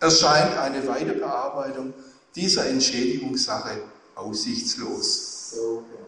erscheint 0.00 0.58
eine 0.58 0.86
Weiterbearbeitung 0.86 1.94
dieser 2.34 2.66
Entschädigungssache 2.66 3.82
aussichtslos. 4.14 5.54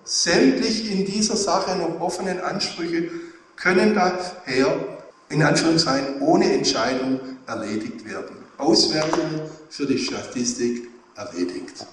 Sämtlich 0.04 0.90
in 0.90 1.06
dieser 1.06 1.36
Sache 1.36 1.76
noch 1.76 2.00
offenen 2.00 2.40
Ansprüche 2.40 3.10
können 3.56 3.94
daher 3.94 4.98
in 5.28 5.42
Anführungszeichen 5.42 6.20
ohne 6.20 6.52
Entscheidung 6.52 7.20
erledigt 7.46 8.04
werden. 8.04 8.36
Auswertung 8.58 9.40
für 9.70 9.86
die 9.86 9.98
Statistik 9.98 10.88
erledigt. 11.16 11.76